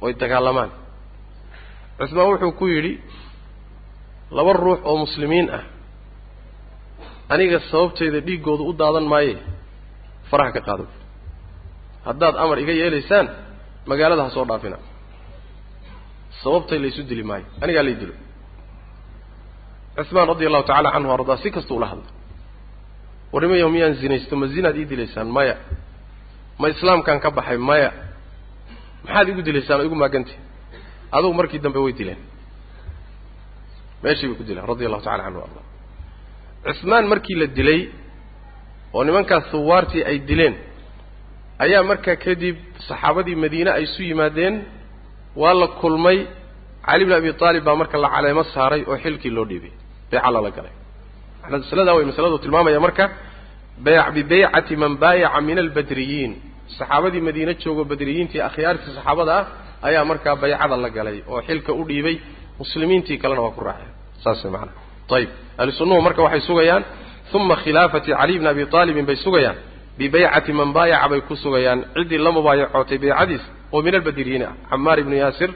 Oo 0.00 0.06
ay 0.08 0.14
dagaalamaan. 0.22 0.70
Cuhmaan 1.98 2.28
wuxuu 2.30 2.52
ku 2.58 2.64
yidhi 2.74 2.92
laba 4.36 4.52
ruux 4.62 4.80
oo 4.88 4.96
muslimiin 5.04 5.48
ah 5.58 5.64
aniga 7.32 7.58
sababteyda 7.70 8.18
dhiiggooda 8.26 8.62
u 8.70 8.72
daadan 8.80 9.06
maaye 9.12 9.34
faraha 10.30 10.50
ka 10.56 10.60
qaado 10.66 10.84
haddaad 12.06 12.34
amar 12.42 12.58
iga 12.64 12.72
yeelaysaan 12.80 13.26
magaalada 13.90 14.22
ha 14.26 14.30
soo 14.36 14.44
dhaafina. 14.50 14.78
Sababtay 16.42 16.78
laysu 16.84 17.02
dili 17.10 17.22
maayo 17.30 17.46
anigaa 17.62 17.82
lay 17.88 17.94
dilo. 18.00 18.14
Cuhmaan 19.96 20.28
radia 20.32 20.46
allahu 20.50 20.64
tacala 20.70 20.88
canhu 20.94 21.10
ardaa 21.16 21.36
si 21.42 21.48
kasta 21.56 21.72
ula 21.78 21.86
hadlay 21.92 22.10
warnimayaho 23.32 23.70
miyaan 23.74 23.94
zinaysto 24.02 24.34
ma 24.40 24.46
zinaad 24.54 24.76
ii 24.80 24.86
dilaysaan 24.92 25.28
maya. 25.36 25.54
Ma 26.60 26.66
islaamkaan 26.74 27.18
ka 27.24 27.28
baxay 27.38 27.58
maya. 27.70 27.90
Maxaad 29.04 29.26
igu 29.30 29.40
dilaysaan 29.48 29.78
oo 29.80 29.86
igu 29.88 29.96
maaganti 30.02 30.34
adugu 31.16 31.34
markii 31.40 31.58
dambe 31.64 31.78
way 31.84 31.92
dileen. 31.98 32.20
Meeshii 34.02 34.28
bay 34.28 34.36
ku 34.38 34.44
dileen 34.48 34.66
radia 34.70 34.86
allahu 34.88 35.02
tacala 35.06 35.22
canhu 35.26 35.40
arda 35.46 35.60
cuhmaan 36.66 37.04
markii 37.12 37.36
la 37.42 37.46
dilay 37.58 37.80
oo 38.94 39.02
nimankaas 39.08 39.46
huwaartii 39.52 40.02
ay 40.10 40.18
dileen 40.28 40.54
ayaa 41.64 41.82
markaa 41.90 42.16
kadib 42.24 42.56
saxaabadii 42.88 43.36
madiine 43.44 43.70
ay 43.78 43.82
isu 43.88 44.02
yimaadeen 44.10 44.54
waa 45.42 45.54
la 45.62 45.68
kulmay. 45.80 46.18
Cali 46.86 47.04
bn 47.08 47.12
abi 47.18 47.28
aalib 47.46 47.64
baa 47.68 47.76
marka 47.80 47.96
la 48.04 48.08
caleemo 48.14 48.42
saaray 48.54 48.82
oo 48.90 48.96
xilkii 49.04 49.30
loo 49.36 49.44
dhiibay 49.50 49.72
beeca 50.10 50.30
lala 50.34 50.50
galay. 50.56 50.74
Masaladaa 51.50 51.94
way 51.98 52.04
masaladu 52.10 52.36
tilmaamaya 52.44 52.80
marka 52.86 53.04
bayc 53.86 54.06
bibeycati 54.16 54.74
man 54.82 54.92
baayaca 55.02 55.40
min 55.48 55.58
albadriyiin. 55.64 56.32
Saxaabadii 56.78 57.20
madiine 57.28 57.52
joogo 57.62 57.82
badriyiintii 57.90 58.40
akhyaartii 58.48 58.92
saxaabada 58.96 59.32
ah 59.40 59.44
ayaa 59.88 60.04
markaa 60.10 60.34
baycada 60.42 60.76
la 60.84 60.90
galay 60.96 61.18
oo 61.32 61.40
xilka 61.48 61.70
u 61.72 61.82
dhiibay 61.88 62.16
muslimiintii 62.60 63.16
kalena 63.22 63.40
waa 63.46 63.54
ku 63.56 63.60
raaceen. 63.68 63.92
Saas 64.22 64.40
maana 64.54 64.72
ayib 65.10 65.30
ahlu 65.58 65.72
sunnuhu 65.72 66.00
marka 66.00 66.22
waxay 66.22 66.40
sugayaan 66.40 66.84
uma 67.34 67.56
khilaafati 67.56 68.12
caliy 68.12 68.38
bni 68.38 68.48
abi 68.48 68.66
aalibin 68.72 69.06
bay 69.06 69.16
sugayaan. 69.16 69.56
Bibeycati 69.98 70.52
man 70.52 70.72
baayaca 70.72 71.08
bay 71.08 71.20
ku 71.20 71.36
sugayaan. 71.36 71.84
Ciddii 71.94 72.18
la 72.18 72.30
mubaayacootay 72.32 72.98
beycadiis 72.98 73.42
oo 73.72 73.82
min 73.82 73.94
albadriyiin 73.94 74.42
ah 74.42 74.52
camaar 74.70 74.98
ibnu 74.98 75.16
yaasir 75.16 75.50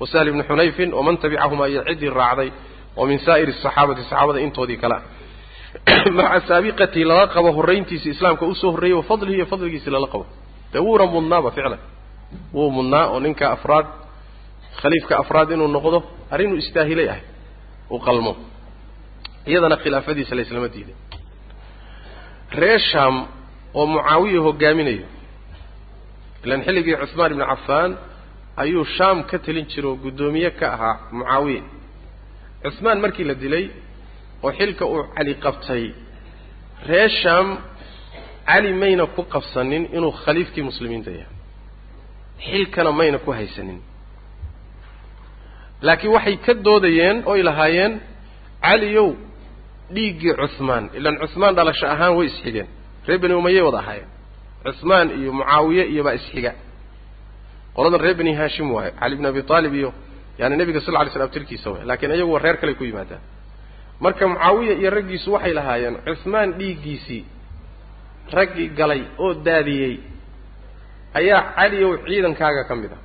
wa 0.00 0.06
sahl 0.06 0.28
ibni 0.28 0.42
xunayfin 0.42 0.92
waman 0.92 1.16
tabicahuma 1.16 1.68
iyo 1.68 1.84
ciddii 1.84 2.10
raacday 2.10 2.52
oo 2.96 3.06
min 3.06 3.18
saa'iri 3.18 3.52
saxaabati 3.52 4.02
saxaabada 4.02 4.40
intoodii 4.40 4.76
kale. 4.76 4.94
Ah 4.94 6.10
maca 6.16 6.40
saabiqatii 6.48 7.04
lala 7.04 7.26
qabo 7.26 7.52
horrayntiisi 7.52 8.10
islaamka 8.10 8.46
u 8.46 8.54
soo 8.54 8.70
horreeyey 8.72 8.96
wa 8.96 9.02
fadlihi 9.02 9.36
iyo 9.36 9.46
fadligiisi 9.46 9.90
lala 9.90 10.06
qabo. 10.06 10.26
Dee 10.72 10.80
wuuna 10.80 11.06
mudnaaba 11.06 11.50
ficlan. 11.50 11.78
Wuu 12.54 12.70
mudnaa 12.70 13.06
oo 13.06 13.20
ninka 13.20 13.52
afraad 13.52 13.86
khaliifka 14.80 15.18
afraad 15.18 15.50
inuu 15.50 15.68
noqdo 15.68 16.02
arrinuu 16.30 16.56
istaahilay 16.56 17.08
ahay 17.08 17.24
uu 17.90 17.98
qalmo 17.98 18.51
iyadana 19.50 19.76
khilaafadiisa 19.82 20.34
la 20.36 20.42
islama 20.46 20.68
diiday 20.74 20.96
reer 22.60 22.80
shaam 22.92 23.14
oo 23.78 23.86
mucaawiya 23.94 24.40
hogaaminayo 24.46 25.06
ilaan 26.44 26.62
xilligii 26.66 26.96
cuhmaan 27.02 27.30
ibnu 27.34 27.44
cafaan 27.52 27.90
ayuu 28.62 28.84
shaam 28.96 29.16
ka 29.30 29.36
telin 29.44 29.66
jira 29.72 29.88
oo 29.90 29.96
guddoomiye 30.04 30.50
ka 30.58 30.66
ahaa 30.74 30.94
mucaawiya. 31.18 31.62
Cuhmaan 32.64 32.98
markii 33.04 33.24
la 33.30 33.34
dilay 33.42 33.64
oo 34.44 34.50
xilka 34.58 34.84
uu 34.92 35.02
cali 35.16 35.32
qabtay 35.44 35.84
reer 36.90 37.10
shaam 37.22 37.46
cali 38.50 38.70
mayna 38.82 39.04
ku 39.14 39.22
qabsanin 39.34 39.84
inuu 39.96 40.12
khaliifkii 40.24 40.64
muslimiinta 40.70 41.10
yahay. 41.20 41.36
Xilkana 42.48 42.90
mayna 43.00 43.18
ku 43.24 43.30
haysanin. 43.38 43.80
Laakiin 45.86 46.12
waxay 46.16 46.36
ka 46.46 46.52
doodayeen 46.66 47.16
oy 47.32 47.40
lahaayeen 47.48 47.92
caliyow 48.66 49.08
dhiiggii 49.94 50.34
cuhmaan 50.40 50.84
ilaan 50.98 51.16
cuhmaan 51.22 51.54
dhalasho 51.58 51.86
ahaan 51.94 52.12
way 52.18 52.26
isxigeen. 52.30 52.68
Reer 53.06 53.18
beni 53.22 53.34
umayey 53.40 53.62
wada 53.66 53.78
ahaayeen. 53.82 54.08
Cuhmaan 54.66 55.06
iyo 55.18 55.30
mucaawiye 55.38 55.84
iyo 55.92 56.02
baa 56.06 56.14
isxiga. 56.20 56.52
Qoladan 57.76 58.00
reer 58.04 58.14
beni 58.20 58.32
haashim 58.40 58.68
waayo 58.74 58.92
cali 59.00 59.14
bn 59.18 59.26
abi 59.30 59.40
aalib 59.54 59.74
iyo 59.80 59.90
yaani 60.38 60.54
nebiga 60.60 60.80
sal 60.84 60.94
lla 60.94 61.04
ly 61.06 61.10
slam 61.14 61.30
tirkiisa 61.34 61.68
waay 61.72 61.84
laakiin 61.88 62.12
iyagu 62.16 62.38
reer 62.44 62.56
kale 62.60 62.72
ku 62.78 62.84
yimaadaan. 62.88 63.20
Marka 64.04 64.24
mucaawiya 64.32 64.74
iyo 64.80 64.90
raggiisu 64.96 65.28
waxay 65.34 65.52
lahaayeen 65.58 65.94
cuhmaan 66.08 66.48
dhiiggiisii 66.58 67.22
raggii 68.36 68.68
galay 68.78 69.02
oo 69.24 69.30
daadiyey 69.46 69.94
ayaa 71.18 71.40
caliyow 71.56 71.90
ciidankaaga 72.06 72.62
ka 72.68 72.74
mid 72.82 72.92
ah. 72.96 73.00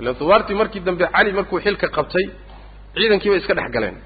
Ilaan 0.00 0.16
hubaartii 0.20 0.54
markii 0.60 0.80
dambe 0.86 1.04
cali 1.14 1.30
markuu 1.38 1.58
xilka 1.64 1.86
qabtay 1.96 2.26
ciidankii 2.96 3.30
bay 3.32 3.38
iska 3.42 3.54
dhex 3.58 3.68
galeen 3.76 3.96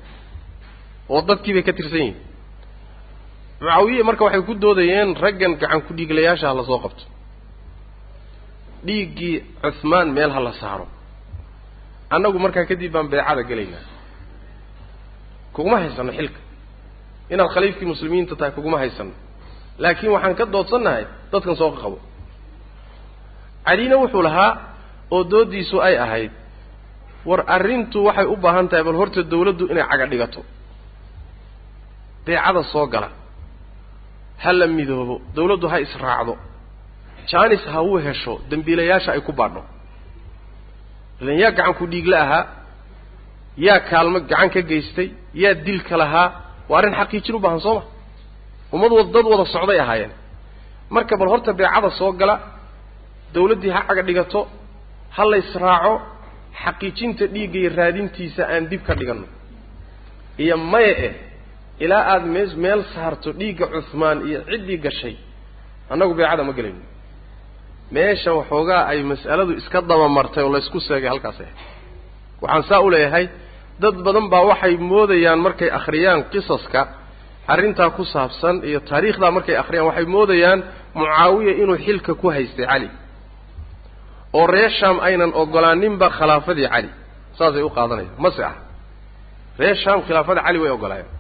oo 1.12 1.20
dadkii 1.28 1.52
bay 1.56 1.62
ka 1.68 1.72
tirsan 1.78 1.98
yihiin. 2.00 2.16
Mucaawiye 3.60 4.02
marka 4.08 4.22
waxay 4.26 4.42
ku 4.48 4.52
doodayeen 4.62 5.10
raggan 5.24 5.52
gacan 5.60 5.80
ku 5.86 5.90
dhiiglayaasha 5.96 6.46
ha 6.50 6.54
la 6.58 6.64
soo 6.70 6.78
qabto. 6.84 7.04
Dhiiggii 8.86 9.36
cuhmaan 9.62 10.08
meel 10.16 10.30
ha 10.36 10.40
la 10.46 10.52
saaro. 10.60 10.86
Annagu 12.14 12.38
markaa 12.44 12.64
kadib 12.70 12.92
baan 12.94 13.08
beecada 13.12 13.42
gelaynaa. 13.50 13.84
Kuguma 15.54 15.76
haysano 15.82 16.12
xilka. 16.18 16.40
Inaad 17.32 17.50
khaliifkii 17.54 17.86
muslimiinta 17.92 18.34
tahay 18.38 18.52
kuguma 18.56 18.78
haysano 18.82 19.12
laakiin 19.82 20.12
waxaan 20.14 20.34
ka 20.38 20.44
doodsannahay 20.54 21.04
dadkan 21.32 21.56
soo 21.60 21.70
qabo. 21.82 21.98
Calina 23.66 23.96
wuxuu 24.02 24.22
lahaa 24.28 24.52
oo 25.14 25.22
dooddiisu 25.32 25.76
ay 25.86 25.94
ahayd 26.04 26.32
war 27.28 27.40
arrintu 27.54 27.98
waxay 28.08 28.26
u 28.32 28.36
baahan 28.44 28.66
tahay 28.70 28.84
bal 28.86 28.96
horta 29.00 29.20
dawladdu 29.32 29.64
inay 29.72 29.84
caga 29.90 30.06
dhigato 30.12 30.40
beecada 32.26 32.62
soo 32.72 32.86
gala. 32.92 33.08
Ha 34.42 34.50
la 34.58 34.66
midoobo 34.76 35.14
dawladdu 35.36 35.66
ha 35.72 35.78
israacdo. 35.86 36.34
Jaanis 37.30 37.62
ha 37.72 37.78
u 37.82 37.92
hesho 38.06 38.34
dembiilayaasha 38.50 39.10
ay 39.16 39.20
ku 39.26 39.32
baadho. 39.40 39.62
Ilan 41.20 41.36
yaa 41.42 41.50
gacan 41.56 41.74
ku 41.78 41.84
dhiigla 41.92 42.16
ahaa 42.24 42.44
yaa 43.66 43.80
kaalmo 43.90 44.18
gacan 44.30 44.48
ka 44.54 44.60
geystay 44.70 45.08
yaa 45.42 45.54
dilka 45.66 45.94
lahaa 46.02 46.28
waa 46.70 46.78
arrin 46.80 46.94
xaqiijin 47.00 47.34
u 47.36 47.40
baahan 47.44 47.60
soo 47.66 47.74
ma? 47.78 47.82
Ummad 48.74 48.92
wad 48.98 49.08
dad 49.14 49.24
wada 49.32 49.44
socday 49.54 49.78
ahaayeen. 49.84 50.12
Marka 50.94 51.14
bal 51.20 51.28
horta 51.32 51.50
beecada 51.58 51.90
soo 51.98 52.12
gala 52.20 52.34
dawladdii 53.34 53.70
ha 53.76 53.80
caga 53.88 54.02
dhigato 54.08 54.40
ha 55.16 55.22
la 55.30 55.36
israaco 55.44 55.92
xaqiijinta 56.62 57.24
dhiigga 57.34 57.58
iyo 57.62 57.70
raadintiisa 57.78 58.42
aan 58.52 58.64
dib 58.70 58.82
ka 58.86 58.92
dhiganno. 58.98 59.26
Iyo 60.42 60.56
maya 60.72 60.94
eh 61.06 61.14
ilaa 61.84 62.02
aada 62.12 62.26
mee 62.34 62.46
meel 62.64 62.80
saarto 62.94 63.28
dhiigga 63.40 63.66
cuhmaan 63.74 64.18
iyo 64.28 64.40
ciddii 64.50 64.78
gashay 64.84 65.14
annagu 65.92 66.12
beecada 66.18 66.42
ma 66.48 66.52
gelayno 66.58 66.82
meesha 67.94 68.30
waxoogaa 68.38 68.82
ay 68.90 68.98
mas'aladu 69.12 69.52
iska 69.60 69.78
dabamartay 69.90 70.42
oo 70.44 70.52
laysku 70.54 70.78
seegay 70.88 71.08
halkaas 71.14 71.38
ah 71.40 71.52
waxaan 72.42 72.62
saa 72.70 72.80
u 72.86 72.90
leeyahay 72.94 73.26
dad 73.82 73.96
badan 74.06 74.26
baa 74.32 74.44
waxay 74.50 74.74
moodayaan 74.92 75.40
markay 75.46 75.70
akhriyaan 75.78 76.20
qisaska 76.32 76.80
arrintaa 77.52 77.90
ku 77.96 78.02
saabsan 78.14 78.56
iyo 78.68 78.78
taariikhdaa 78.90 79.30
markay 79.36 79.56
akhriyaan 79.62 79.86
waxay 79.90 80.06
moodayaan 80.16 80.60
mucaawiya 80.98 81.52
inuu 81.62 81.78
xilka 81.86 82.12
ku 82.20 82.26
haystay 82.34 82.66
cali. 82.70 82.88
Oo 84.36 84.46
reer 84.54 84.70
shaam 84.80 84.96
aynan 85.06 85.30
ogolaaninba 85.42 86.06
khilaafadii 86.18 86.68
cali 86.74 86.90
saasay 87.38 87.62
u 87.62 87.70
qaadanayaan 87.76 88.16
mase 88.24 88.42
ah. 88.50 88.56
Reer 89.60 89.76
shaam 89.84 89.98
khilaafada 90.06 90.40
cali 90.46 90.58
way 90.62 90.70
ogolaayeen 90.76 91.10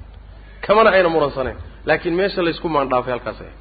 kamana 0.66 0.88
ayna 0.96 1.08
muransaneen 1.14 1.56
laakiin 1.88 2.14
meesha 2.20 2.40
laysku 2.46 2.68
maandhaafay 2.76 3.12
halkaas 3.16 3.40
ah 3.48 3.52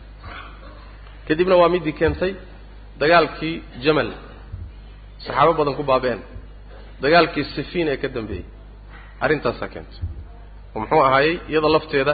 kadibna 1.27 1.55
waa 1.61 1.69
midii 1.75 1.93
keentay 1.99 2.31
dagaalkii 3.01 3.55
jamal. 3.83 4.09
Saxaabo 5.25 5.51
badan 5.59 5.75
ku 5.79 5.83
baabeen. 5.91 6.19
Dagaalkii 7.03 7.43
sifiin 7.55 7.87
ee 7.93 7.97
ka 8.01 8.07
dambeeyey. 8.15 8.45
Arrintaasaa 9.23 9.67
keentay 9.73 9.99
oo 10.75 10.79
muxuu 10.81 11.01
ahaayey? 11.07 11.35
Iyada 11.51 11.69
lafteeda 11.75 12.13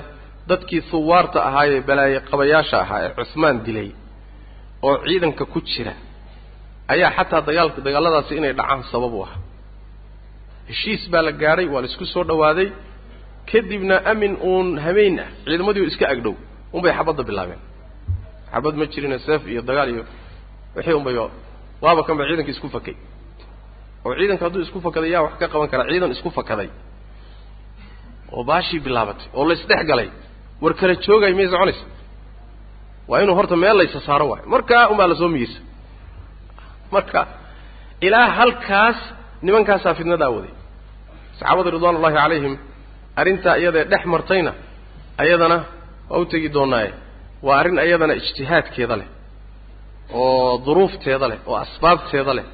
dadkii 0.50 0.82
huwaarta 0.92 1.40
ahaayee 1.50 1.82
balaaye 1.90 2.20
qabayaasha 2.30 2.78
ahaa 2.84 3.00
ee 3.06 3.12
cusmaan 3.18 3.58
dilay 3.66 3.90
oo 4.88 4.94
ciidanka 5.08 5.44
ku 5.54 5.60
jira 5.70 5.94
ayaa 6.94 7.12
xataa 7.18 7.42
dagaalka 7.50 7.80
dagaalladaasi 7.88 8.32
inay 8.40 8.54
dhacaan 8.60 8.82
sabab 8.92 9.14
u 9.14 9.22
ah. 9.28 9.34
Heshiis 10.70 11.04
baa 11.12 11.22
la 11.28 11.32
gaadhay 11.44 11.68
waa 11.74 11.82
la 11.84 11.88
isku 11.92 12.06
soo 12.14 12.24
dhawaaday 12.30 12.68
kadibna 13.52 13.96
amin 14.12 14.34
uun 14.50 14.68
hameyn 14.86 15.16
ah 15.24 15.30
ciidamadii 15.46 15.86
iska 15.92 16.06
agdhow 16.14 16.36
unbay 16.76 16.92
xabadda 16.98 17.24
bilaabeen. 17.30 17.62
Xabad 18.54 18.74
ma 18.80 18.86
jirine 18.94 19.18
seef 19.28 19.42
iyo 19.52 19.62
dagaal 19.70 19.90
iyo 19.94 20.04
wixii 20.76 20.94
unbay 21.00 21.16
waaba 21.84 22.02
kan 22.08 22.16
ba 22.20 22.24
ciidanka 22.30 22.52
isku 22.56 22.68
fakay. 22.76 22.96
Oo 24.06 24.14
ciidanka 24.20 24.44
hadduu 24.46 24.62
isku 24.68 24.80
fakaday 24.86 25.10
yaa 25.16 25.24
wax 25.26 25.34
ka 25.42 25.46
qaban 25.54 25.68
karaa 25.72 25.88
ciidan 25.92 26.12
isku 26.16 26.30
fakaday. 26.38 26.70
Oo 28.34 28.44
baashii 28.50 28.80
bilaabatay 28.86 29.28
oo 29.38 29.44
la 29.50 29.54
isdhex 29.58 29.82
galay 29.90 30.10
war 30.64 30.74
kala 30.80 30.94
joogay 31.06 31.32
miyay 31.38 31.50
soconaysa 31.54 31.86
waa 33.10 33.20
inuu 33.24 33.36
horta 33.40 33.56
meel 33.64 33.78
laysa 33.82 34.00
saaro 34.08 34.26
waayo 34.32 34.46
markaa 34.54 34.84
unbaa 34.92 35.08
la 35.12 35.16
soo 35.22 35.30
miyirsa 35.36 35.60
marka 36.96 37.22
ilaa 38.08 38.28
halkaas 38.40 39.00
nimankaasaa 39.46 39.94
fidnadaa 40.00 40.30
waday 40.36 40.54
saxaabada 41.40 41.70
ridwaan 41.76 41.96
ullahi 42.00 42.16
calayhim 42.22 42.54
arrintaa 43.20 43.56
iyadae 43.62 43.84
dhex 43.92 44.04
martayna 44.14 44.52
ayadana 45.24 45.58
waa 46.12 46.20
u 46.20 46.26
tegi 46.32 46.50
doonaaye 46.58 46.92
waa 47.46 47.58
arrin 47.62 47.78
ayadana 47.86 48.14
ijtihaadkeeda 48.20 48.96
leh 49.02 49.08
oo 50.20 50.52
duruufteeda 50.66 51.28
leh 51.32 51.40
oo 51.50 51.56
asbaabteeda 51.66 52.34
leh. 52.38 52.46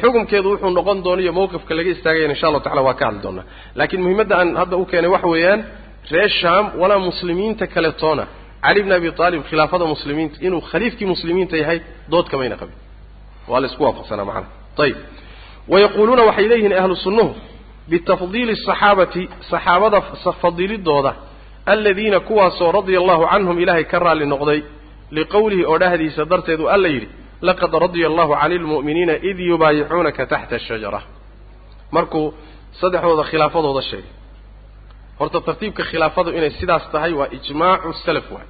Xukumkeedu 0.00 0.48
wuxuu 0.52 0.70
noqon 0.78 0.98
doonayo 1.06 1.32
mawqifka 1.38 1.72
laga 1.78 1.90
istaagayana 1.96 2.32
insha 2.34 2.46
allahu 2.48 2.64
tacala 2.66 2.82
waa 2.88 2.94
ka 3.00 3.04
hadli 3.08 3.20
doonaa. 3.26 3.44
Laakiin 3.78 4.02
muhimmadda 4.04 4.34
aan 4.40 4.48
hadda 4.60 4.76
u 4.76 4.84
keenay 4.90 5.10
waxa 5.14 5.28
weeyaan 5.34 5.60
reer 6.14 6.30
shaam 6.40 6.64
walaa 6.80 6.98
muslimiinta 7.08 7.64
kale 7.74 7.90
toona. 8.02 8.24
Cali 8.64 8.80
bni 8.84 8.94
abi 8.98 9.08
aalib 9.24 9.42
khilaafada 9.50 9.84
muslimiinta 9.94 10.36
inuu 10.46 10.60
khaliifkii 10.70 11.06
muslimiinta 11.14 11.54
yahay 11.62 11.78
dood 12.12 12.26
kamayna 12.32 12.56
qabin 12.60 12.76
waa 13.50 13.60
la 13.62 13.66
isku 13.70 13.82
waafaqsanaa 13.86 14.24
macana 14.30 14.46
ayib 14.84 14.96
wayaquuluuna 15.72 16.22
waxay 16.28 16.46
leeyihiin 16.52 16.74
ahlu 16.82 16.94
sunnuhu 17.06 17.30
bitafdiili 17.90 18.52
asaxaabati 18.52 19.22
saxaabada 19.50 20.00
fadiilidooda 20.42 21.12
aladiina 21.66 22.20
kuwaasoo 22.20 22.72
radia 22.72 22.98
allahu 23.02 23.24
canhum 23.32 23.56
ilaahay 23.62 23.84
ka 23.92 23.98
raalli 23.98 24.26
noqday 24.34 24.60
liqowlihi 25.16 25.64
oo 25.70 25.78
dhahdiisa 25.82 26.24
darteedu 26.32 26.64
alla 26.74 26.88
yidhi 26.94 27.08
laqad 27.48 27.72
radia 27.84 28.06
allahu 28.10 28.32
cani 28.40 28.56
lmu'miniina 28.64 29.14
id 29.30 29.38
yubaayicuunaka 29.50 30.26
taxta 30.32 30.54
ashajara 30.60 31.00
markuu 31.96 32.26
saddexdooda 32.80 33.24
khilaafadooda 33.30 33.82
sheegay. 33.90 34.12
Horta 35.20 35.38
tartiibka 35.40 35.82
khilaafadu 35.90 36.30
inay 36.38 36.50
sidaas 36.60 36.84
tahay 36.92 37.12
waa 37.20 37.28
ijmaacu 37.38 37.92
salaf 38.04 38.26
waay. 38.34 38.48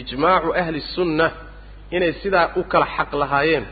Ijmaacu 0.00 0.48
ahli 0.60 0.80
sunna 0.94 1.26
inay 1.96 2.12
sidaa 2.22 2.46
u 2.56 2.62
kala 2.72 2.86
xaq 2.96 3.10
lahaayeen 3.22 3.64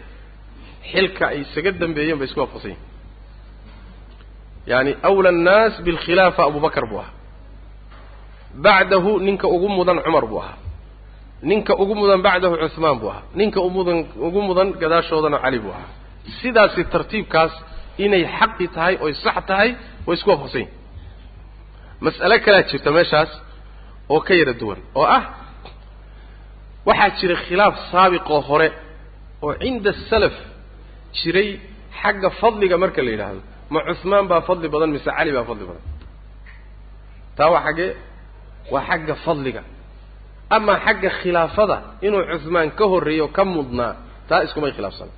xilka 0.92 1.24
ay 1.32 1.38
isaga 1.44 1.70
dambeeyeen 1.82 2.18
bay 2.20 2.26
isku 2.28 2.40
waafaqsan 2.42 2.70
yihiin 2.70 2.87
yani 4.72 4.90
awla 5.08 5.28
annaas 5.34 5.74
bilkhilaafa 5.86 6.40
abubakar 6.48 6.84
buu 6.90 7.00
ahaa. 7.02 7.14
Bacdahu 8.64 9.12
ninka 9.26 9.46
ugu 9.54 9.68
mudan 9.76 9.98
cumar 10.06 10.24
buu 10.30 10.40
ahaa. 10.44 10.56
Ninka 11.50 11.72
ugu 11.82 11.94
mudan 12.00 12.20
bacdahu 12.26 12.54
cuhmaan 12.74 12.96
buu 13.02 13.10
ahaa. 13.12 13.22
Ninka 13.38 13.58
umudan 13.68 13.98
ugu 14.26 14.40
mudan 14.48 14.68
gadaashoodana 14.82 15.38
cali 15.44 15.58
buu 15.64 15.72
ahaa. 15.76 15.90
Sidaasi 16.40 16.82
tartiibkaas 16.92 17.52
inay 18.04 18.22
xaqi 18.38 18.66
tahay 18.74 18.94
oy 19.04 19.12
sax 19.24 19.36
tahay 19.50 19.70
way 20.06 20.14
isku 20.18 20.28
waafaqsan 20.32 20.60
yihiin 20.62 20.74
mas'ale 22.04 22.36
kalaa 22.44 22.62
jirta 22.70 22.90
meeshaas 22.96 23.30
oo 24.14 24.20
ka 24.26 24.32
yara 24.40 24.52
duwan 24.60 24.80
oo 25.00 25.06
ah 25.16 25.22
waxaa 26.88 27.10
jira 27.18 27.36
khilaaf 27.46 27.74
saabiqoo 27.92 28.40
hore 28.48 28.68
oo 29.44 29.52
cinda 29.62 29.90
salaf 30.10 30.34
jiray 31.18 31.48
xagga 32.00 32.28
fadliga 32.40 32.76
marka 32.82 33.00
la 33.06 33.10
yidhaahdo 33.14 33.40
ma 33.72 33.80
cuhmaan 33.88 34.24
baa 34.30 34.40
fadli 34.48 34.68
badan 34.74 34.90
mise 34.96 35.10
cali 35.16 35.30
baa 35.36 35.44
fadli 35.50 35.64
badan? 35.70 35.84
Taa 37.36 37.48
waa 37.54 37.62
xaggee 37.66 37.90
waa 38.72 38.82
xagga 38.88 39.14
fadliga. 39.26 39.62
Amaa 40.56 40.78
xagga 40.86 41.10
khilaafada 41.20 41.76
inuu 42.06 42.22
cuhmaan 42.42 42.68
ka 42.78 42.84
horreeyo 42.92 43.26
ka 43.36 43.42
mudnaa 43.54 43.92
taa 44.28 44.40
iskumay 44.46 44.72
khilaafsana 44.76 45.12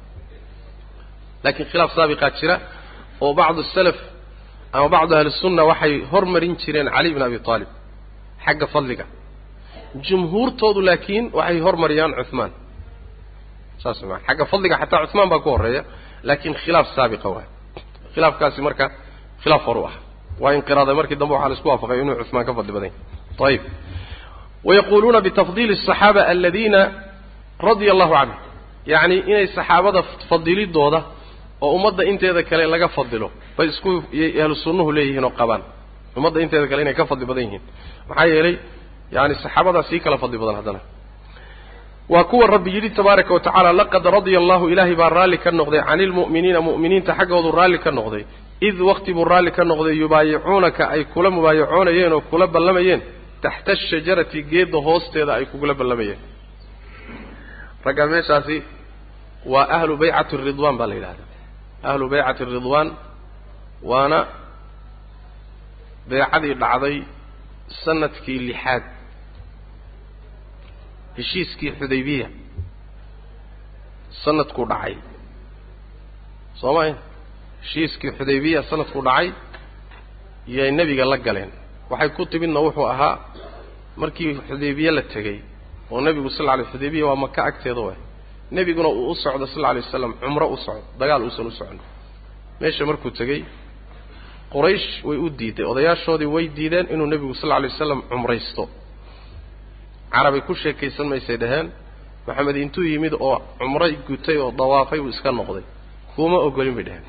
laakiin 1.45 1.67
khilaaf 1.73 1.91
saabiqaa 1.99 2.31
jira 2.39 2.57
oo 3.25 3.33
bacdu 3.41 3.63
salaf 3.77 3.99
ama 4.77 4.87
bacdu 4.95 5.13
ahlisunna 5.19 5.63
waxay 5.71 5.95
hormarin 6.13 6.55
jireen 6.63 6.89
cali 6.95 7.09
bn 7.15 7.23
abi 7.29 7.39
aalib 7.53 7.71
xagga 8.45 8.67
fadliga. 8.75 9.05
Jumhuurtoodu 10.07 10.81
laakiin 10.89 11.25
waxay 11.39 11.59
hormariyaan 11.67 12.13
cuhmaan 12.19 12.53
saas 13.83 13.99
maa 14.11 14.21
xagga 14.27 14.45
fadliga 14.53 14.75
xataa 14.83 15.07
cuhmaan 15.11 15.29
baa 15.33 15.41
ku 15.45 15.49
horreeya 15.55 15.83
laakiin 16.29 16.55
khilaaf 16.63 16.87
saabiqa 16.97 17.29
waay 17.35 17.49
khilaafkaasi 18.14 18.60
marka 18.68 18.86
khilaaf 19.44 19.64
horu 19.70 19.82
ah 19.90 19.96
waa 20.44 20.52
inqiraaday 20.58 20.96
markii 21.00 21.18
dambe 21.22 21.34
waxaa 21.36 21.50
la 21.52 21.56
isku 21.58 21.68
waafaqay 21.72 21.98
inuu 22.04 22.16
cuhmaan 22.28 22.46
ka 22.50 22.54
fadli 22.58 22.72
badan 22.78 22.90
yahy 22.92 23.46
ayib 23.50 23.64
wayaquuluuna 24.68 25.20
bitafdiili 25.28 25.74
الصaxaaba 25.80 26.22
aladiina 26.34 26.80
radia 27.68 27.92
allahu 27.96 28.14
canhum 28.20 28.38
yacni 28.94 29.16
inay 29.32 29.46
saxaabada 29.58 30.00
fadilidooda 30.30 31.00
oo 31.66 31.70
ummadda 31.78 32.04
inteeda 32.12 32.42
kale 32.50 32.64
laga 32.74 32.88
fadilo 32.98 33.28
bay 33.58 33.68
isku 33.74 33.92
ahlu 34.44 34.56
sunnuhu 34.66 34.90
leeyihiin 34.98 35.26
oo 35.30 35.34
qabaan 35.40 35.62
ummadda 36.18 36.38
inteeda 36.46 36.68
kale 36.72 36.82
inay 36.86 36.96
ka 37.00 37.04
fadli 37.12 37.26
badan 37.30 37.44
yihiin 37.48 37.64
maxaa 38.10 38.28
yeelay 38.34 38.56
yani 39.16 39.34
saxaabadaa 39.44 39.84
sii 39.90 40.00
kala 40.06 40.18
fadli 40.24 40.38
badan 40.44 40.56
haddana 40.60 40.80
waa 42.13 42.25
kuwa 42.31 42.47
rabbi 42.55 42.71
yidhi 42.75 42.91
tabaaraka 42.99 43.33
wa 43.37 43.41
tacaala 43.47 43.73
laqad 43.81 44.05
radia 44.17 44.39
allahu 44.43 44.65
ilaahay 44.73 44.95
baa 45.01 45.09
raalli 45.19 45.39
ka 45.45 45.51
noqday 45.61 45.83
cani 45.89 46.05
lmu'miniina 46.11 46.61
mu'miniinta 46.69 47.13
xaggoodu 47.19 47.49
raalli 47.59 47.79
ka 47.85 47.91
noqday. 47.99 48.23
Id 48.69 48.77
waqti 48.89 49.11
buu 49.17 49.25
raalli 49.33 49.51
ka 49.57 49.63
noqday 49.71 49.95
yubaayicuunaka 50.03 50.83
ay 50.95 51.03
kula 51.13 51.29
mubaayacoonayeen 51.37 52.13
oo 52.17 52.21
kula 52.31 52.47
ballamayeen. 52.55 53.01
Taxta 53.45 53.71
ashajarati 53.77 54.39
geedda 54.51 54.79
hoosteeda 54.87 55.33
ay 55.39 55.45
kugula 55.51 55.75
ballamayeen. 55.81 56.19
Ragga 57.85 58.05
meeshaasi 58.13 58.57
waa 59.53 59.67
ahlu 59.77 59.95
baycati 60.03 60.35
ridwaan 60.49 60.77
baa 60.81 60.87
la 60.91 60.95
yidhahdaa. 60.99 61.29
Ahlu 61.91 62.05
baycati 62.13 62.43
ridwaan 62.55 62.89
waana 63.91 64.19
beecadii 66.11 66.55
dhacday 66.63 66.97
sannadkii 67.85 68.39
lixaad 68.49 68.83
heshiiskii 71.21 71.71
xudaybiya. 71.81 72.29
Sanadkuu 74.25 74.67
dhacay. 74.71 74.95
Soo 76.61 76.73
ma 76.77 76.83
heshiiskii 77.63 78.11
xudaybiya 78.19 78.61
sanadkuu 78.71 79.03
dhacay 79.09 79.29
yay 80.57 80.71
nebiga 80.79 81.05
la 81.13 81.17
galeen. 81.27 81.51
Waxay 81.91 82.11
ku 82.17 82.23
timidna 82.33 82.61
wuxuu 82.67 82.87
ahaa 82.95 83.15
markii 84.03 84.33
xudaybiye 84.49 84.91
la 84.97 85.03
tegey 85.13 85.39
oo 85.93 86.01
nebigu 86.07 86.31
sal 86.37 86.49
alay 86.53 86.67
xudaybiya 86.73 87.05
waa 87.09 87.17
maka 87.25 87.41
agteeda 87.51 87.81
waay. 87.87 87.99
Nebiguna 88.57 88.89
uu 88.89 89.11
u 89.11 89.15
socdo 89.23 89.47
sal 89.53 89.61
lla 89.63 89.69
alay 89.73 89.83
waslam 89.87 90.13
cumro 90.23 90.47
u 90.55 90.57
socdo 90.67 90.83
dagaal 91.01 91.23
uusan 91.27 91.47
u 91.47 91.51
socon. 91.59 91.79
Meesha 92.61 92.85
markuu 92.91 93.11
tegey 93.21 93.41
quraysh 94.53 94.89
way 95.09 95.19
u 95.19 95.27
diiday 95.39 95.65
odayaashoodii 95.73 96.27
way 96.35 96.45
diideen 96.57 96.87
inuu 96.95 97.07
nebigu 97.13 97.35
sal 97.41 97.49
lla 97.49 97.57
alay 97.59 97.71
waslam 97.73 98.01
cumraysto 98.11 98.63
carabay 100.15 100.41
ku 100.47 100.55
sheekaysan 100.63 101.07
maysay 101.13 101.37
dhaheen 101.43 101.67
maxamed 102.27 102.57
intuu 102.65 102.85
yimid 102.93 103.15
oo 103.27 103.37
cumray 103.59 103.93
gutay 104.09 104.37
oo 104.45 104.51
dawaafay 104.59 104.99
uu 105.01 105.09
iska 105.15 105.31
noqday. 105.39 105.65
Kuuma 106.15 106.39
ogolin 106.47 106.75
bay 106.77 106.85
dhaheen. 106.89 107.05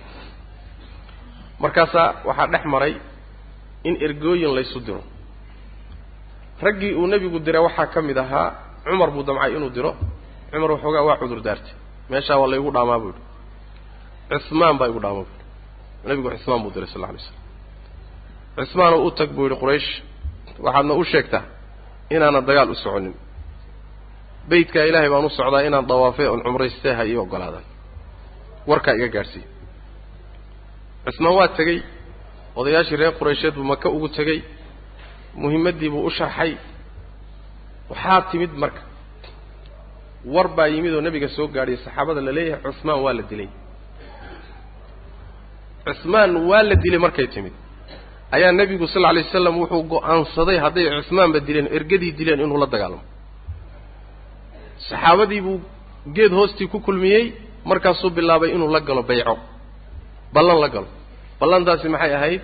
Markaasaa 1.64 2.08
waxaa 2.28 2.48
dhex 2.54 2.64
maray 2.74 2.94
in 3.88 3.96
ergooyin 4.06 4.52
laysu 4.58 4.80
diro. 4.86 5.02
Raggii 6.62 6.94
uu 7.00 7.08
nebigu 7.12 7.40
diray 7.46 7.62
waxaa 7.68 7.88
ka 7.94 8.00
mid 8.02 8.18
ahaa 8.18 8.48
cumar 8.86 9.10
buu 9.14 9.24
damcay 9.28 9.52
inuu 9.58 9.70
diro. 9.76 9.92
Cumar 10.52 10.72
waxoogaa 10.72 11.04
waa 11.08 11.18
cudur 11.22 11.42
daartay 11.48 11.74
meeshaa 12.12 12.38
waa 12.42 12.48
laygu 12.52 12.72
dhaamaa 12.76 13.00
buu 13.04 13.12
yidhi. 13.14 13.22
Cuhmaan 14.48 14.78
baa 14.80 14.88
igu 14.92 15.00
dhaamaa 15.04 15.24
buu 15.28 15.34
yidhi. 15.34 15.46
Nebigu 16.08 16.30
cuhmaan 16.44 16.62
buu 16.64 16.72
diray 16.76 16.90
sal 16.94 17.02
lla 17.02 17.08
alay 17.12 17.22
slam 17.26 17.38
cuhmaanoo 18.70 19.06
u 19.08 19.12
tag 19.18 19.30
buu 19.36 19.46
yidhi 19.48 19.58
quraysh 19.62 19.90
waxaadna 20.66 20.94
u 20.94 21.04
sheegtaa 21.12 21.44
inaanan 22.16 22.46
dagaal 22.50 22.70
u 22.70 22.76
soconin. 22.84 23.14
Beytkaa 24.50 24.84
ilaahay 24.90 25.10
baan 25.14 25.26
u 25.26 25.30
socdaa 25.40 25.62
inaan 25.68 25.86
dawaafay 25.92 26.28
oon 26.32 26.42
cumraystee 26.46 26.94
ha 26.98 27.04
ii 27.12 27.18
ogolaadaan 27.24 27.66
warkaa 28.70 28.94
iga 28.98 29.08
gaadhsiiya 29.16 29.48
cusmaan 31.06 31.36
waa 31.40 31.48
tegey. 31.58 31.80
Odayaashii 32.60 32.98
reer 33.02 33.14
quraysheed 33.20 33.54
buu 33.58 33.64
maka 33.74 33.88
ugu 33.96 34.08
tegey. 34.18 34.40
Muhimmaddii 35.42 35.90
buu 35.94 36.04
u 36.06 36.10
sharxay. 36.18 36.52
Waxaa 37.90 38.22
timid 38.32 38.52
marka. 38.64 38.82
War 40.34 40.48
baa 40.58 40.68
yimid 40.74 40.94
oo 40.98 41.02
nebiga 41.06 41.28
soo 41.36 41.48
gaadhiyay 41.56 41.80
saxaabada 41.86 42.22
la 42.28 42.32
leeyahay 42.38 42.62
cusmaan 42.66 43.00
waa 43.06 43.14
la 43.18 43.24
dilay. 43.32 43.50
Cusmaan 45.86 46.32
waa 46.50 46.64
la 46.70 46.76
dilay 46.84 47.00
markay 47.06 47.28
timid 47.34 47.54
ayaa 48.36 48.52
nebigu 48.60 48.86
sal 48.94 49.02
lla 49.02 49.10
alay 49.14 49.24
waslam 49.28 49.56
wuxuu 49.62 49.84
go'aansaday 49.94 50.58
hadday 50.66 50.86
cusmaanba 50.98 51.40
dileen 51.48 51.68
ergadii 51.78 52.12
dileen 52.20 52.40
inuu 52.46 52.60
la 52.64 52.68
dagaalamo. 52.74 53.04
Saxaabadii 54.90 55.42
buu 55.46 55.58
geed 56.16 56.32
hoostii 56.40 56.68
ku 56.74 56.78
kulmiyey 56.86 57.26
markaasuu 57.70 58.10
bilaabay 58.18 58.50
inuu 58.56 58.70
la 58.76 58.80
galo 58.88 59.04
bayco. 59.10 59.36
Ballan 60.34 60.60
la 60.64 60.70
galo. 60.74 60.88
Ballantaasi 61.40 61.88
maxay 61.94 62.14
ahayd? 62.18 62.42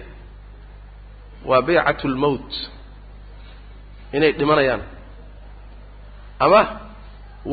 Waa 1.49 1.61
baycatu 1.67 2.05
lmowt 2.15 2.51
inay 4.15 4.31
dhimanayaan. 4.39 4.81
Ama 6.45 6.61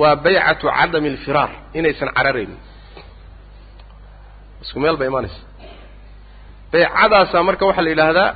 waa 0.01 0.16
baycatu 0.24 0.66
cadami 0.76 1.09
alfiraar 1.14 1.51
inaysan 1.78 2.09
cararaynin. 2.16 2.59
Isku 4.62 4.78
meel 4.82 4.97
bay 5.01 5.09
imaanaysa 5.11 5.41
baycadaasaa 6.75 7.43
marka 7.49 7.64
waxaa 7.68 7.85
la 7.87 7.91
yidhaahdaa 7.95 8.29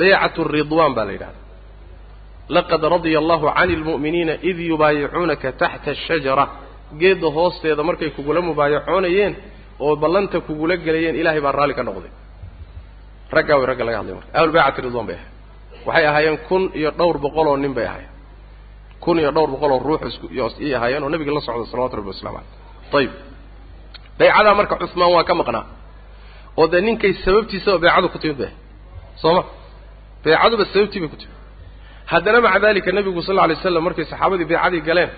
baycatu 0.00 0.40
ridwaan 0.56 0.92
baa 0.96 1.04
la 1.08 1.12
yidhahdaa 1.16 1.44
laqad 2.56 2.82
radia 2.94 3.18
allahu 3.22 3.46
cani 3.58 3.74
lmu'miniina 3.82 4.32
id 4.50 4.58
yubaayicuunaka 4.70 5.48
taxta 5.62 5.90
ashajara 5.96 6.44
geedda 7.00 7.28
hoosteeda 7.36 7.82
markay 7.88 8.10
kugula 8.16 8.40
mubaayacoonayeen 8.48 9.32
oo 9.84 9.94
ballanta 10.02 10.38
kugula 10.46 10.74
gelayeen 10.86 11.14
ilaahay 11.20 11.40
baa 11.46 11.52
raalli 11.58 11.74
ka 11.78 11.82
noqday. 11.88 12.10
Raggaa 13.36 13.56
way 13.58 13.66
ragga 13.70 13.84
laga 13.88 13.98
hadlay 14.00 14.14
marka. 14.18 14.30
Ahlu 14.38 14.50
baycati 14.56 14.80
ridwan 14.86 15.06
bay 15.08 15.16
ahay 15.20 15.26
waxay 15.86 16.06
ahaayeen 16.10 16.36
kun 16.48 16.62
iyo 16.80 16.90
dhowr 16.98 17.16
boqol 17.24 17.46
oo 17.52 17.56
nin 17.64 17.72
bay 17.78 17.86
ahaayeen. 17.90 18.12
Kun 19.04 19.16
iyo 19.22 19.30
dhowr 19.36 19.48
boqol 19.54 19.70
oo 19.74 19.80
ruux 19.86 20.00
iyay 20.34 20.74
ahaayeen 20.78 21.02
oo 21.04 21.08
nabiga 21.14 21.32
la 21.36 21.40
socda 21.46 21.66
salawatu 21.72 21.94
rabbi 21.98 22.08
waslamu 22.12 22.38
caleyh 22.92 22.98
ayib 22.98 23.12
baycadaa 24.18 24.54
marka 24.60 24.74
cusmaan 24.82 25.10
waa 25.16 25.24
ka 25.28 25.34
maqnaa 25.40 25.64
oo 26.58 26.66
dee 26.72 26.80
ninkay 26.86 27.12
sababtiisaba 27.24 27.78
baycadu 27.84 28.06
ku 28.14 28.18
timid 28.22 28.40
ahay 28.46 28.54
soo 29.22 29.32
ma 29.36 29.42
baycaduba 30.24 30.64
sababtii 30.72 31.00
bay 31.02 31.10
ku 31.14 31.18
timid. 31.22 31.36
Haddana 32.12 32.38
maca 32.46 32.58
dalika 32.64 32.90
nebigu 32.96 33.20
sal 33.26 33.34
lla 33.36 33.42
alay 33.46 33.56
slam 33.62 33.82
markay 33.88 34.04
saxaabadii 34.12 34.46
baycadii 34.52 34.82
galeen 34.88 35.10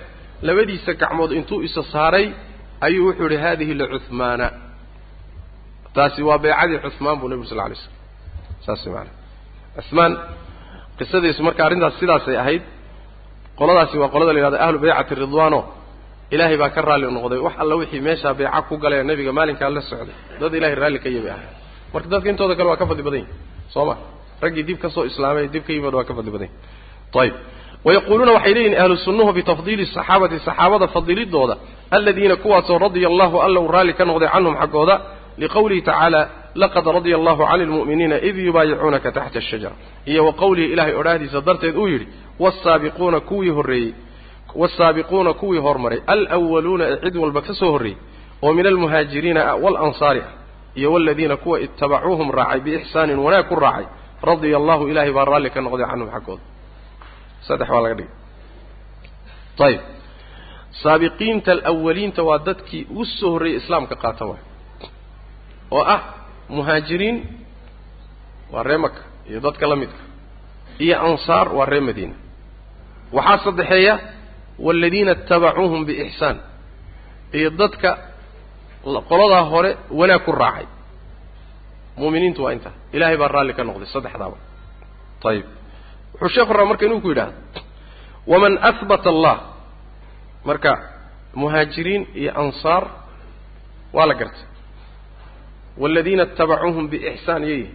labadiisa 0.46 0.92
gacmood 1.00 1.30
intuu 1.38 1.58
isa 1.68 1.82
saaray 1.94 2.26
ayuu 2.86 3.04
wuxuu 3.08 3.28
yihi 3.32 3.42
hadihi 3.46 3.72
licuhmaana 3.80 4.46
taasi 5.96 6.20
waa 6.28 6.38
baycadii 6.44 6.78
cuhmaan 6.84 7.16
buu 7.20 7.28
nebigu 7.32 7.46
sal 7.50 7.56
lla 7.58 7.64
alay 7.68 7.78
slam 7.84 7.94
saas 8.66 8.82
maana 8.94 9.10
cuhmaan 9.86 10.12
qisadiisu 10.98 11.40
marka 11.46 11.60
arrintaas 11.66 11.94
sidaasay 12.00 12.36
ahayd 12.42 12.62
qoladaasi 13.58 13.96
waa 14.02 14.10
qolada 14.14 14.32
la 14.34 14.38
yihahdo 14.40 14.58
ahlu 14.66 14.78
baycati 14.84 15.12
ridwaano 15.22 15.60
ilaahay 16.34 16.56
baa 16.62 16.70
ka 16.74 16.80
raalli 16.88 17.06
noqday. 17.16 17.38
Wax 17.46 17.54
alla 17.62 17.74
wixii 17.80 18.00
meeshaa 18.06 18.34
beeca 18.38 18.60
ku 18.68 18.74
galaya 18.82 19.02
nebiga 19.10 19.32
maalinkaa 19.38 19.70
la 19.76 19.80
socday. 19.90 20.14
Dad 20.40 20.52
ilahay 20.58 20.74
raalli 20.82 20.98
ka 21.04 21.08
yabi 21.16 21.28
ahay 21.34 21.48
marka 21.94 22.08
dadka 22.12 22.28
intooda 22.32 22.54
kale 22.58 22.68
waa 22.72 22.76
ka 22.82 22.86
fadli 22.90 23.02
badan 23.06 23.20
yihiin 23.20 23.34
soo 23.74 23.84
ma? 23.88 23.94
Raggii 24.42 24.62
dib 24.68 24.78
ka 24.82 24.88
soo 24.94 25.04
islaamay 25.10 25.44
dib 25.54 25.62
ka 25.66 25.72
yimaad 25.76 25.94
waa 25.98 26.04
ka 26.08 26.14
fadli 26.18 26.30
badan 26.34 26.48
ayib 27.22 27.34
wayaquuluuna 27.86 28.32
waxay 28.36 28.52
leeyihiin 28.56 28.76
ahlu 28.82 28.96
sunnuhu 29.06 29.30
bitafdiili 29.38 29.84
saxaabati 29.96 30.36
saxaabada 30.46 30.86
fadilidooda 30.94 31.54
aladiina 31.96 32.36
kuwaasoo 32.42 32.78
radia 32.84 33.08
allahu 33.12 33.36
alla 33.46 33.58
uu 33.64 33.68
raalli 33.74 33.92
ka 33.98 34.04
noqday 34.10 34.28
canhum 34.34 34.54
xaggooda 34.62 34.94
liqowlihi 35.42 35.82
tacaala 35.88 36.20
laqad 36.62 36.86
radia 36.96 37.16
allahu 37.20 37.42
cani 37.50 37.64
lmu'miniina 37.70 38.16
id 38.28 38.36
yubaayicuunaka 38.48 39.08
taxta 39.16 39.38
ashajara 39.42 39.74
iyo 40.10 40.20
wa 40.26 40.32
qowlihi 40.42 40.68
ilahay 40.74 40.94
odhaahdiisa 41.00 41.38
darteed 41.48 41.76
uu 41.82 41.88
yidhi 41.92 42.06
waasaabiquuna 42.42 43.18
kuwii 43.28 43.50
horreeyey 43.56 43.90
waasaabiquuna 44.60 45.32
kuwii 45.40 45.58
hormaray 45.66 46.00
alwaluuna 46.06 46.84
ee 46.92 46.96
cid 47.04 47.16
walba 47.22 47.40
ka 47.46 47.54
soo 47.60 47.70
horreeyey 47.74 47.98
oo 48.42 48.52
min 48.58 48.66
almuhaajiriina 48.66 49.42
waalansaari 49.64 50.20
ah 50.20 50.32
iyo 50.78 50.88
waladiina 50.92 51.36
kuwa 51.36 51.56
itabacuuhum 51.66 52.28
raacay 52.38 52.60
biixsaanin 52.66 53.18
wanaag 53.26 53.46
ku 53.50 53.54
raacay 53.64 53.86
radia 54.28 54.56
allahu 54.60 54.82
ilahay 54.90 55.12
baa 55.16 55.24
raalli 55.30 55.50
ka 55.54 55.60
noqday 55.66 55.86
canhum 55.90 56.08
xaggooda 56.14 56.42
saddex 57.46 57.68
baa 57.72 57.80
laga 57.84 57.94
dhigay 57.98 58.12
ayib 59.66 59.80
saabiqiinta 60.82 61.52
alawaliinta 61.52 62.22
waa 62.28 62.38
dadkii 62.48 62.82
ugu 62.92 63.04
soo 63.18 63.30
horreeyey 63.34 63.58
islaamka 63.60 63.94
qaata 64.02 64.24
waay 64.30 64.42
oo 65.76 65.82
ah 65.94 66.00
muhaajiriin 66.56 67.16
waa 68.52 68.62
ree 68.68 68.76
maka 68.84 69.00
iyo 69.30 69.38
dadka 69.46 69.64
la 69.72 69.76
midka 69.82 70.02
iyo 70.84 70.96
ansaar 71.08 71.46
waa 71.58 71.66
ree 71.72 71.80
madiina 71.88 72.14
waxaa 73.16 73.38
saddexeeya 73.44 73.94
waaladiina 74.66 75.12
itabacuuhum 75.18 75.80
biixsaan 75.88 76.36
iyo 77.38 77.50
dadka 77.60 77.90
qoladaa 79.10 79.44
hore 79.52 79.70
wanaag 79.98 80.22
ku 80.26 80.32
raacay 80.42 80.66
mu'miniintu 82.00 82.40
waa 82.44 82.52
intaa 82.56 82.72
ilaahay 82.96 83.16
baa 83.22 83.28
raalli 83.34 83.54
ka 83.58 83.62
noqday 83.68 83.86
saddexdaaba 83.94 84.36
ayib 85.30 85.46
wuxuu 86.12 86.28
sheekhu 86.34 86.52
rabaa 86.56 86.68
marka 86.70 86.84
inuu 86.86 87.00
ku 87.04 87.08
yidhahdo 87.12 87.34
waman 88.32 88.54
ahbata 88.70 89.08
allah 89.14 89.36
marka 90.48 90.72
muhaajiriin 91.40 92.02
iyo 92.20 92.30
ansaar 92.42 92.84
waa 93.96 94.06
la 94.10 94.14
gartay 94.20 94.46
waaladiina 95.82 96.22
itabacuuhum 96.32 96.84
biixsaan 96.92 97.42
yayihi 97.50 97.70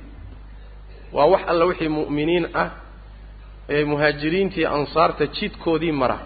waa 1.16 1.26
wax 1.34 1.42
alla 1.52 1.66
wixii 1.70 1.90
mu'miniin 1.98 2.46
ah 2.62 2.70
ee 3.76 3.84
muhaajiriintii 3.92 4.66
ansaarta 4.78 5.24
jidkoodii 5.38 5.92
mara 6.02 6.18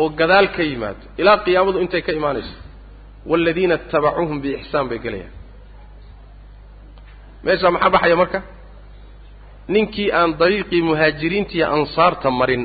oo 0.00 0.08
gadaal 0.20 0.46
ka 0.56 0.62
yimaado 0.70 1.04
ilaa 1.20 1.38
qiyaamadu 1.44 1.78
intay 1.84 2.02
ka 2.06 2.12
imaanayso 2.20 2.54
waaladiina 3.30 3.74
itabacuuhum 3.82 4.38
biixsaan 4.44 4.86
bay 4.90 4.98
gelayaan. 5.04 5.32
Meeshaa 7.44 7.70
maxaa 7.74 7.90
baxaya 7.94 8.16
marka? 8.22 8.38
Ninkii 9.74 10.08
aan 10.18 10.30
dariiqii 10.40 10.82
muhaajiriintiiyo 10.88 11.66
ansaarta 11.76 12.28
marin 12.40 12.62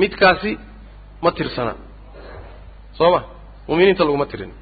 midkaasi 0.00 0.52
ma 1.24 1.30
tirsana. 1.36 1.72
Soo 2.98 3.10
ma? 3.14 3.20
Mu'miniinta 3.68 4.02
laguma 4.08 4.26
tirin. 4.32 4.52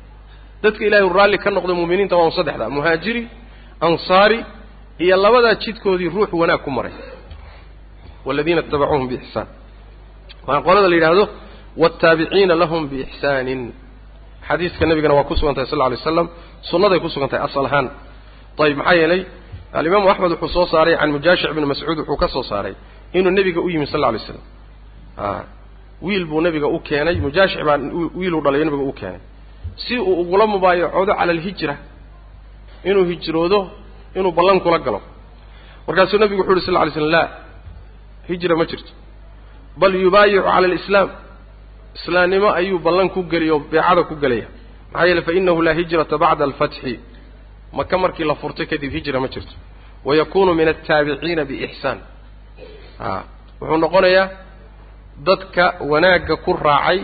Dadka 0.63 0.83
ilahay 0.89 1.05
u 1.09 1.13
raalli 1.19 1.39
ka 1.45 1.49
noqday 1.57 1.77
mu'miniinta 1.81 2.15
waa 2.19 2.27
un 2.31 2.35
saddexdaa 2.39 2.71
muhaajiri 2.77 3.23
ansaari 3.87 4.39
iyo 5.05 5.17
labadaa 5.25 5.55
jidkoodii 5.63 6.09
ruux 6.15 6.31
wanaag 6.41 6.61
ku 6.65 6.71
maray. 6.77 6.93
Waladiina 8.27 8.61
itabacuuhum 8.69 9.09
biixsaan. 9.13 9.47
Waa 10.47 10.61
qolada 10.67 10.89
la 10.93 10.97
yidhaahdo 10.99 11.25
waaltaabiciina 11.83 12.55
lahum 12.63 12.83
biixsaanin 12.93 13.61
xadiiska 14.49 14.85
nabigana 14.91 15.15
waa 15.19 15.25
ku 15.31 15.35
sugan 15.41 15.55
tahay 15.57 15.69
sal 15.73 15.83
alay 15.87 15.99
slam 16.07 16.29
sunnaday 16.71 16.99
ku 17.05 17.09
sugan 17.15 17.29
tahay 17.33 17.43
asal 17.49 17.65
ahaan 17.69 17.87
ayib 18.65 18.77
maxaa 18.81 18.95
yeelay 19.01 19.21
alimaamu 19.79 20.07
axmed 20.13 20.31
wuxuu 20.35 20.49
soo 20.57 20.67
saaray 20.73 20.95
can 21.01 21.11
mujaashic 21.17 21.51
bni 21.57 21.67
mascuud 21.73 21.99
wuxuu 22.01 22.17
ka 22.23 22.29
soo 22.35 22.45
saaray 22.51 22.75
inuu 23.19 23.33
nebiga 23.39 23.61
u 23.67 23.69
yimi 23.75 23.87
sal 23.93 24.05
alay 24.09 24.21
slam 24.29 24.43
wiil 26.07 26.25
buu 26.31 26.41
nebiga 26.47 26.67
u 26.77 26.79
keenay 26.89 27.17
mujaashic 27.27 27.61
baa 27.69 27.79
wiiluu 28.19 28.41
dhalayo 28.45 28.65
nebiga 28.69 28.85
u 28.93 28.93
keenay 29.01 29.21
si 29.85 29.95
uu 30.09 30.15
ugula 30.23 30.45
mubaayacoodo 30.55 31.13
cala 31.19 31.33
alhijra 31.37 31.75
inuu 32.91 33.05
hijroodo 33.11 33.59
inuu 34.19 34.33
ballan 34.39 34.59
kula 34.65 34.79
galo 34.87 35.01
markaasuu 35.87 36.19
nebigu 36.23 36.41
wuxu 36.43 36.53
uhi 36.57 36.67
sal 36.69 36.77
alay 36.83 36.93
slam 36.97 37.11
laa 37.17 37.29
hijra 38.29 38.55
ma 38.61 38.65
jirto 38.71 38.93
bal 39.81 39.93
yubaayicu 40.05 40.43
cala 40.49 40.67
alislaam 40.71 41.09
islaamnimo 41.97 42.49
ayuu 42.61 42.79
ballan 42.87 43.09
ku 43.15 43.21
geliya 43.33 43.53
oo 43.55 43.61
beecada 43.73 44.03
ku 44.11 44.15
gelaya. 44.23 44.47
Maxaa 44.93 45.07
yeele 45.09 45.23
fa 45.27 45.33
inahu 45.39 45.61
laa 45.67 45.75
hijrata 45.81 46.15
bacda 46.23 46.43
alfatxi 46.49 46.93
maka 47.79 47.95
markii 48.03 48.25
la 48.31 48.35
furtay 48.43 48.67
kadib 48.71 48.91
hijra 48.97 49.19
ma 49.25 49.29
jirto. 49.35 49.55
Wayakunu 50.07 50.51
min 50.59 50.69
altaabiciina 50.73 51.43
biixsaan 51.51 51.99
a 53.01 53.09
wuxuu 53.61 53.79
noqonayaa 53.85 54.27
dadka 55.29 55.65
wanaagga 55.91 56.35
ku 56.45 56.51
raacay 56.67 56.99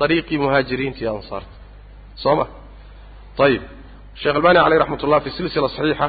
dariiqii 0.00 0.38
muhaajiriinta 0.44 1.00
iyo 1.02 1.12
ansaarta. 1.18 1.54
Soo 2.22 2.34
ma? 2.38 2.44
Ayib 3.46 3.62
sheekh 4.20 4.36
albani 4.38 4.58
caleyh 4.64 4.78
raxmat 4.82 5.02
ullah 5.06 5.20
fi 5.24 5.30
silsila 5.38 5.68
saxiixa 5.76 6.06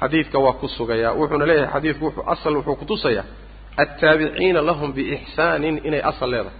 xadiidka 0.00 0.36
waa 0.44 0.52
ku 0.60 0.66
sugayaa. 0.76 1.12
Wuxuuna 1.20 1.44
leeyahay 1.50 1.70
xadiidku 1.74 2.02
wuxuu 2.08 2.24
asal 2.32 2.52
wuxuu 2.58 2.76
kutusayaa 2.80 3.24
altaabiciina 3.82 4.60
lahum 4.68 4.90
biixsaanin 4.96 5.76
inay 5.88 6.02
asal 6.10 6.28
leedahay 6.34 6.56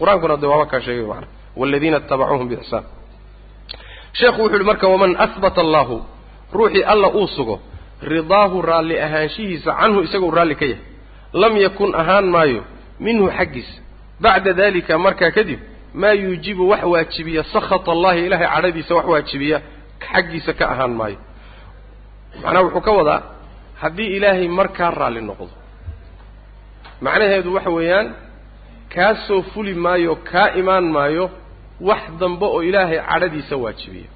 qur'aankuna 0.00 0.34
dee 0.42 0.46
waaba 0.52 0.66
kaa 0.72 0.80
sheegay 0.86 1.04
macana 1.10 1.26
waladiina 1.60 1.96
itabacuuhum 2.04 2.48
biixsaan 2.50 2.84
sheekhu 4.18 4.38
wuxu 4.42 4.54
uhi 4.56 4.64
marka 4.70 4.86
waman 4.92 5.12
ahbata 5.24 5.60
allahu 5.66 5.96
ruuxii 6.56 6.82
alla 6.92 7.08
uu 7.18 7.26
sugo 7.36 7.56
ridaahu 8.12 8.56
raalli 8.70 8.96
ahaanshihiisa 9.06 9.70
canhu 9.80 9.98
isagoo 10.06 10.30
raalli 10.38 10.54
ka 10.60 10.64
yahay. 10.72 10.84
Lam 11.42 11.54
yakun 11.64 11.90
ahaan 12.00 12.26
maayo 12.34 12.62
minhu 13.04 13.26
xaggiisa. 13.38 13.74
Bacda 14.22 14.52
dalika 14.60 14.94
markaa 15.04 15.30
kadib 15.36 15.60
maa 16.00 16.12
yuujibu 16.22 16.62
wax 16.70 16.82
waajibiya 16.92 17.42
sakhata 17.52 17.88
allahi 17.94 18.20
ilaahay 18.26 18.48
cadhadiisa 18.54 18.92
wax 18.98 19.06
waajibiya 19.12 19.58
xaggiisa 20.12 20.52
ka 20.58 20.64
ahaan 20.72 20.92
maayo. 21.00 21.18
Macnaha 22.42 22.62
wuxuu 22.66 22.80
ka 22.86 22.92
wadaa 22.98 23.20
haddii 23.82 24.08
ilaahay 24.16 24.48
markaa 24.58 24.90
raalli 25.00 25.20
noqdo 25.28 25.48
macnaheedu 27.04 27.50
waxa 27.56 27.70
weeyaan 27.78 28.06
kaa 28.94 29.14
soo 29.26 29.42
fuli 29.52 29.74
maayo 29.84 30.12
kaa 30.30 30.48
imaan 30.60 30.84
maayo 30.96 31.24
wax 31.88 32.02
dambe 32.20 32.46
oo 32.54 32.60
ilaahay 32.68 32.98
cadhadiisa 33.10 33.54
waajibiya. 33.62 34.10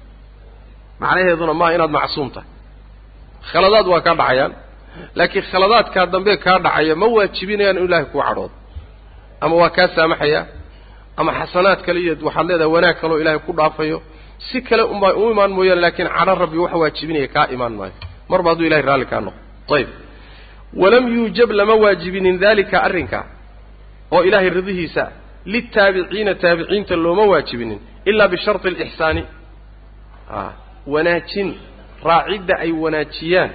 Macnaheeduna 0.99 1.53
maa 1.61 1.71
inaad 1.75 1.91
macsuum 1.97 2.29
tahay. 2.35 2.49
Khaladaad 3.51 3.87
waa 3.91 4.01
kaa 4.05 4.15
dhacayaan 4.19 4.53
laakiin 5.17 5.45
khaladaadkaa 5.51 6.05
dambe 6.13 6.33
kaa 6.45 6.59
dhacaya 6.65 6.95
ma 7.01 7.05
waajibinayaan 7.15 7.77
in 7.79 7.85
ilaahay 7.87 8.05
kuu 8.11 8.21
cadhoodo. 8.27 8.53
Ama 9.43 9.55
waa 9.61 9.69
kaa 9.77 9.87
saamaxaya 9.95 10.41
ama 11.19 11.31
xasanaad 11.39 11.79
kale 11.85 11.99
iyo 12.03 12.13
waxaad 12.27 12.47
leedahay 12.49 12.71
wanaag 12.75 12.95
kaleo 13.01 13.17
ilaahay 13.21 13.39
ku 13.45 13.51
dhaafayo 13.59 13.97
si 14.47 14.57
kale 14.67 14.83
unbaa 14.93 15.13
u 15.21 15.31
imaan 15.33 15.51
mooyaane 15.57 15.81
laakiin 15.83 16.09
cadho 16.17 16.33
rabbi 16.43 16.57
wax 16.63 16.73
waajibinaya 16.81 17.27
kaa 17.35 17.45
imaan 17.55 17.73
maayo. 17.79 17.93
Marba 18.29 18.49
hadduu 18.51 18.65
ilahay 18.69 18.85
raalli 18.89 19.05
kaa 19.11 19.21
noqdo 19.27 19.75
ayib 19.77 19.89
walam 20.81 21.05
yuujab 21.15 21.49
lama 21.59 21.73
waajibinin 21.83 22.35
daalika 22.43 22.77
arrinkaa 22.87 23.23
oo 24.13 24.21
ilaahay 24.27 24.49
ridihiisa 24.57 25.03
liltaabiciina 25.53 26.31
taabiciinta 26.43 26.95
looma 27.05 27.23
waajibinin 27.31 27.79
ilaa 28.09 28.27
bisharti 28.33 28.67
alixsaani 28.71 29.23
a 30.29 30.41
wanaajin 30.93 31.49
raacidda 32.09 32.53
ay 32.65 32.71
wanaajiyaan 32.83 33.49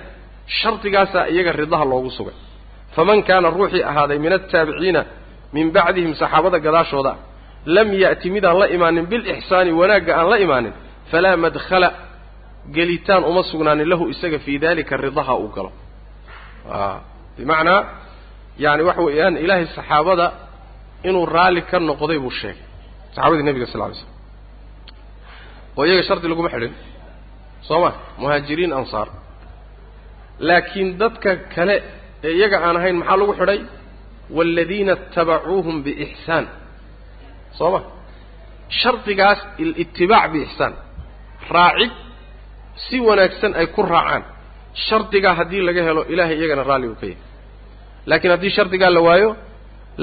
shardigaasaa 0.58 1.24
iyaga 1.32 1.52
ridaha 1.60 1.84
loogu 1.92 2.10
sugay. 2.18 2.34
Faman 2.96 3.20
kaana 3.28 3.48
ruuxii 3.56 3.82
ahaaday 3.90 4.18
min 4.24 4.32
altaabiciina 4.38 5.00
min 5.56 5.66
bacdihim 5.76 6.12
saxaabada 6.20 6.58
gadaashooda 6.66 7.12
lam 7.76 7.88
ya'ti 8.04 8.26
midaan 8.34 8.58
la 8.62 8.66
imaanin 8.76 9.06
bilixsaani 9.12 9.70
wanaagga 9.80 10.12
aan 10.20 10.28
la 10.32 10.36
imaanin 10.46 10.72
falaa 11.10 11.36
madkhala 11.44 11.88
gelitaan 12.76 13.22
uma 13.30 13.42
sugnaanin 13.50 13.88
lahu 13.92 14.04
isaga 14.14 14.38
fii 14.44 14.58
dalika 14.64 14.94
ridaha 15.04 15.34
uu 15.42 15.48
galo. 15.56 15.70
Bimacnaa 17.36 17.80
yani 18.64 18.82
waxa 18.88 19.02
weeyaan 19.06 19.34
ilaahay 19.44 19.66
saxaabada 19.76 20.26
inuu 21.08 21.26
raalli 21.36 21.62
ka 21.70 21.76
noqday 21.90 22.18
buu 22.24 22.30
sheegay. 22.40 22.62
Saxaabadii 23.14 23.44
nebiga 23.48 23.66
sal 23.72 23.80
ly 23.90 23.94
slam 24.00 24.10
oo 25.78 25.84
iyaga 25.88 26.02
shardi 26.08 26.26
laguma 26.32 26.48
xidhin. 26.54 26.72
Soo 27.68 27.80
ma? 27.84 27.90
Muhaajiriin 28.20 28.72
ansaar. 28.78 29.08
Laakiin 30.48 30.88
dadka 31.00 31.30
kale 31.54 31.76
ee 32.26 32.32
iyaga 32.38 32.56
aan 32.66 32.76
ahayn 32.80 32.96
maxaa 33.00 33.16
lagu 33.20 33.32
xidhay? 33.40 33.60
Waaladiina 34.36 34.92
itabacuuhum 35.02 35.76
biixsaan 35.86 36.44
soo 37.58 37.70
ma? 37.74 37.80
Shardigaas 38.80 39.40
alitibaac 39.62 40.26
biixsaan 40.34 40.72
raacid 41.54 41.92
si 42.86 42.96
wanaagsan 43.08 43.52
ay 43.60 43.66
ku 43.74 43.82
raacaan. 43.94 44.22
Shardigaa 44.86 45.34
haddii 45.40 45.62
laga 45.68 45.82
helo 45.88 46.02
ilaahay 46.12 46.36
iyagana 46.40 46.62
raalli 46.70 46.86
uu 46.92 46.98
ka 47.00 47.06
yahay 47.06 47.18
laakiin 48.10 48.32
haddii 48.34 48.52
shardigaa 48.56 48.90
la 48.96 49.00
waayo 49.08 49.30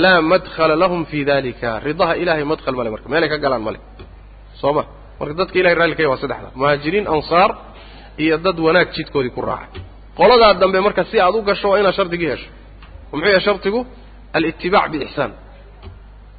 laa 0.03 0.21
madkhala 0.31 0.75
lahum 0.83 1.01
fii 1.09 1.23
dalika 1.31 1.69
ridaha 1.87 2.13
ilahay 2.21 2.43
madkhal 2.51 2.75
male 2.79 2.89
marka 2.93 3.07
meelay 3.13 3.29
ka 3.33 3.37
galaan 3.43 3.63
male 3.67 3.79
soo 4.61 4.73
ma? 4.77 4.83
Marka 5.19 5.33
dadka 5.41 5.55
ilahay 5.59 5.75
raalli 5.79 5.95
kaya 5.95 6.09
waa 6.09 6.21
saddexda. 6.23 6.49
Muhaajiriin 6.59 7.07
ansaar 7.15 7.51
iyo 8.23 8.37
dad 8.45 8.57
wanaag 8.59 8.87
jidkoodii 8.95 9.33
ku 9.35 9.41
raacay. 9.41 9.81
Qoladaa 10.17 10.53
dambe 10.61 10.79
marka 10.87 11.03
si 11.09 11.19
aad 11.19 11.35
u 11.35 11.41
gasho 11.41 11.69
waa 11.69 11.79
inaad 11.81 11.95
shardigii 11.99 12.29
hesho. 12.33 12.49
Muxuu 13.11 13.29
yahay 13.29 13.43
shardigu? 13.47 13.79
Alitibaac 14.33 14.87
biixsaan 14.91 15.31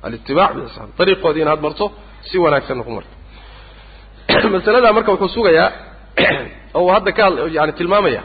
alitibaac 0.07 0.53
biixsaan 0.57 0.89
dariiqoodii 0.99 1.43
inaad 1.47 1.61
marto 1.67 1.87
si 2.29 2.37
wanaagsanna 2.45 2.83
ku 2.87 2.91
marto. 2.97 3.15
Masaladaa 4.55 4.93
marka 4.93 5.11
wuxuu 5.13 5.29
sugayaa 5.37 5.71
oo 6.79 6.89
hadda 6.97 7.11
ka 7.19 7.25
yani 7.57 7.73
tilmaamaya 7.79 8.23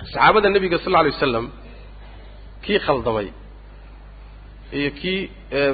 saxaabada 0.00 0.48
nebiga 0.54 0.78
sal 0.78 0.92
lla 0.92 0.98
alay 1.02 1.12
wasalam 1.16 1.46
kii 2.64 2.78
khaldamay 2.86 3.28
iyo 4.78 4.90
kii 5.00 5.20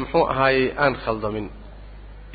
muxuu 0.03 0.25
ahaayey 0.33 0.67
aan 0.83 0.95
khaldamin 1.05 1.47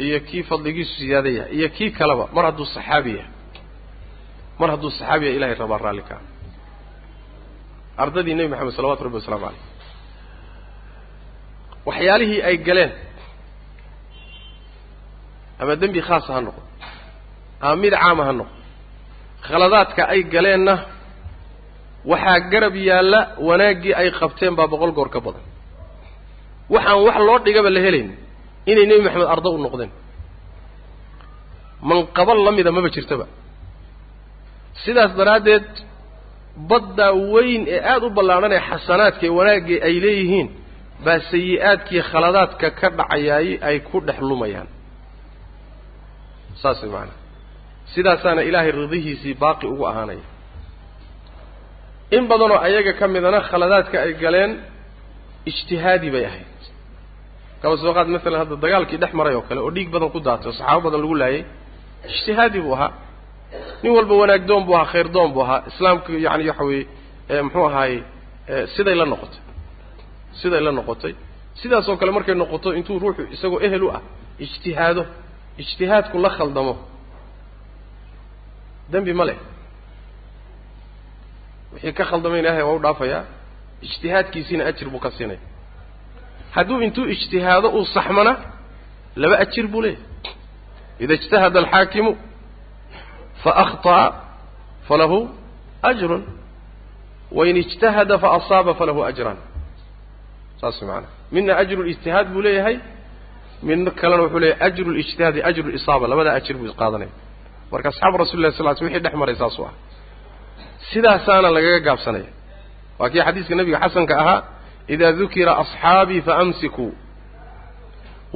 iyo 0.06 0.18
kii 0.28 0.44
fadligiisu 0.50 0.94
siyaada 1.00 1.30
yahay 1.38 1.52
iyo 1.58 1.68
kii 1.78 1.90
kaleba 2.00 2.26
mar 2.36 2.44
hadduu 2.48 2.66
saxaabi 2.76 3.12
yahay 3.20 3.32
mar 4.60 4.70
hadduu 4.74 4.90
saxaabi 4.98 5.24
yahay 5.26 5.38
ilahay 5.38 5.56
rabaa 5.64 5.78
raalli 5.86 6.04
kaa 6.10 6.22
ardadii 8.04 8.36
nebi 8.38 8.50
maxamed 8.54 8.74
salawatu 8.78 9.02
rabbi 9.06 9.16
waslamu 9.20 9.44
caleyh 9.46 9.62
waxyaalihii 11.88 12.42
ay 12.50 12.56
galeen 12.68 12.92
ama 15.62 15.74
dembi 15.82 16.02
khaasa 16.08 16.30
ha 16.36 16.42
noqo 16.48 16.62
ama 17.66 17.76
mid 17.84 17.94
caama 18.02 18.24
ha 18.28 18.34
noqo 18.40 18.54
khaladaadka 19.48 20.02
ay 20.14 20.22
galeenna 20.34 20.74
waxaa 22.12 22.40
garab 22.52 22.76
yaalla 22.90 23.20
wanaaggii 23.48 23.94
ay 24.02 24.10
qabteen 24.20 24.54
baa 24.60 24.68
boqol 24.74 24.92
goor 24.98 25.10
ka 25.14 25.20
badan. 25.26 25.44
Waxaan 26.74 27.00
wax 27.08 27.18
loo 27.28 27.38
dhigaba 27.46 27.70
la 27.76 27.80
helayn 27.86 28.10
inay 28.72 28.86
nebi 28.90 29.02
maxamed 29.06 29.28
ardo 29.36 29.50
u 29.52 29.58
noqdeen. 29.66 29.92
Manqabo 31.90 32.34
la 32.46 32.52
mida 32.58 32.72
maba 32.76 32.90
jirtaba. 32.96 33.26
Sidaas 34.84 35.12
daraaddeed 35.20 35.68
baddaa 36.70 37.14
weyn 37.34 37.62
ee 37.76 37.80
aada 37.92 38.06
u 38.06 38.10
ballaadhan 38.18 38.52
ee 38.58 38.62
xasanaadka 38.70 39.24
ee 39.28 39.30
wanaaggii 39.40 39.80
ay 39.88 39.96
leeyihiin 40.06 40.48
baa 41.06 41.20
sayi-aadkii 41.32 42.02
khaladaadka 42.12 42.68
ka 42.80 42.88
dhacayaay 42.98 43.48
ay 43.68 43.78
ku 43.88 43.98
dhex 44.08 44.20
lumayaan. 44.30 44.68
Saas 46.62 46.80
macanaa 46.84 47.18
sidaasaana 47.94 48.42
ilaahay 48.50 48.72
ridihiisii 48.82 49.34
baaqi 49.44 49.66
ugu 49.74 49.84
ahaanaya 49.92 50.26
in 52.16 52.24
badanoo 52.32 52.60
ayaga 52.68 52.94
ka 53.00 53.06
midana 53.14 53.40
khaladaadka 53.50 53.96
ay 54.06 54.14
galeen 54.24 54.52
ijtihaadi 55.52 56.08
bay 56.14 56.26
ahayd. 56.30 56.60
Kaba 57.62 57.76
soo 57.82 57.94
qaad 57.98 58.08
masalan 58.16 58.40
hadda 58.44 58.56
dagaalkii 58.64 58.98
dhex 59.02 59.14
maray 59.20 59.36
oo 59.38 59.44
kale 59.50 59.60
oo 59.66 59.72
dhiig 59.76 59.90
badan 59.94 60.10
ku 60.14 60.20
daatay 60.28 60.48
oo 60.50 60.56
saxaabo 60.60 60.82
badan 60.88 61.02
lagu 61.04 61.16
laayay 61.22 61.42
ijtihaadi 62.14 62.60
buu 62.66 62.74
ahaa. 62.78 62.92
Nin 63.84 63.92
walba 63.98 64.14
wanaag 64.22 64.44
doon 64.50 64.64
buu 64.68 64.76
ahaa 64.78 64.90
khayr 64.94 65.08
doon 65.16 65.30
buu 65.34 65.44
ahaa. 65.46 65.60
Islaamku 65.72 66.12
yani 66.26 66.44
waxa 66.50 66.64
weeye 66.70 66.86
muxuu 67.46 67.66
ahaaye 67.70 67.98
siday 68.76 68.96
la 69.02 69.06
noqotay. 69.12 69.42
Siday 70.42 70.62
la 70.68 70.72
noqotay. 70.80 71.14
Sidaasoo 71.62 71.96
kale 72.00 72.12
markay 72.18 72.36
noqoto 72.42 72.70
intuu 72.80 72.98
ruuxu 73.04 73.24
isagoo 73.36 73.60
ehel 73.66 73.84
u 73.84 73.90
ah 73.98 74.02
ijtihaado. 74.46 75.04
Ijtihaadku 75.62 76.16
la 76.26 76.30
khaldamo. 76.38 76.74
Dembi 78.92 79.14
ma 79.20 79.26
leh 79.30 79.38
wixii 81.74 81.94
ka 81.94 82.04
khaldamayn 82.06 82.40
ilaahay 82.44 82.64
waa 82.64 82.76
u 82.80 82.82
dhaafayaa 82.86 83.24
ijtihaadkiisiina 83.88 84.64
ajir 84.72 84.90
buu 84.90 85.00
ka 85.00 85.12
siinaya 85.12 85.40
hadduu 86.56 86.82
intuu 86.82 87.06
ijtihaado 87.16 87.68
uu 87.78 87.86
saxmana 87.96 88.34
laba 89.16 89.36
ajir 89.46 89.68
buu 89.68 89.82
leeyahy 89.82 90.04
ida 91.04 91.14
ijtahada 91.20 91.60
alxaakimu 91.60 92.12
fa 93.44 93.52
akhطa'a 93.64 94.08
falahu 94.88 95.30
ajrun. 95.82 96.24
Wain 97.32 97.58
ijtahada 97.58 98.18
faasaaba 98.24 98.74
falahu 98.74 99.04
ajran. 99.04 99.38
Saas 100.62 100.82
maanaa 100.82 101.20
midna 101.32 101.56
ajru 101.58 101.84
lijtihaad 101.84 102.28
buu 102.34 102.42
leeyahay 102.42 102.78
mid 103.64 103.90
kalena 104.00 104.24
wuxuu 104.24 104.40
leeyahy 104.40 104.64
ajru 104.68 104.90
اlijtihaad 104.94 105.36
iyo 105.36 105.46
ajru 105.52 105.68
lisaaba 105.76 106.08
labadaa 106.08 106.34
ajir 106.40 106.56
buu 106.58 106.68
isqaadanaya 106.72 107.12
marka 107.72 107.90
asxaabu 107.90 108.18
rasul 108.18 108.42
lah 108.42 108.52
sal 108.58 108.68
l 108.68 108.76
sl 108.76 108.84
wixii 108.86 109.04
dhex 109.06 109.14
maray 109.22 109.36
saasuu 109.36 109.66
ah 109.70 109.74
sidaasaana 110.92 111.50
lagaga 111.56 111.80
gaabsanaya. 111.88 112.30
Waa 113.00 113.10
kii 113.14 113.22
xadiiska 113.28 113.54
nebiga 113.60 113.80
xasanka 113.84 114.14
ahaa 114.22 114.42
ida 114.94 115.08
dukira 115.20 115.52
asxaabii 115.64 116.22
faamsikuu 116.28 116.92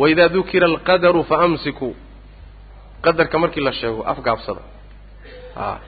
waida 0.01 0.25
dukira 0.35 0.65
alqadaru 0.71 1.21
faamsikuu 1.31 1.93
qadarka 3.05 3.35
markii 3.43 3.63
la 3.67 3.73
sheego 3.79 4.01
afgaabsada 4.11 4.61
a 5.63 5.79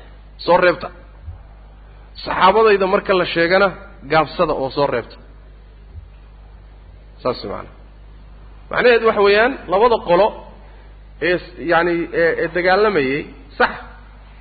soo 0.45 0.57
reebta. 0.63 0.89
Saxaabadayda 2.24 2.88
marka 2.93 3.13
la 3.20 3.26
sheegana 3.34 3.68
gaabsada 4.11 4.53
oo 4.61 4.70
soo 4.78 4.88
reebta. 4.93 5.16
Saas 7.24 7.39
maana 7.51 7.70
macnaheedu 8.72 9.05
waxa 9.09 9.22
weeyaan 9.28 9.51
labada 9.72 9.97
qolo 10.09 10.28
ee 11.30 11.38
yaani 11.72 11.93
ee 12.22 12.47
dagaalamayey 12.55 13.20
sax 13.57 13.72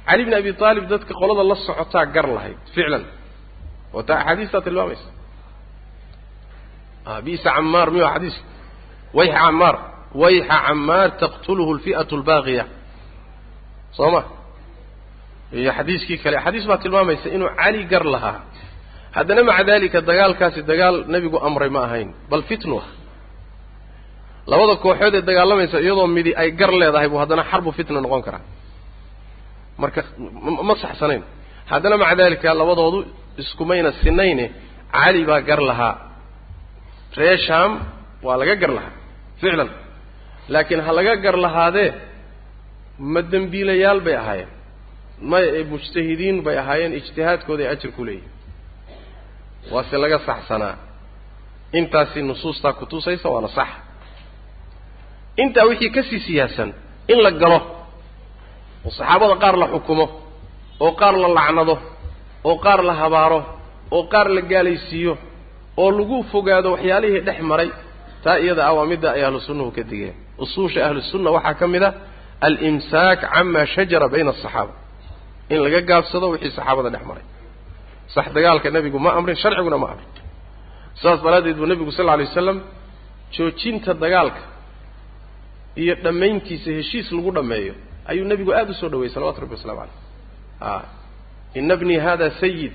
cali 0.07 0.23
bn 0.27 0.35
abi 0.41 0.51
aalib 0.61 0.85
dadka 0.93 1.13
qolada 1.21 1.43
la 1.51 1.57
socotaa 1.67 2.05
gar 2.15 2.27
lahayd 2.37 2.59
ficlan. 2.75 3.05
Oo 3.95 4.03
taa 4.09 4.19
axaadiistaa 4.21 4.61
tilmaamaysa. 4.67 5.09
Bisa 7.27 7.49
camaar 7.57 7.89
miyu 7.95 8.07
xadiis 8.15 8.37
wayxa 9.17 9.39
camaar 9.45 9.77
wayxa 10.23 10.57
camaar 10.67 11.09
taqtuluhu 11.23 11.71
alfi'atu 11.77 12.13
albaaqiya 12.19 12.65
soo 13.97 14.11
ma? 14.15 14.23
Iyo 15.53 15.71
xadiiskii 15.79 16.19
kale 16.25 16.37
xadiis 16.45 16.65
baa 16.71 16.79
tilmaamaysa 16.85 17.29
inuu 17.37 17.51
cali 17.61 17.81
gar 17.93 18.05
lahaa. 18.15 18.39
Haddana 19.17 19.43
maca 19.49 19.65
dalika 19.71 19.99
dagaalkaasi 20.11 20.61
dagaal 20.71 20.97
nebigu 21.13 21.39
amray 21.49 21.71
ma 21.77 21.81
ahayn 21.87 22.09
bal 22.31 22.43
fitnu 22.51 22.77
ah. 22.83 22.89
Labada 24.51 24.75
kooxood 24.85 25.15
ee 25.15 25.23
dagaalamaysa 25.31 25.77
iyadoo 25.85 26.07
midi 26.17 26.33
ay 26.43 26.49
gar 26.61 26.73
leedahay 26.81 27.09
buu 27.13 27.19
haddana 27.23 27.43
xarbu 27.51 27.71
fitna 27.79 28.01
noqon 28.05 28.23
karaa 28.27 28.45
marka 29.83 30.01
ma 30.69 30.75
saxsanayn. 30.83 31.23
Haddana 31.71 31.97
maca 32.03 32.15
dalika 32.21 32.49
labadoodu 32.61 32.99
iskumayna 33.43 33.91
sinayne 34.03 34.47
cali 34.93 35.23
baa 35.29 35.41
gar 35.49 35.61
lahaa. 35.71 35.95
Ree 37.19 37.37
sham 37.47 37.71
waa 38.27 38.37
laga 38.41 38.55
gar 38.63 38.73
lahaa 38.79 38.93
ficlan. 39.41 39.71
Laakiin 40.53 40.81
ha 40.87 40.91
laga 40.99 41.15
gar 41.25 41.37
lahaadee 41.45 41.91
ma 43.13 43.21
dembiilayaal 43.33 44.01
bay 44.07 44.17
ahaayeen. 44.23 44.51
Maya 45.31 45.49
ee 45.59 45.65
mujtahidiin 45.73 46.37
bay 46.47 46.57
ahaayeen 46.63 46.93
ijtihaadkooday 47.01 47.67
ajir 47.75 47.91
ku 47.97 48.03
leeyihiin 48.09 48.33
waase 49.73 49.97
laga 50.05 50.19
saxsanaa. 50.29 50.77
Intaasi 51.79 52.21
nusuustaa 52.29 52.73
kutusaysa 52.81 53.29
waana 53.35 53.49
sax. 53.59 53.69
Intaa 55.43 55.65
wixii 55.71 55.91
ka 55.97 56.03
sii 56.09 56.21
siyaasan 56.27 56.71
in 57.13 57.19
la 57.25 57.31
galo 57.43 57.59
oo 58.87 58.91
saxaabada 58.99 59.35
qaar 59.43 59.57
la 59.63 59.67
xukumo 59.75 60.07
oo 60.85 60.93
qaar 61.01 61.15
la 61.23 61.29
lacnado 61.39 61.75
oo 62.49 62.57
qaar 62.65 62.81
la 62.89 62.95
habaaro 63.01 63.41
oo 63.97 64.03
qaar 64.13 64.27
la 64.37 64.41
gaalaysiiyo 64.53 65.13
oo 65.83 65.91
lagu 65.99 66.17
fogaado 66.33 66.69
waxyaalihii 66.75 67.21
dhex 67.29 67.41
maray 67.51 67.71
taa 68.25 68.37
iyada 68.45 68.63
ah 68.69 68.73
waa 68.77 68.87
ay 69.17 69.23
ahlu 69.27 69.41
sunnuhu 69.49 69.71
ka 69.77 69.83
digeen. 69.91 70.15
Usuusha 70.45 70.81
ahlu 70.87 71.01
sunna 71.13 71.31
waxaa 71.37 71.55
ka 71.61 71.67
mid 71.75 71.83
a 71.83 71.91
alimsaak 72.47 73.21
cama 73.33 73.61
shajara 73.75 74.07
bayna 74.13 74.31
asaxaaba 74.35 74.73
in 75.53 75.59
laga 75.65 75.81
gaabsado 75.91 76.27
wixii 76.35 76.51
saxaabada 76.59 76.91
dhex 76.95 77.05
maray. 77.11 77.25
Sax 78.15 78.27
dagaalka 78.37 78.69
nebigu 78.77 78.99
ma 79.05 79.11
amrin 79.19 79.37
sharciguna 79.43 79.79
ma 79.83 79.87
amrin. 79.93 80.09
Saas 81.03 81.19
daraaddeed 81.25 81.57
buu 81.61 81.67
nebigu 81.73 81.91
sal 81.97 82.05
lla 82.07 82.13
alay 82.17 82.27
waslam 82.31 82.59
joojinta 83.35 83.91
dagaalka 84.05 84.43
iyo 85.83 85.95
dhammayntiisa 86.05 86.71
heshiis 86.79 87.09
lagu 87.17 87.31
dhammeeyo 87.37 87.75
ayuu 88.11 88.25
nebigu 88.31 88.53
aada 88.59 88.71
u 88.71 88.75
soo 88.81 88.89
dhaweeyey 88.93 89.15
salawatu 89.15 89.41
rabbi 89.45 89.55
waslamu 89.57 89.81
caleyh 89.81 89.97
a 90.61 90.83
ina 91.59 91.77
bnii 91.81 91.99
hada 92.07 92.31
sayid 92.41 92.73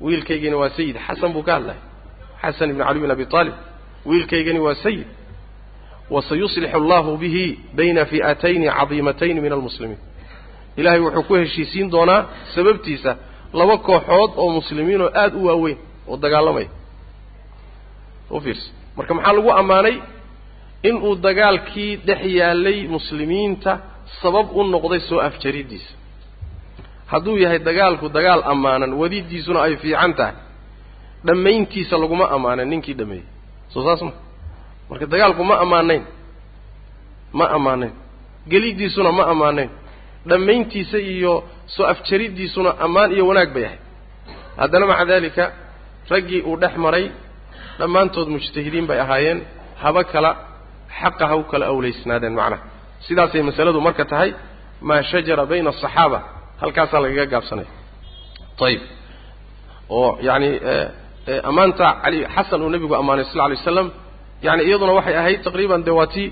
wiilkaygani 0.00 0.54
waa 0.62 0.70
sayid 0.76 0.96
xasan 1.06 1.32
buu 1.34 1.42
ka 1.48 1.52
hadlay. 1.56 1.76
Xasan 2.42 2.70
ibn 2.72 2.82
cali 2.86 2.98
bin 3.02 3.10
abi 3.14 3.26
aalib 3.38 3.54
wiilkaygani 4.08 4.58
waa 4.66 4.74
sayid 4.84 5.06
wasayuslixu 6.10 6.76
allahu 6.80 7.10
bihi 7.22 7.44
bayna 7.78 8.02
fi'atayni 8.10 8.66
cadiimatayni 8.78 9.40
min 9.44 9.52
almuslimiin. 9.56 9.98
Ilahay 10.80 11.00
wuxuu 11.04 11.22
ku 11.28 11.34
heshiisiin 11.40 11.86
doonaa 11.94 12.20
sababtiisa 12.54 13.10
laba 13.58 13.76
kooxood 13.88 14.30
oo 14.42 14.48
muslimiin 14.58 15.00
oo 15.04 15.10
aada 15.22 15.36
u 15.36 15.44
waaweyn 15.48 15.78
oo 16.10 16.16
dagaalamaya 16.24 16.68
u 18.30 18.40
fiirsa 18.44 18.68
marka 18.96 19.12
maxaa 19.16 19.32
lagu 19.36 19.50
ammaanay 19.60 19.96
inuu 20.82 21.14
dagaalkii 21.26 21.96
dhex 22.06 22.22
yaallay 22.38 22.78
muslimiinta 22.88 23.72
sabab 24.22 24.46
u 24.58 24.64
noqday 24.64 25.00
soo 25.08 25.20
afjaridiisa. 25.28 25.92
Hadduu 27.06 27.36
yahay 27.38 27.58
dagaalku 27.58 28.08
dagaal 28.08 28.42
ammaanan 28.52 28.92
wadidiisuna 29.00 29.60
ay 29.66 29.76
fiican 29.82 30.14
tahay. 30.18 30.34
Dhammayntiisa 31.26 31.94
laguma 32.02 32.26
ammaanan 32.36 32.68
ninkii 32.70 32.94
dhameeyey 33.00 33.26
soo 33.72 33.82
saas 33.86 34.02
ma. 34.06 34.12
Marka 34.90 35.06
dagaalku 35.12 35.42
ma 35.50 35.54
ammaanayn. 35.64 36.04
Ma 37.38 37.46
ammaanayn. 37.56 37.92
Gelidiisuna 38.50 39.12
ma 39.18 39.24
ammaanayn. 39.32 39.70
Dhammayntiisa 40.28 40.98
iyo 40.98 41.34
soo 41.74 41.86
afjariddiisuna 41.92 42.70
ammaan 42.84 43.10
iyo 43.12 43.24
wanaag 43.26 43.50
bay 43.54 43.64
ahayd. 43.64 43.80
Haddana 44.56 44.86
maca 44.90 45.04
daalika 45.10 45.44
raggii 46.10 46.40
uu 46.42 46.56
dhex 46.62 46.74
maray 46.84 47.06
dhammaantood 47.78 48.28
mujtahidiin 48.34 48.86
bay 48.90 49.00
ahaayeen. 49.00 49.38
Haba 49.82 50.04
kala 50.04 50.30
xaqa 51.00 51.24
ha 51.30 51.34
u 51.36 51.42
kala 51.50 51.64
awlaysnaadeen 51.72 52.34
macnaha. 52.40 52.62
Sidaasay 53.06 53.42
masaladu 53.48 53.78
marka 53.86 54.04
tahay 54.12 54.30
maa 54.88 55.02
shajara 55.10 55.44
bayna 55.50 55.70
asaxaaba 55.74 56.18
halkaasaa 56.62 57.00
lagaga 57.04 57.26
gaabsanaya. 57.32 57.70
Ayib 58.66 58.82
oo 59.98 60.10
yacani 60.26 60.50
ammaanta 61.50 61.86
cali 62.02 62.18
xasan 62.34 62.60
uu 62.64 62.70
nebigu 62.74 62.94
ammaanay 63.00 63.24
sal 63.28 63.36
lla 63.38 63.44
alay 63.48 63.56
waslam 63.60 63.88
yani 64.46 64.62
iyaduna 64.68 64.92
waxay 64.98 65.16
ahayd 65.20 65.40
taqriiban 65.46 65.80
dee 65.86 65.94
waa 66.00 66.06
tii 66.14 66.28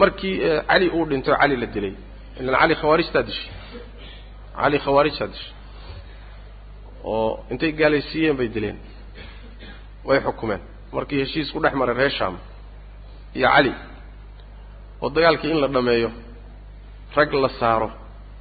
markii 0.00 0.34
cali 0.70 0.86
uu 0.96 1.04
dhintay 1.10 1.32
oo 1.34 1.38
cali 1.42 1.56
la 1.62 1.66
dilay. 1.74 1.94
Ilan 2.40 2.54
cali 2.60 2.74
khawaarijtaa 2.80 3.22
dishay. 3.28 3.50
Cali 4.60 4.78
khawaarijtaa 4.84 5.26
dishay. 5.32 5.52
Oo 7.04 7.30
intay 7.52 7.70
gaalaysiiyeen 7.80 8.36
bay 8.40 8.48
dileen. 8.54 8.78
Way 10.08 10.18
xukumeen. 10.26 10.60
Markii 10.96 11.18
heshiis 11.22 11.48
ku 11.52 11.58
dhex 11.64 11.74
maray 11.80 11.94
reer 12.00 12.10
shaam 12.18 12.34
iyo 13.38 13.48
cali 13.54 13.72
oo 15.02 15.08
dagaalkii 15.16 15.50
in 15.54 15.60
la 15.64 15.68
dhammeeyo 15.74 16.10
rag 17.16 17.30
la 17.44 17.48
saaro 17.60 17.88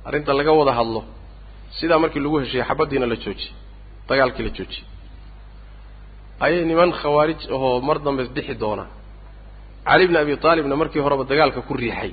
arrinta 0.08 0.32
laga 0.40 0.52
wada 0.60 0.74
hadlo 0.80 1.02
sidaa 1.78 2.00
markii 2.04 2.22
lagu 2.26 2.38
heshiiyey 2.42 2.66
xabaddiina 2.70 3.06
la 3.12 3.16
joojiyey 3.24 3.54
dagaalkii 4.10 4.44
la 4.48 4.52
joojiyey. 4.58 4.86
Ayay 6.46 6.64
niman 6.70 6.92
khawaarij 7.00 7.42
ahoo 7.56 7.74
mar 7.88 7.98
dambe 8.06 8.24
bixi 8.36 8.56
doona 8.64 8.86
cali 9.88 10.04
bni 10.10 10.18
abi 10.24 10.34
taalibna 10.46 10.76
markii 10.82 11.02
horeba 11.06 11.24
dagaalka 11.32 11.60
ku 11.68 11.74
riixay 11.82 12.12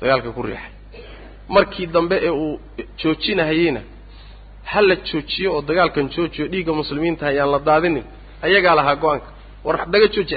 dagaalka 0.00 0.30
ku 0.36 0.42
riixay. 0.48 0.72
Markii 1.56 1.86
dambe 1.94 2.16
ee 2.26 2.30
uu 2.42 2.54
joojinahayeyna 3.00 3.80
ha 4.70 4.78
la 4.88 4.94
joojiyo 5.08 5.48
oo 5.56 5.62
dagaalkan 5.68 6.06
joojiyo 6.14 6.44
dhiigga 6.52 6.72
muslimiinta 6.80 7.22
ayaan 7.32 7.50
la 7.54 7.58
daadinin 7.68 8.04
ayagaa 8.46 8.74
lahaa 8.78 8.96
go'aanka. 9.02 9.28
War 9.66 9.76
daga 9.92 10.06
jooji 10.14 10.34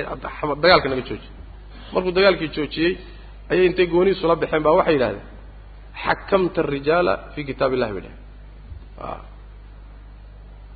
dagaalka 0.64 0.88
naga 0.92 1.02
jooji 1.10 1.28
markuu 1.94 2.12
dagaalkii 2.18 2.50
joojiyey 2.56 2.94
ayay 3.52 3.66
intay 3.70 3.88
goonihiisu 3.94 4.26
la 4.32 4.36
baxeen 4.42 4.64
baa 4.66 4.76
waxay 4.80 4.94
yidhahdeen 4.98 5.26
xakamta 6.04 6.60
arijaala 6.68 7.14
fii 7.34 7.46
kitaab 7.50 7.72
illahi 7.76 7.94
bay 7.96 8.04
dhaheen 8.06 9.22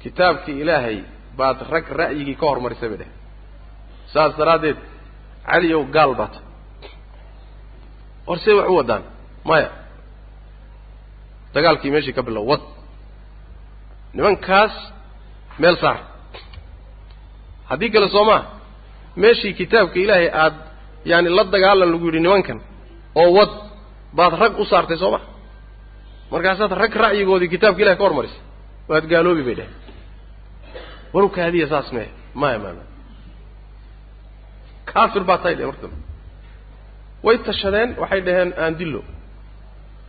kitaabkii 0.03 0.57
ilaahay 0.63 0.97
baad 1.39 1.57
rag 1.73 1.85
ra'yigii 2.01 2.35
ka 2.41 2.45
hormarisay 2.51 2.89
bay 2.91 2.97
dhaheen 3.01 3.15
saas 4.13 4.31
daraaddeed 4.39 4.77
caliyow 5.49 5.83
gaal 5.95 6.11
baa 6.19 6.29
ta 6.33 6.39
war 8.27 8.39
see 8.43 8.53
wax 8.59 8.67
u 8.69 8.75
wadaan 8.79 9.03
maya. 9.49 9.69
Dagaalkii 11.53 11.91
meeshii 11.95 12.13
ka 12.17 12.21
bilow 12.27 12.43
wad. 12.51 12.61
Nimankaas 14.15 14.73
meel 15.61 15.77
saar. 15.81 15.97
Haddii 17.69 17.89
kale 17.93 18.07
soo 18.15 18.25
maa 18.29 18.41
meeshii 19.21 19.53
kitaabka 19.59 19.97
ilaahay 20.03 20.29
aada 20.43 20.57
yaani 21.09 21.29
la 21.37 21.43
dagaalan 21.53 21.89
lagu 21.93 22.05
yidhi 22.09 22.19
nimankan 22.25 22.59
oo 23.21 23.29
wad 23.37 23.51
baad 24.17 24.33
rag 24.41 24.53
u 24.61 24.65
saartay 24.71 24.97
soo 25.01 25.11
ma? 25.15 25.19
Markaasaad 26.31 26.71
rag 26.81 26.93
ra'yigoodii 27.03 27.49
kitaabka 27.53 27.81
ilahay 27.83 27.97
ka 27.99 28.03
hormarisay 28.07 28.41
waad 28.89 29.05
gaaloobi 29.11 29.43
bay 29.47 29.55
dhaheen. 29.59 29.75
Warka 31.15 31.39
hadiya 31.45 31.67
saas 31.71 31.87
mee 31.95 32.09
maya 32.41 32.57
maya 32.63 32.73
maya 32.77 32.89
kaafir 34.89 35.23
baa 35.29 35.37
tahay 35.41 35.55
dhe 35.59 35.65
marka 35.71 35.87
way 37.25 37.35
tashadeen 37.47 37.89
waxay 38.01 38.21
dhaheen 38.27 38.49
aan 38.63 38.73
dillo. 38.79 39.01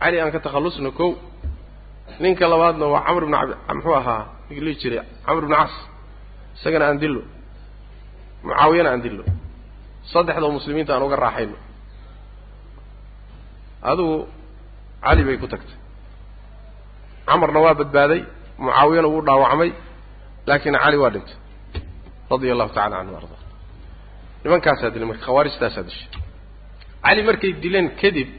Cali 0.01 0.17
aan 0.21 0.31
ka 0.35 0.39
takhallusno 0.45 0.91
kow. 0.99 1.11
Ninka 2.23 2.45
labaadna 2.51 2.85
waa 2.93 3.01
camr 3.07 3.23
ibn 3.25 3.35
ab 3.39 3.49
muxuu 3.77 3.95
ahaa 4.01 4.21
lihi 4.49 4.75
jiray 4.81 5.01
camr 5.25 5.43
ibnu 5.43 5.55
cas 5.61 5.73
isagana 6.57 6.85
aan 6.89 6.99
dillo. 7.03 7.21
Mucaawiyana 8.43 8.89
aan 8.93 9.01
dillo 9.05 9.23
saddexdoo 10.13 10.51
muslimiinta 10.57 10.91
aan 10.95 11.03
uga 11.07 11.15
raaxayno. 11.25 11.57
Adigu 13.89 14.15
cali 15.05 15.21
bay 15.27 15.37
ku 15.41 15.47
tagtay. 15.53 15.77
Camarna 17.27 17.59
waa 17.65 17.73
badbaaday 17.79 18.21
mucaawiyana 18.63 19.07
wuu 19.13 19.21
dhaawacmay 19.27 19.69
laakiin 20.47 20.75
cali 20.83 20.97
waa 21.03 21.11
dhintay. 21.15 21.37
Radia 22.31 22.51
allahu 22.55 22.71
tacala 22.75 22.95
canhu 22.99 23.15
arda. 23.19 23.37
Nimankaasaa 24.43 24.89
dilay 24.93 25.07
marka 25.11 25.23
khawaarijtaasaa 25.27 25.83
dishay 25.87 26.09
cali 27.05 27.21
markay 27.29 27.51
dileen 27.63 27.87
kadib 28.01 28.29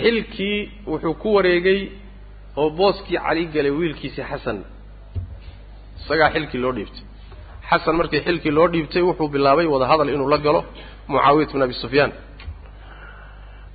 xilkii 0.00 0.58
wuxuu 0.90 1.14
ku 1.22 1.28
wareegay 1.36 1.80
oo 2.60 2.68
booskii 2.78 3.18
cali 3.26 3.42
galay 3.54 3.72
wiilkiisii 3.78 4.24
xasan. 4.30 4.58
Isagaa 6.00 6.30
xilkii 6.34 6.60
loo 6.64 6.72
dhiibtay 6.76 7.04
xasan 7.70 7.94
markii 8.00 8.20
xilkii 8.26 8.52
loo 8.58 8.66
dhiibtay 8.72 9.02
wuxuu 9.08 9.28
bilaabay 9.34 9.66
wada 9.74 9.86
hadal 9.90 10.08
inuu 10.14 10.28
la 10.34 10.38
galo 10.46 10.60
mucaawiyat 11.12 11.50
bn 11.54 11.62
abi 11.66 11.74
sufyaan. 11.82 12.12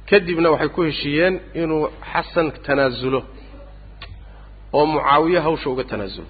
Kadibna 0.10 0.48
waxay 0.54 0.70
ku 0.76 0.82
heshiiyeen 0.88 1.36
inuu 1.62 1.84
xasan 2.12 2.48
tanaasulo 2.66 3.20
oo 4.78 4.86
mucaawiye 4.94 5.40
hawsha 5.46 5.68
uga 5.74 5.84
tanaasulo 5.92 6.28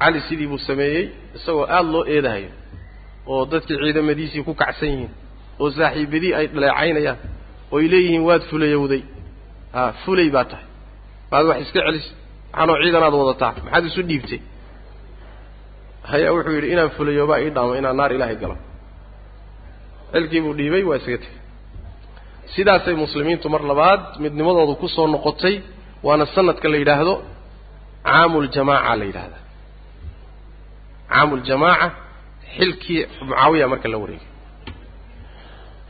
cali 0.00 0.20
sidii 0.28 0.46
buu 0.50 0.58
sameeyey 0.68 1.04
isagoo 1.36 1.64
aada 1.76 1.88
loo 1.94 2.04
eedahayo 2.14 2.50
oo 3.32 3.42
dadkii 3.52 3.76
ciidamadiisii 3.82 4.42
ku 4.48 4.52
kacsan 4.62 4.88
yihiin 4.92 5.10
oo 5.62 5.68
saaxiibadii 5.76 6.32
ay 6.38 6.46
dhaleecaynayaan 6.54 7.18
ooy 7.74 7.84
leeyihiin 7.92 8.22
waad 8.28 8.42
fulayowday 8.50 9.02
a 9.80 9.92
fulay 10.04 10.28
baa 10.34 10.44
tahay. 10.50 10.66
Maad 11.30 11.44
wax 11.50 11.58
iska 11.64 11.80
celis 11.86 12.06
maxaanoo 12.52 12.76
ciidanaad 12.82 13.14
wadataa. 13.20 13.52
Maxaad 13.64 13.84
isu 13.90 14.02
dhiibtay 14.10 14.40
hayaa 16.10 16.32
wuxuu 16.36 16.54
yidhi 16.56 16.68
inaan 16.74 16.90
fulayoobaa 16.96 17.38
ii 17.44 17.50
dhaamo 17.56 17.74
inaan 17.80 17.96
naar 18.00 18.12
ilaahay 18.16 18.36
galo. 18.42 18.56
Xilkii 20.12 20.40
buu 20.44 20.54
dhiibay 20.58 20.82
waa 20.88 20.96
isaga 21.00 21.18
tegey. 21.22 21.38
Sidaasay 22.54 22.94
muslimiintu 23.04 23.46
mar 23.54 23.62
labaad 23.70 24.00
midnimadoodu 24.24 24.74
ku 24.80 24.86
soo 24.96 25.06
noqotay 25.14 25.54
waana 26.06 26.24
sanadka 26.34 26.66
la 26.72 26.76
yidhaahdo 26.82 27.14
caamuljamaaca 28.08 28.94
la 29.00 29.04
yidhahda 29.10 29.38
caamuljamaaca 31.12 31.86
xilkii 32.56 33.00
mucaawiya 33.28 33.66
marka 33.72 33.88
la 33.92 33.98
wareegay. 34.02 34.28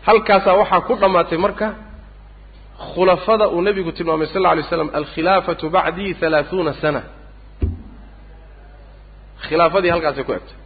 Halkaasaa 0.07 0.55
waxaa 0.61 0.81
ku 0.89 0.93
dhammaatay 1.03 1.39
marka 1.47 1.67
khulafada 2.95 3.45
uu 3.55 3.61
nebigu 3.67 3.91
tilmaamay 3.97 4.27
sal 4.33 4.37
alla 4.47 4.51
alay 4.55 4.65
slam 4.71 4.89
alkhilaafatu 5.01 5.65
bacdii 5.77 6.13
halaahuuna 6.21 6.73
sana 6.83 7.01
khilaafadii 9.47 9.91
halkaasay 9.95 10.25
ku 10.29 10.33
egtay 10.39 10.57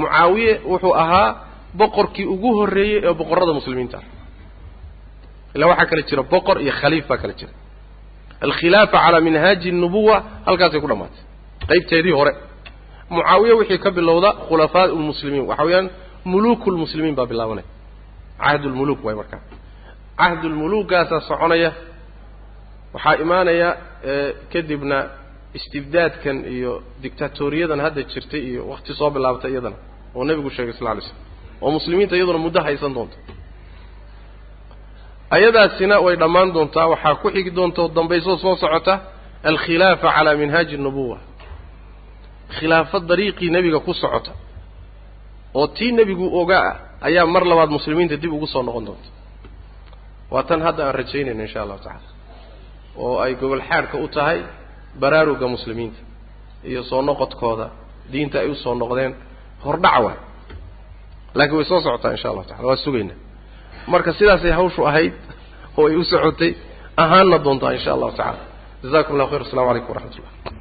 mucaawiye 0.00 0.52
wuxuu 0.70 0.94
ahaa 1.02 1.28
boqorkii 1.80 2.26
ugu 2.34 2.48
horreeyey 2.58 2.98
ee 3.08 3.12
boqorrada 3.20 3.52
muslimiinta. 3.58 3.98
Illa 5.54 5.66
waxaa 5.70 5.86
kale 5.90 6.02
jira 6.08 6.22
boqor 6.32 6.56
iyo 6.64 6.72
khaliif 6.80 7.04
baa 7.10 7.18
kale 7.22 7.34
jira. 7.40 7.52
Alkhilaafa 8.44 8.98
calaa 9.04 9.20
minhaaji 9.26 9.68
nubuwa 9.82 10.16
halkaasay 10.46 10.80
ku 10.84 10.88
dhammaatay. 10.90 11.22
Qaybteedii 11.68 12.12
hore 12.18 12.32
mucaawiye 13.14 13.54
wixii 13.60 13.78
ka 13.84 13.90
bilowda 13.96 14.30
khulafaa 14.48 14.86
lmuslimiin 14.92 15.44
waxa 15.50 15.64
weeyaan 15.68 15.86
muluku 16.30 16.66
lmuslimiin 16.74 17.14
baa 17.18 17.26
bilaabanaya 17.30 17.66
cahdulmuluk 18.42 19.00
waay 19.06 19.16
markaa 19.20 19.40
cahdulmuluugaasaa 20.20 21.20
soconaya 21.28 21.70
waxaa 22.94 23.14
imaanaya 23.24 23.68
kadibna 24.52 24.98
istibdaadkan 25.58 26.36
iyo 26.54 26.72
dictatoriyadan 27.04 27.80
hadda 27.86 28.02
jirtay 28.12 28.42
iyo 28.50 28.62
wakti 28.72 28.92
soo 28.98 29.10
bilaabtay 29.14 29.50
iyadana 29.54 29.76
oo 30.16 30.22
nebigu 30.28 30.50
sheegay 30.56 30.74
sal 30.78 30.86
lay 30.88 31.00
slam 31.08 31.18
oo 31.64 31.70
muslimiinta 31.78 32.14
iyaduna 32.18 32.38
muddo 32.46 32.60
haysan 32.66 32.92
doonta 32.96 33.16
ayadaasina 35.36 35.96
way 36.04 36.14
dhammaan 36.22 36.48
doontaa 36.56 36.86
waxaa 36.92 37.14
ku 37.22 37.28
xigi 37.34 37.50
doonta 37.58 37.78
oo 37.82 37.88
dambaysoo 37.96 38.36
soo 38.44 38.56
socota 38.62 38.94
alkhilaafa 39.50 40.08
calaa 40.16 40.34
minhaaji 40.42 40.76
nubuwa 40.86 41.18
khilaafad 42.58 43.02
dariiqii 43.10 43.50
nebiga 43.56 43.78
ku 43.86 43.92
socota 44.02 44.32
oo 45.58 45.66
tii 45.76 45.92
nebigu 45.98 46.26
ogaa 46.40 46.62
ah 46.70 46.76
ayaa 47.08 47.26
mar 47.34 47.42
labaad 47.50 47.70
muslimiinta 47.76 48.16
dib 48.22 48.32
ugu 48.36 48.46
soo 48.54 48.62
noqon 48.68 48.84
doonta 48.88 49.08
waa 50.32 50.42
tan 50.48 50.60
hadda 50.66 50.82
aan 50.86 50.94
rajaynayno 51.00 51.42
insha 51.46 51.58
allahu 51.64 51.80
tacala 51.86 52.08
oo 53.04 53.14
ay 53.24 53.32
gobol 53.40 53.62
xaadhka 53.68 53.96
u 54.04 54.08
tahay 54.16 54.38
baraaruga 55.02 55.46
muslimiinta 55.54 56.00
iyo 56.70 56.82
soo 56.90 57.02
noqodkooda 57.08 57.66
diinta 58.12 58.36
ay 58.42 58.48
u 58.50 58.54
soo 58.64 58.74
noqdeen 58.82 59.12
hordhac 59.64 59.96
waay. 60.04 60.18
Laakiin 61.38 61.56
way 61.58 61.64
soo 61.70 61.80
socotaa 61.86 62.10
insha 62.16 62.28
allahu 62.30 62.48
tacala 62.48 62.68
waa 62.70 62.76
sugaynaa 62.84 63.18
marka 63.92 64.10
sidaasay 64.18 64.50
hawshu 64.58 64.80
ahayd 64.90 65.12
oo 65.78 65.86
ay 65.90 65.96
u 65.96 66.04
socotay 66.12 66.52
ahaanna 67.02 67.38
doontaa 67.44 67.72
insha 67.76 67.90
allahu 67.96 68.12
tacala 68.20 68.42
jazakum 68.82 69.14
llahu 69.18 69.28
khayr. 69.30 69.42
Asalamu 69.46 69.68
calaykum 69.68 69.90
waraxmat 69.94 70.18
ullah 70.18 70.55